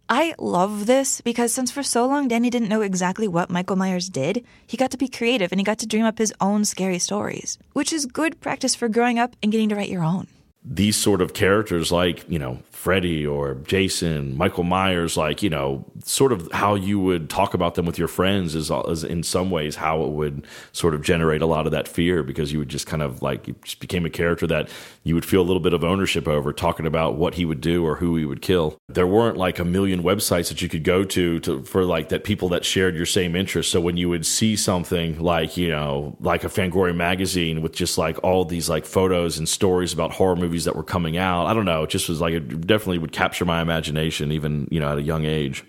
I 0.09 0.35
love 0.41 0.87
this 0.87 1.21
because 1.21 1.53
since 1.55 1.71
for 1.71 1.85
so 1.85 2.07
long 2.07 2.27
Danny 2.27 2.51
didn't 2.51 2.69
know 2.69 2.81
exactly 2.81 3.29
what 3.29 3.49
Michael 3.49 3.77
Myers 3.77 4.09
did, 4.09 4.45
he 4.67 4.77
got 4.77 4.91
to 4.91 4.97
be 4.97 5.07
creative 5.07 5.53
and 5.53 5.61
he 5.61 5.65
got 5.65 5.79
to 5.81 5.87
dream 5.87 6.05
up 6.05 6.19
his 6.19 6.35
own 6.41 6.65
scary 6.65 6.99
stories, 6.99 7.59
which 7.75 7.93
is 7.93 8.07
good 8.07 8.41
practice 8.41 8.75
for 8.75 8.89
growing 8.89 9.21
up 9.21 9.37
and 9.41 9.53
getting 9.53 9.69
to 9.69 9.77
write 9.77 9.91
your 9.91 10.03
own 10.03 10.27
these 10.64 10.96
sort 10.96 11.23
of 11.23 11.33
characters 11.33 11.90
like 11.90 12.29
you 12.29 12.38
know 12.38 12.59
Freddy 12.81 13.27
or 13.27 13.57
Jason, 13.57 14.38
Michael 14.38 14.64
Myers, 14.64 15.14
like, 15.14 15.42
you 15.42 15.51
know, 15.51 15.85
sort 16.03 16.33
of 16.33 16.51
how 16.51 16.75
you 16.75 16.99
would 16.99 17.29
talk 17.29 17.53
about 17.53 17.75
them 17.75 17.85
with 17.85 17.99
your 17.99 18.09
friends 18.09 18.55
is, 18.55 18.70
is 18.70 19.05
in 19.05 19.23
some 19.23 19.51
ways 19.51 19.77
how 19.77 20.03
it 20.03 20.09
would 20.09 20.46
sort 20.73 20.94
of 20.94 21.03
generate 21.03 21.42
a 21.42 21.46
lot 21.46 21.66
of 21.66 21.73
that 21.73 21.87
fear 21.87 22.23
because 22.23 22.55
you 22.55 22.59
would 22.59 22.70
just 22.70 22.87
kind 22.87 23.03
of 23.03 23.20
like, 23.20 23.46
it 23.49 23.62
just 23.62 23.81
became 23.81 24.07
a 24.07 24.11
character 24.11 24.46
that 24.46 24.70
you 25.05 25.14
would 25.14 25.27
feel 25.27 25.42
a 25.42 25.44
little 25.44 25.61
bit 25.61 25.75
of 25.75 25.85
ownership 25.85 26.27
over 26.27 26.55
talking 26.55 26.87
about 26.87 27.16
what 27.16 27.35
he 27.35 27.44
would 27.44 27.61
do 27.61 27.85
or 27.85 27.96
who 27.96 28.16
he 28.16 28.25
would 28.25 28.40
kill. 28.40 28.79
There 28.88 29.07
weren't 29.07 29.37
like 29.37 29.59
a 29.59 29.64
million 29.66 30.03
websites 30.03 30.49
that 30.49 30.62
you 30.62 30.70
could 30.70 30.83
go 30.83 31.05
to, 31.05 31.38
to 31.40 31.62
for 31.64 31.85
like 31.85 32.09
that 32.09 32.25
people 32.25 32.49
that 32.49 32.64
shared 32.64 32.96
your 32.96 33.05
same 33.05 33.37
interests. 33.37 33.70
So 33.70 33.79
when 33.79 33.99
you 33.99 34.09
would 34.09 34.25
see 34.25 34.57
something 34.57 35.20
like, 35.20 35.59
you 35.59 35.68
know, 35.68 36.16
like 36.18 36.44
a 36.44 36.49
Fangoria 36.49 36.96
magazine 36.96 37.61
with 37.61 37.73
just 37.75 37.99
like 37.99 38.25
all 38.25 38.46
these 38.46 38.70
like 38.70 38.87
photos 38.87 39.37
and 39.37 39.46
stories 39.46 39.92
about 39.92 40.12
horror 40.12 40.37
movies 40.37 40.50
that 40.65 40.77
were 40.77 40.83
coming 40.83 41.17
out, 41.17 41.47
I 41.47 41.55
don't 41.55 41.65
know, 41.65 41.85
it 41.85 41.91
just 41.91 42.09
was 42.09 42.21
like, 42.21 42.35
it 42.35 42.67
definitely 42.67 42.99
would 42.99 43.13
capture 43.13 43.45
my 43.45 43.61
imagination, 43.61 44.33
even, 44.33 44.69
you 44.71 44.81
know, 44.81 44.93
at 44.93 44.99
a 44.99 45.03
young 45.03 45.25
age. 45.25 45.65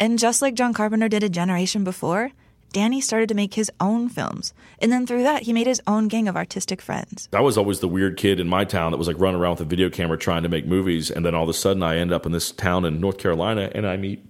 And 0.00 0.18
just 0.18 0.42
like 0.42 0.54
John 0.54 0.72
Carpenter 0.72 1.08
did 1.08 1.22
a 1.22 1.28
generation 1.28 1.84
before, 1.84 2.30
Danny 2.72 3.00
started 3.00 3.28
to 3.30 3.34
make 3.34 3.54
his 3.54 3.70
own 3.80 4.08
films. 4.08 4.52
And 4.78 4.92
then 4.92 5.06
through 5.06 5.22
that, 5.22 5.42
he 5.42 5.52
made 5.52 5.66
his 5.66 5.80
own 5.86 6.08
gang 6.08 6.28
of 6.28 6.36
artistic 6.36 6.82
friends. 6.82 7.28
I 7.32 7.40
was 7.40 7.56
always 7.56 7.80
the 7.80 7.88
weird 7.88 8.16
kid 8.16 8.40
in 8.40 8.48
my 8.48 8.64
town 8.64 8.92
that 8.92 8.98
was 8.98 9.08
like 9.08 9.18
running 9.18 9.40
around 9.40 9.52
with 9.52 9.62
a 9.62 9.64
video 9.64 9.88
camera 9.88 10.18
trying 10.18 10.42
to 10.42 10.48
make 10.48 10.66
movies. 10.66 11.10
And 11.10 11.24
then 11.24 11.34
all 11.34 11.44
of 11.44 11.48
a 11.48 11.54
sudden, 11.54 11.82
I 11.82 11.96
end 11.96 12.12
up 12.12 12.26
in 12.26 12.32
this 12.32 12.52
town 12.52 12.84
in 12.84 13.00
North 13.00 13.18
Carolina 13.18 13.70
and 13.74 13.86
I 13.86 13.96
meet 13.96 14.24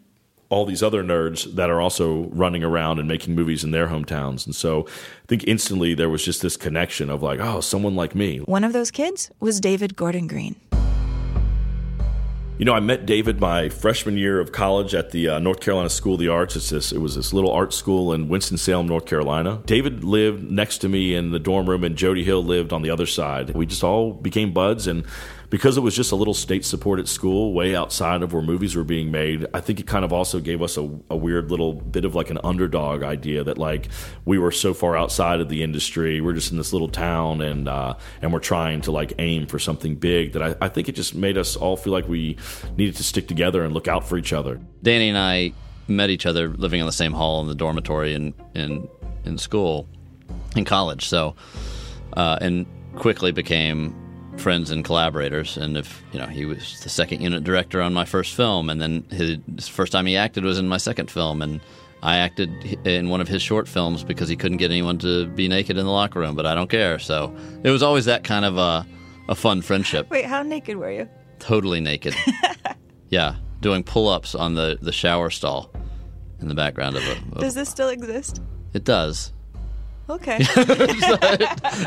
all 0.50 0.64
these 0.64 0.82
other 0.82 1.04
nerds 1.04 1.54
that 1.56 1.68
are 1.68 1.80
also 1.80 2.22
running 2.30 2.64
around 2.64 2.98
and 2.98 3.06
making 3.06 3.34
movies 3.34 3.64
in 3.64 3.70
their 3.70 3.88
hometowns. 3.88 4.46
And 4.46 4.54
so 4.54 4.86
I 4.86 5.26
think 5.26 5.44
instantly 5.46 5.94
there 5.94 6.08
was 6.08 6.24
just 6.24 6.40
this 6.40 6.56
connection 6.56 7.10
of 7.10 7.22
like, 7.22 7.38
oh, 7.40 7.60
someone 7.60 7.94
like 7.94 8.14
me. 8.14 8.38
One 8.38 8.64
of 8.64 8.72
those 8.72 8.90
kids 8.90 9.30
was 9.40 9.60
David 9.60 9.96
Gordon 9.96 10.26
Green. 10.26 10.56
You 12.58 12.64
know, 12.64 12.72
I 12.72 12.80
met 12.80 13.06
David 13.06 13.40
my 13.40 13.68
freshman 13.68 14.16
year 14.16 14.40
of 14.40 14.50
college 14.50 14.92
at 14.92 15.12
the 15.12 15.28
uh, 15.28 15.38
North 15.38 15.60
Carolina 15.60 15.88
School 15.88 16.14
of 16.14 16.20
the 16.20 16.26
Arts. 16.26 16.56
It's 16.56 16.70
this, 16.70 16.90
it 16.90 16.98
was 16.98 17.14
this 17.14 17.32
little 17.32 17.52
art 17.52 17.72
school 17.72 18.12
in 18.12 18.28
Winston-Salem, 18.28 18.88
North 18.88 19.06
Carolina. 19.06 19.62
David 19.64 20.02
lived 20.02 20.50
next 20.50 20.78
to 20.78 20.88
me 20.88 21.14
in 21.14 21.30
the 21.30 21.38
dorm 21.38 21.70
room, 21.70 21.84
and 21.84 21.94
Jody 21.94 22.24
Hill 22.24 22.42
lived 22.42 22.72
on 22.72 22.82
the 22.82 22.90
other 22.90 23.06
side. 23.06 23.50
We 23.50 23.64
just 23.64 23.84
all 23.84 24.12
became 24.12 24.52
buds, 24.52 24.88
and 24.88 25.04
because 25.50 25.76
it 25.76 25.80
was 25.80 25.96
just 25.96 26.12
a 26.12 26.16
little 26.16 26.34
state 26.34 26.64
supported 26.64 27.08
school 27.08 27.54
way 27.54 27.74
outside 27.74 28.22
of 28.22 28.32
where 28.32 28.42
movies 28.42 28.76
were 28.76 28.84
being 28.84 29.10
made, 29.10 29.46
I 29.54 29.60
think 29.60 29.80
it 29.80 29.86
kind 29.86 30.04
of 30.04 30.12
also 30.12 30.40
gave 30.40 30.60
us 30.60 30.76
a, 30.76 30.82
a, 31.10 31.16
weird 31.16 31.50
little 31.50 31.72
bit 31.72 32.04
of 32.04 32.14
like 32.14 32.30
an 32.30 32.38
underdog 32.44 33.02
idea 33.02 33.44
that 33.44 33.56
like 33.56 33.88
we 34.24 34.38
were 34.38 34.52
so 34.52 34.74
far 34.74 34.96
outside 34.96 35.40
of 35.40 35.48
the 35.48 35.62
industry, 35.62 36.20
we're 36.20 36.34
just 36.34 36.50
in 36.50 36.58
this 36.58 36.72
little 36.72 36.88
town 36.88 37.40
and 37.40 37.68
uh, 37.68 37.94
and 38.20 38.32
we're 38.32 38.40
trying 38.40 38.82
to 38.82 38.92
like 38.92 39.14
aim 39.18 39.46
for 39.46 39.58
something 39.58 39.96
big. 39.96 40.32
That 40.32 40.42
I, 40.42 40.66
I 40.66 40.68
think 40.68 40.88
it 40.88 40.94
just 40.94 41.14
made 41.14 41.38
us 41.38 41.56
all 41.56 41.76
feel 41.76 41.92
like 41.92 42.08
we 42.08 42.36
needed 42.76 42.96
to 42.96 43.04
stick 43.04 43.26
together 43.26 43.64
and 43.64 43.72
look 43.72 43.88
out 43.88 44.06
for 44.06 44.18
each 44.18 44.32
other. 44.32 44.60
Danny 44.82 45.08
and 45.08 45.18
I 45.18 45.52
met 45.88 46.10
each 46.10 46.26
other 46.26 46.48
living 46.48 46.80
in 46.80 46.86
the 46.86 46.92
same 46.92 47.12
hall 47.12 47.40
in 47.40 47.48
the 47.48 47.54
dormitory 47.54 48.12
in 48.12 48.34
in 48.54 48.86
in 49.24 49.38
school, 49.38 49.88
in 50.56 50.64
college. 50.66 51.08
So, 51.08 51.34
uh, 52.12 52.38
and 52.40 52.66
quickly 52.96 53.32
became 53.32 53.94
friends 54.38 54.70
and 54.70 54.84
collaborators. 54.84 55.56
And 55.56 55.76
if 55.76 56.02
you 56.12 56.18
know, 56.18 56.26
he 56.26 56.44
was 56.44 56.80
the 56.80 56.88
second 56.88 57.20
unit 57.20 57.44
director 57.44 57.80
on 57.82 57.94
my 57.94 58.04
first 58.04 58.34
film, 58.34 58.70
and 58.70 58.80
then 58.80 59.04
his 59.10 59.68
first 59.68 59.92
time 59.92 60.06
he 60.06 60.16
acted 60.16 60.44
was 60.44 60.58
in 60.58 60.68
my 60.68 60.76
second 60.76 61.10
film, 61.10 61.42
and 61.42 61.60
I 62.02 62.18
acted 62.18 62.50
in 62.86 63.08
one 63.08 63.20
of 63.20 63.28
his 63.28 63.42
short 63.42 63.68
films 63.68 64.04
because 64.04 64.28
he 64.28 64.36
couldn't 64.36 64.58
get 64.58 64.70
anyone 64.70 64.98
to 64.98 65.26
be 65.26 65.48
naked 65.48 65.76
in 65.76 65.84
the 65.84 65.92
locker 65.92 66.20
room. 66.20 66.34
But 66.34 66.46
I 66.46 66.54
don't 66.54 66.70
care. 66.70 66.98
So 66.98 67.34
it 67.62 67.70
was 67.70 67.82
always 67.82 68.04
that 68.06 68.24
kind 68.24 68.44
of 68.44 68.58
a 68.58 68.86
a 69.28 69.34
fun 69.34 69.62
friendship. 69.62 70.10
Wait, 70.10 70.24
how 70.24 70.42
naked 70.42 70.76
were 70.76 70.90
you? 70.90 71.08
Totally 71.38 71.80
naked. 71.80 72.14
yeah, 73.10 73.36
doing 73.60 73.82
pull 73.82 74.08
ups 74.08 74.34
on 74.34 74.54
the 74.54 74.78
the 74.80 74.92
shower 74.92 75.30
stall 75.30 75.72
in 76.40 76.48
the 76.48 76.54
background 76.54 76.96
of 76.96 77.02
a. 77.04 77.12
Of 77.12 77.40
Does 77.40 77.54
this 77.54 77.68
still 77.68 77.88
exist? 77.88 78.40
It 78.72 78.84
does. 78.84 79.32
Okay. 80.08 80.38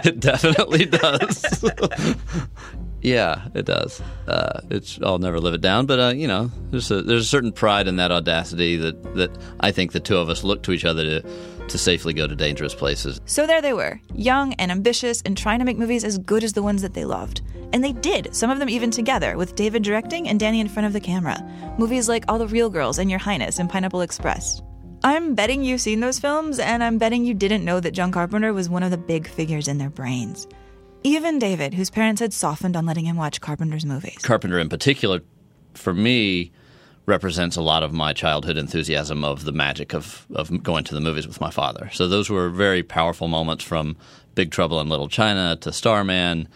it 0.04 0.20
definitely 0.20 0.86
does. 0.86 1.64
yeah, 3.02 3.48
it 3.56 3.66
does. 3.66 4.02
Uh, 4.28 4.62
it's 4.70 5.00
I'll 5.02 5.18
never 5.18 5.40
live 5.40 5.56
it 5.56 5.62
down, 5.62 5.88
but 5.88 6.00
uh, 6.00 6.14
you 6.16 6.28
know, 6.28 6.52
there's 6.70 6.92
a 6.92 7.02
there's 7.02 7.24
a 7.24 7.28
certain 7.28 7.52
pride 7.52 7.88
in 7.88 7.96
that 7.96 8.12
audacity 8.12 8.78
that 8.78 9.16
that 9.16 9.36
I 9.60 9.72
think 9.72 9.92
the 9.92 10.00
two 10.00 10.18
of 10.18 10.30
us 10.30 10.44
look 10.44 10.62
to 10.64 10.72
each 10.72 10.86
other 10.86 11.04
to 11.04 11.30
to 11.68 11.78
safely 11.78 12.14
go 12.14 12.28
to 12.28 12.36
dangerous 12.36 12.76
places. 12.76 13.20
So 13.26 13.48
there 13.48 13.62
they 13.62 13.74
were, 13.74 14.00
young 14.14 14.54
and 14.56 14.72
ambitious 14.72 15.22
and 15.26 15.38
trying 15.38 15.60
to 15.60 15.66
make 15.66 15.78
movies 15.78 16.04
as 16.04 16.18
good 16.18 16.44
as 16.44 16.54
the 16.54 16.64
ones 16.64 16.82
that 16.82 16.94
they 16.94 17.06
loved. 17.06 17.42
And 17.74 17.84
they 17.84 17.94
did, 17.94 18.36
some 18.36 18.50
of 18.50 18.60
them 18.60 18.68
even 18.68 18.92
together, 18.92 19.38
with 19.38 19.56
David 19.56 19.82
directing 19.82 20.28
and 20.28 20.40
Danny 20.40 20.60
in 20.60 20.68
front 20.68 20.88
of 20.88 20.94
the 20.94 21.00
camera. 21.00 21.42
Movies 21.78 22.10
like 22.10 22.26
All 22.28 22.38
the 22.38 22.48
Real 22.48 22.70
Girls 22.70 23.00
and 23.00 23.10
Your 23.10 23.20
Highness 23.20 23.60
and 23.60 23.70
Pineapple 23.70 24.02
Express. 24.02 24.62
I'm 25.04 25.34
betting 25.34 25.64
you've 25.64 25.82
seen 25.82 26.00
those 26.00 26.20
films, 26.20 26.60
and 26.60 26.84
I'm 26.84 27.00
betting 27.00 27.26
you 27.26 27.34
didn't 27.34 27.66
know 27.66 27.80
that 27.80 27.92
John 27.92 28.12
Carpenter 28.12 28.54
was 28.54 28.70
one 28.70 28.84
of 28.84 28.92
the 28.92 28.98
big 28.98 29.28
figures 29.28 29.68
in 29.68 29.80
their 29.80 29.90
brains. 29.90 30.48
Even 31.04 31.40
David, 31.40 31.74
whose 31.74 31.90
parents 31.90 32.22
had 32.22 32.34
softened 32.34 32.76
on 32.76 32.86
letting 32.86 33.06
him 33.06 33.16
watch 33.16 33.42
Carpenter's 33.42 33.86
movies. 33.86 34.20
Carpenter, 34.22 34.60
in 34.60 34.70
particular, 34.70 35.22
for 35.74 35.94
me, 35.94 36.52
represents 37.08 37.56
a 37.56 37.62
lot 37.62 37.82
of 37.82 37.92
my 37.92 38.14
childhood 38.14 38.58
enthusiasm 38.58 39.24
of 39.24 39.44
the 39.44 39.52
magic 39.52 39.96
of, 39.96 40.28
of 40.36 40.62
going 40.62 40.84
to 40.84 40.94
the 40.94 41.02
movies 41.02 41.28
with 41.28 41.42
my 41.42 41.50
father. 41.50 41.90
So 41.94 42.08
those 42.08 42.30
were 42.30 42.50
very 42.50 42.84
powerful 42.84 43.28
moments 43.28 43.64
from 43.64 43.98
Big 44.36 44.52
Trouble 44.52 44.80
in 44.80 44.90
Little 44.90 45.10
China 45.10 45.58
to 45.62 45.74
Starman 45.74 46.48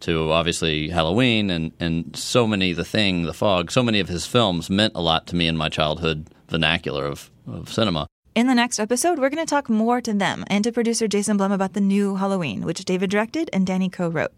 to 0.00 0.32
obviously 0.32 0.88
Halloween 0.88 1.50
and, 1.50 1.72
and 1.78 2.16
so 2.16 2.48
many, 2.48 2.72
The 2.72 2.84
Thing, 2.84 3.22
The 3.22 3.32
Fog, 3.32 3.70
so 3.70 3.84
many 3.84 4.00
of 4.00 4.08
his 4.08 4.26
films 4.26 4.68
meant 4.68 4.94
a 4.96 5.00
lot 5.00 5.28
to 5.28 5.36
me 5.36 5.46
in 5.46 5.56
my 5.56 5.68
childhood 5.68 6.28
vernacular 6.48 7.06
of, 7.06 7.30
of 7.46 7.72
cinema. 7.72 8.06
In 8.34 8.46
the 8.46 8.54
next 8.54 8.80
episode, 8.80 9.18
we're 9.18 9.28
going 9.28 9.44
to 9.44 9.50
talk 9.50 9.68
more 9.68 10.00
to 10.00 10.14
them 10.14 10.44
and 10.46 10.64
to 10.64 10.72
producer 10.72 11.06
Jason 11.06 11.36
Blum 11.36 11.52
about 11.52 11.74
the 11.74 11.80
new 11.80 12.16
Halloween, 12.16 12.62
which 12.62 12.84
David 12.84 13.10
directed 13.10 13.50
and 13.52 13.66
Danny 13.66 13.90
co 13.90 14.08
wrote. 14.08 14.32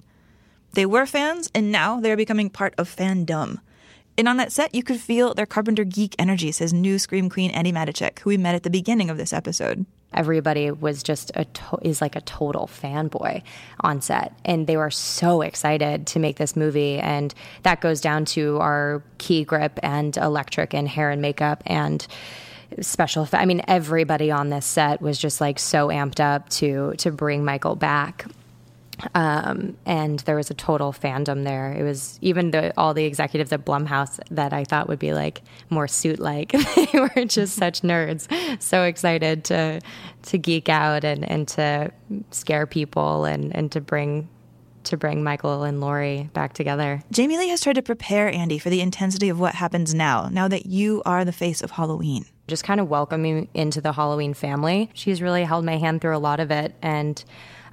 They 0.72 0.84
were 0.84 1.06
fans, 1.06 1.48
and 1.54 1.70
now 1.70 2.00
they're 2.00 2.16
becoming 2.16 2.50
part 2.50 2.74
of 2.76 2.94
fandom. 2.94 3.60
And 4.18 4.28
on 4.28 4.36
that 4.36 4.52
set, 4.52 4.74
you 4.74 4.82
could 4.82 5.00
feel 5.00 5.34
their 5.34 5.46
Carpenter 5.46 5.84
geek 5.84 6.14
energy, 6.18 6.50
says 6.52 6.72
new 6.72 6.98
Scream 6.98 7.30
Queen 7.30 7.52
Andi 7.52 7.72
Matichak, 7.72 8.20
who 8.20 8.30
we 8.30 8.36
met 8.36 8.54
at 8.54 8.62
the 8.64 8.70
beginning 8.70 9.10
of 9.10 9.16
this 9.16 9.32
episode. 9.32 9.86
Everybody 10.12 10.70
was 10.70 11.02
just 11.02 11.32
a 11.34 11.44
to- 11.44 11.78
is 11.82 12.00
like 12.00 12.14
a 12.14 12.20
total 12.20 12.68
fanboy 12.68 13.42
on 13.80 14.00
set, 14.00 14.32
and 14.44 14.66
they 14.66 14.76
were 14.76 14.90
so 14.90 15.42
excited 15.42 16.06
to 16.08 16.20
make 16.20 16.36
this 16.36 16.54
movie. 16.54 16.98
And 16.98 17.34
that 17.64 17.80
goes 17.80 18.00
down 18.00 18.24
to 18.26 18.58
our 18.58 19.02
key 19.18 19.44
grip 19.44 19.78
and 19.82 20.16
electric 20.16 20.74
and 20.74 20.88
hair 20.88 21.10
and 21.10 21.20
makeup 21.20 21.62
and 21.66 22.06
special. 22.80 23.28
I 23.32 23.46
mean, 23.46 23.62
everybody 23.68 24.30
on 24.30 24.50
this 24.50 24.66
set 24.66 25.00
was 25.00 25.18
just 25.18 25.40
like 25.40 25.58
so 25.58 25.88
amped 25.88 26.20
up 26.20 26.48
to 26.50 26.94
to 26.98 27.10
bring 27.10 27.44
Michael 27.44 27.76
back. 27.76 28.26
Um, 29.14 29.76
and 29.86 30.20
there 30.20 30.36
was 30.36 30.50
a 30.50 30.54
total 30.54 30.92
fandom 30.92 31.44
there. 31.44 31.72
It 31.72 31.82
was 31.82 32.18
even 32.22 32.52
the, 32.52 32.72
all 32.78 32.94
the 32.94 33.04
executives 33.04 33.52
at 33.52 33.64
Blumhouse 33.64 34.20
that 34.30 34.52
I 34.52 34.64
thought 34.64 34.88
would 34.88 35.00
be 35.00 35.12
like 35.12 35.42
more 35.68 35.88
suit 35.88 36.20
like. 36.20 36.52
they 36.74 36.88
were 36.94 37.24
just 37.24 37.56
such 37.56 37.82
nerds, 37.82 38.28
so 38.62 38.84
excited 38.84 39.44
to 39.44 39.80
to 40.22 40.38
geek 40.38 40.68
out 40.68 41.04
and, 41.04 41.28
and 41.28 41.46
to 41.48 41.92
scare 42.30 42.66
people 42.66 43.24
and, 43.24 43.54
and 43.54 43.70
to 43.72 43.80
bring 43.80 44.28
to 44.84 44.96
bring 44.96 45.24
Michael 45.24 45.62
and 45.64 45.80
Laurie 45.80 46.30
back 46.34 46.52
together. 46.52 47.02
Jamie 47.10 47.38
Lee 47.38 47.48
has 47.48 47.62
tried 47.62 47.74
to 47.74 47.82
prepare 47.82 48.30
Andi 48.30 48.60
for 48.60 48.70
the 48.70 48.80
intensity 48.80 49.28
of 49.28 49.40
what 49.40 49.54
happens 49.54 49.94
now, 49.94 50.28
now 50.30 50.46
that 50.48 50.66
you 50.66 51.02
are 51.06 51.24
the 51.24 51.32
face 51.32 51.62
of 51.62 51.72
Halloween. 51.72 52.26
Just 52.46 52.64
kind 52.64 52.80
of 52.80 52.88
welcoming 52.88 53.48
into 53.54 53.80
the 53.80 53.92
Halloween 53.92 54.34
family. 54.34 54.90
She's 54.94 55.22
really 55.22 55.44
held 55.44 55.64
my 55.64 55.78
hand 55.78 56.00
through 56.00 56.16
a 56.16 56.18
lot 56.18 56.40
of 56.40 56.50
it 56.50 56.74
and 56.82 57.24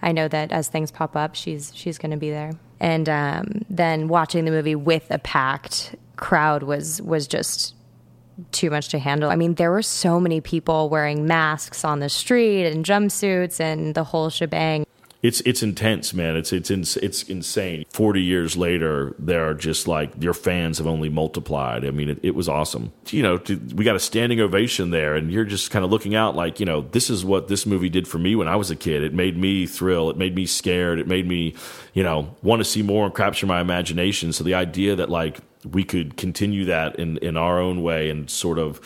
I 0.01 0.11
know 0.11 0.27
that 0.27 0.51
as 0.51 0.67
things 0.67 0.91
pop 0.91 1.15
up, 1.15 1.35
she's 1.35 1.71
she's 1.75 1.97
going 1.97 2.11
to 2.11 2.17
be 2.17 2.29
there. 2.29 2.51
And 2.79 3.07
um, 3.07 3.65
then 3.69 4.07
watching 4.07 4.45
the 4.45 4.51
movie 4.51 4.75
with 4.75 5.05
a 5.11 5.19
packed 5.19 5.95
crowd 6.15 6.63
was 6.63 7.01
was 7.01 7.27
just 7.27 7.75
too 8.51 8.69
much 8.71 8.89
to 8.89 8.99
handle. 8.99 9.29
I 9.29 9.35
mean, 9.35 9.55
there 9.55 9.69
were 9.69 9.83
so 9.83 10.19
many 10.19 10.41
people 10.41 10.89
wearing 10.89 11.27
masks 11.27 11.85
on 11.85 11.99
the 11.99 12.09
street 12.09 12.65
and 12.65 12.83
jumpsuits 12.83 13.59
and 13.59 13.93
the 13.93 14.03
whole 14.03 14.29
shebang 14.29 14.85
it's 15.21 15.39
it's 15.41 15.61
intense, 15.61 16.13
man. 16.13 16.35
It's 16.35 16.51
it's 16.51 16.71
it's 16.71 17.23
insane. 17.23 17.85
Forty 17.89 18.23
years 18.23 18.57
later, 18.57 19.15
there 19.19 19.47
are 19.47 19.53
just 19.53 19.87
like 19.87 20.11
your 20.19 20.33
fans 20.33 20.79
have 20.79 20.87
only 20.87 21.09
multiplied. 21.09 21.85
I 21.85 21.91
mean, 21.91 22.09
it, 22.09 22.19
it 22.23 22.35
was 22.35 22.49
awesome. 22.49 22.91
You 23.09 23.21
know, 23.21 23.37
to, 23.37 23.55
we 23.75 23.85
got 23.85 23.95
a 23.95 23.99
standing 23.99 24.39
ovation 24.39 24.89
there, 24.89 25.15
and 25.15 25.31
you're 25.31 25.45
just 25.45 25.69
kind 25.69 25.85
of 25.85 25.91
looking 25.91 26.15
out 26.15 26.35
like, 26.35 26.59
you 26.59 26.65
know, 26.65 26.81
this 26.81 27.11
is 27.11 27.23
what 27.23 27.49
this 27.49 27.67
movie 27.67 27.89
did 27.89 28.07
for 28.07 28.17
me 28.17 28.35
when 28.35 28.47
I 28.47 28.55
was 28.55 28.71
a 28.71 28.75
kid. 28.75 29.03
It 29.03 29.13
made 29.13 29.37
me 29.37 29.67
thrill. 29.67 30.09
It 30.09 30.17
made 30.17 30.33
me 30.33 30.47
scared. 30.47 30.97
It 30.97 31.07
made 31.07 31.27
me, 31.27 31.53
you 31.93 32.01
know, 32.01 32.35
want 32.41 32.61
to 32.61 32.65
see 32.65 32.81
more 32.81 33.05
and 33.05 33.13
capture 33.13 33.45
my 33.45 33.61
imagination. 33.61 34.33
So 34.33 34.43
the 34.43 34.55
idea 34.55 34.95
that 34.95 35.09
like 35.09 35.39
we 35.69 35.83
could 35.83 36.17
continue 36.17 36.65
that 36.65 36.95
in, 36.97 37.17
in 37.17 37.37
our 37.37 37.59
own 37.59 37.83
way 37.83 38.09
and 38.09 38.29
sort 38.29 38.57
of 38.57 38.79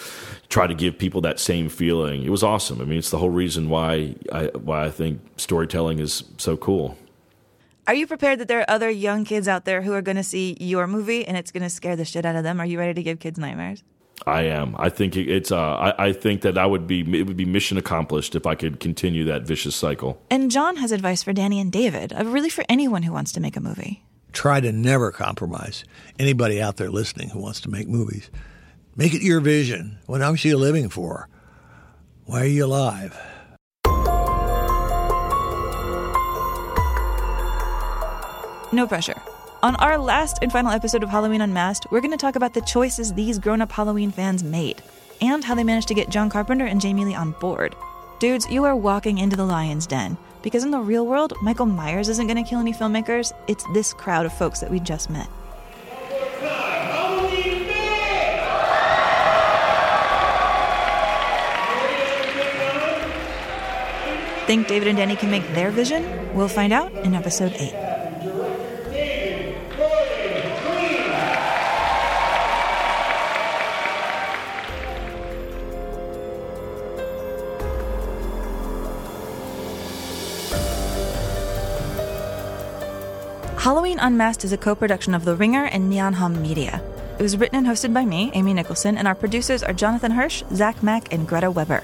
try 0.50 0.68
to 0.68 0.74
give 0.74 0.98
people 0.98 1.22
that 1.22 1.40
same 1.40 1.70
feeling. 1.70 2.24
It 2.24 2.30
was 2.30 2.44
awesome. 2.44 2.82
I 2.82 2.86
mean, 2.86 3.00
it's 3.00 3.12
the 3.12 3.18
whole 3.18 3.30
reason 3.30 3.70
why 3.70 4.16
I 4.32 4.46
why 4.56 4.86
I 4.86 4.92
think 4.92 5.22
storytelling 5.38 6.00
is 6.00 6.24
so 6.38 6.58
cool. 6.58 6.98
Are 7.88 7.94
you 7.94 8.08
prepared 8.08 8.40
that 8.40 8.48
there 8.48 8.60
are 8.62 8.70
other 8.70 8.90
young 8.90 9.26
kids 9.26 9.48
out 9.48 9.66
there 9.66 9.84
who 9.84 9.94
are 9.94 10.02
going 10.02 10.18
to 10.18 10.24
see 10.24 10.58
your 10.60 10.88
movie 10.88 11.26
and 11.26 11.38
it's 11.38 11.52
going 11.52 11.64
to 11.64 11.70
scare 11.70 11.96
the 11.96 12.06
shit 12.06 12.26
out 12.26 12.36
of 12.36 12.44
them? 12.44 12.60
Are 12.60 12.66
you 12.66 12.80
ready 12.80 12.96
to 12.96 13.04
give 13.04 13.20
kids 13.20 13.38
nightmares? 13.38 13.84
I 14.26 14.44
am. 14.44 14.76
I 14.80 14.90
think 14.90 15.16
it's. 15.18 15.52
Uh, 15.52 15.76
I, 15.76 16.08
I 16.08 16.14
think 16.14 16.42
that 16.42 16.58
I 16.58 16.66
would 16.66 16.88
be. 16.88 17.02
It 17.20 17.24
would 17.28 17.38
be 17.38 17.46
mission 17.46 17.78
accomplished 17.78 18.34
if 18.34 18.46
I 18.46 18.56
could 18.56 18.80
continue 18.80 19.26
that 19.26 19.44
vicious 19.44 19.76
cycle. 19.76 20.22
And 20.32 20.50
John 20.50 20.78
has 20.78 20.92
advice 20.92 21.22
for 21.22 21.34
Danny 21.34 21.60
and 21.60 21.72
David, 21.72 22.14
uh, 22.14 22.24
really 22.26 22.50
for 22.50 22.64
anyone 22.70 23.04
who 23.04 23.12
wants 23.12 23.34
to 23.34 23.40
make 23.40 23.58
a 23.58 23.60
movie. 23.60 24.04
Try 24.36 24.60
to 24.60 24.72
never 24.74 25.12
compromise. 25.12 25.86
Anybody 26.20 26.62
out 26.62 26.76
there 26.76 26.92
listening 26.92 27.30
who 27.30 27.40
wants 27.40 27.62
to 27.62 27.70
make 27.70 27.88
movies, 27.88 28.30
make 28.96 29.14
it 29.14 29.22
your 29.22 29.40
vision. 29.40 29.98
What 30.08 30.22
else 30.22 30.44
are 30.44 30.50
you 30.50 30.58
living 30.58 30.90
for? 30.90 31.30
Why 32.26 32.42
are 32.42 32.46
you 32.46 32.66
alive? 32.66 33.18
No 38.74 38.86
pressure. 38.86 39.20
On 39.64 39.78
our 39.78 39.98
last 39.98 40.40
and 40.42 40.52
final 40.52 40.72
episode 40.72 41.02
of 41.02 41.10
Halloween 41.10 41.40
Unmasked, 41.40 41.88
we're 41.90 42.02
going 42.02 42.12
to 42.12 42.18
talk 42.18 42.36
about 42.36 42.54
the 42.54 42.62
choices 42.62 43.14
these 43.14 43.40
grown 43.40 43.62
up 43.62 43.72
Halloween 43.72 44.12
fans 44.12 44.44
made 44.44 44.84
and 45.22 45.46
how 45.46 45.56
they 45.56 45.64
managed 45.64 45.88
to 45.88 45.94
get 45.94 46.10
John 46.10 46.30
Carpenter 46.30 46.66
and 46.66 46.82
Jamie 46.82 47.06
Lee 47.06 47.16
on 47.16 47.32
board. 47.32 47.74
Dudes, 48.26 48.50
you 48.50 48.64
are 48.64 48.76
walking 48.76 49.20
into 49.20 49.36
the 49.36 49.46
lion's 49.46 49.86
den 49.86 50.18
because 50.42 50.64
in 50.64 50.72
the 50.72 50.80
real 50.80 51.06
world, 51.06 51.34
Michael 51.44 51.68
Myers 51.68 52.10
isn't 52.10 52.26
going 52.26 52.44
to 52.44 52.50
kill 52.50 52.60
any 52.60 52.74
filmmakers. 52.74 53.32
It's 53.48 53.64
this 53.72 53.94
crowd 53.94 54.26
of 54.26 54.34
folks 54.34 54.62
that 54.62 54.72
we 54.72 54.80
just 54.80 55.12
met. 55.12 55.28
Think 64.48 64.68
David 64.68 64.88
and 64.88 64.98
Danny 64.98 65.16
can 65.16 65.30
make 65.30 65.48
their 65.50 65.70
vision? 65.70 66.34
We'll 66.34 66.48
find 66.48 66.74
out 66.74 66.92
in 66.94 67.14
episode 67.14 67.54
8. 67.54 67.85
Halloween 83.66 83.98
Unmasked 83.98 84.46
is 84.46 84.54
a 84.54 84.60
co 84.60 84.76
production 84.76 85.16
of 85.16 85.26
The 85.26 85.36
Ringer 85.36 85.64
and 85.64 85.90
Neon 85.90 86.14
Hum 86.14 86.40
Media. 86.40 86.84
It 87.18 87.24
was 87.24 87.36
written 87.36 87.58
and 87.58 87.66
hosted 87.66 87.96
by 87.96 88.06
me, 88.06 88.30
Amy 88.36 88.54
Nicholson, 88.54 88.96
and 88.96 89.08
our 89.08 89.16
producers 89.16 89.64
are 89.64 89.74
Jonathan 89.74 90.12
Hirsch, 90.12 90.44
Zach 90.54 90.84
Mack, 90.84 91.12
and 91.12 91.28
Greta 91.28 91.50
Weber. 91.50 91.84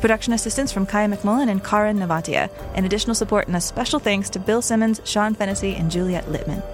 Production 0.00 0.32
assistance 0.32 0.72
from 0.72 0.86
Kaya 0.86 1.06
McMullen 1.06 1.48
and 1.48 1.62
Karin 1.62 2.00
Navatia, 2.00 2.50
and 2.74 2.84
additional 2.84 3.14
support 3.14 3.46
and 3.46 3.54
a 3.54 3.60
special 3.60 4.00
thanks 4.00 4.28
to 4.30 4.40
Bill 4.40 4.60
Simmons, 4.60 5.00
Sean 5.04 5.34
Fennessy, 5.34 5.76
and 5.76 5.88
Juliet 5.88 6.24
Littman. 6.24 6.64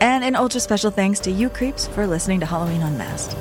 And 0.00 0.24
an 0.24 0.36
ultra 0.36 0.60
special 0.60 0.90
thanks 0.90 1.20
to 1.20 1.30
you 1.30 1.50
creeps 1.50 1.86
for 1.88 2.06
listening 2.06 2.40
to 2.40 2.46
Halloween 2.46 2.80
Unmasked. 2.80 3.36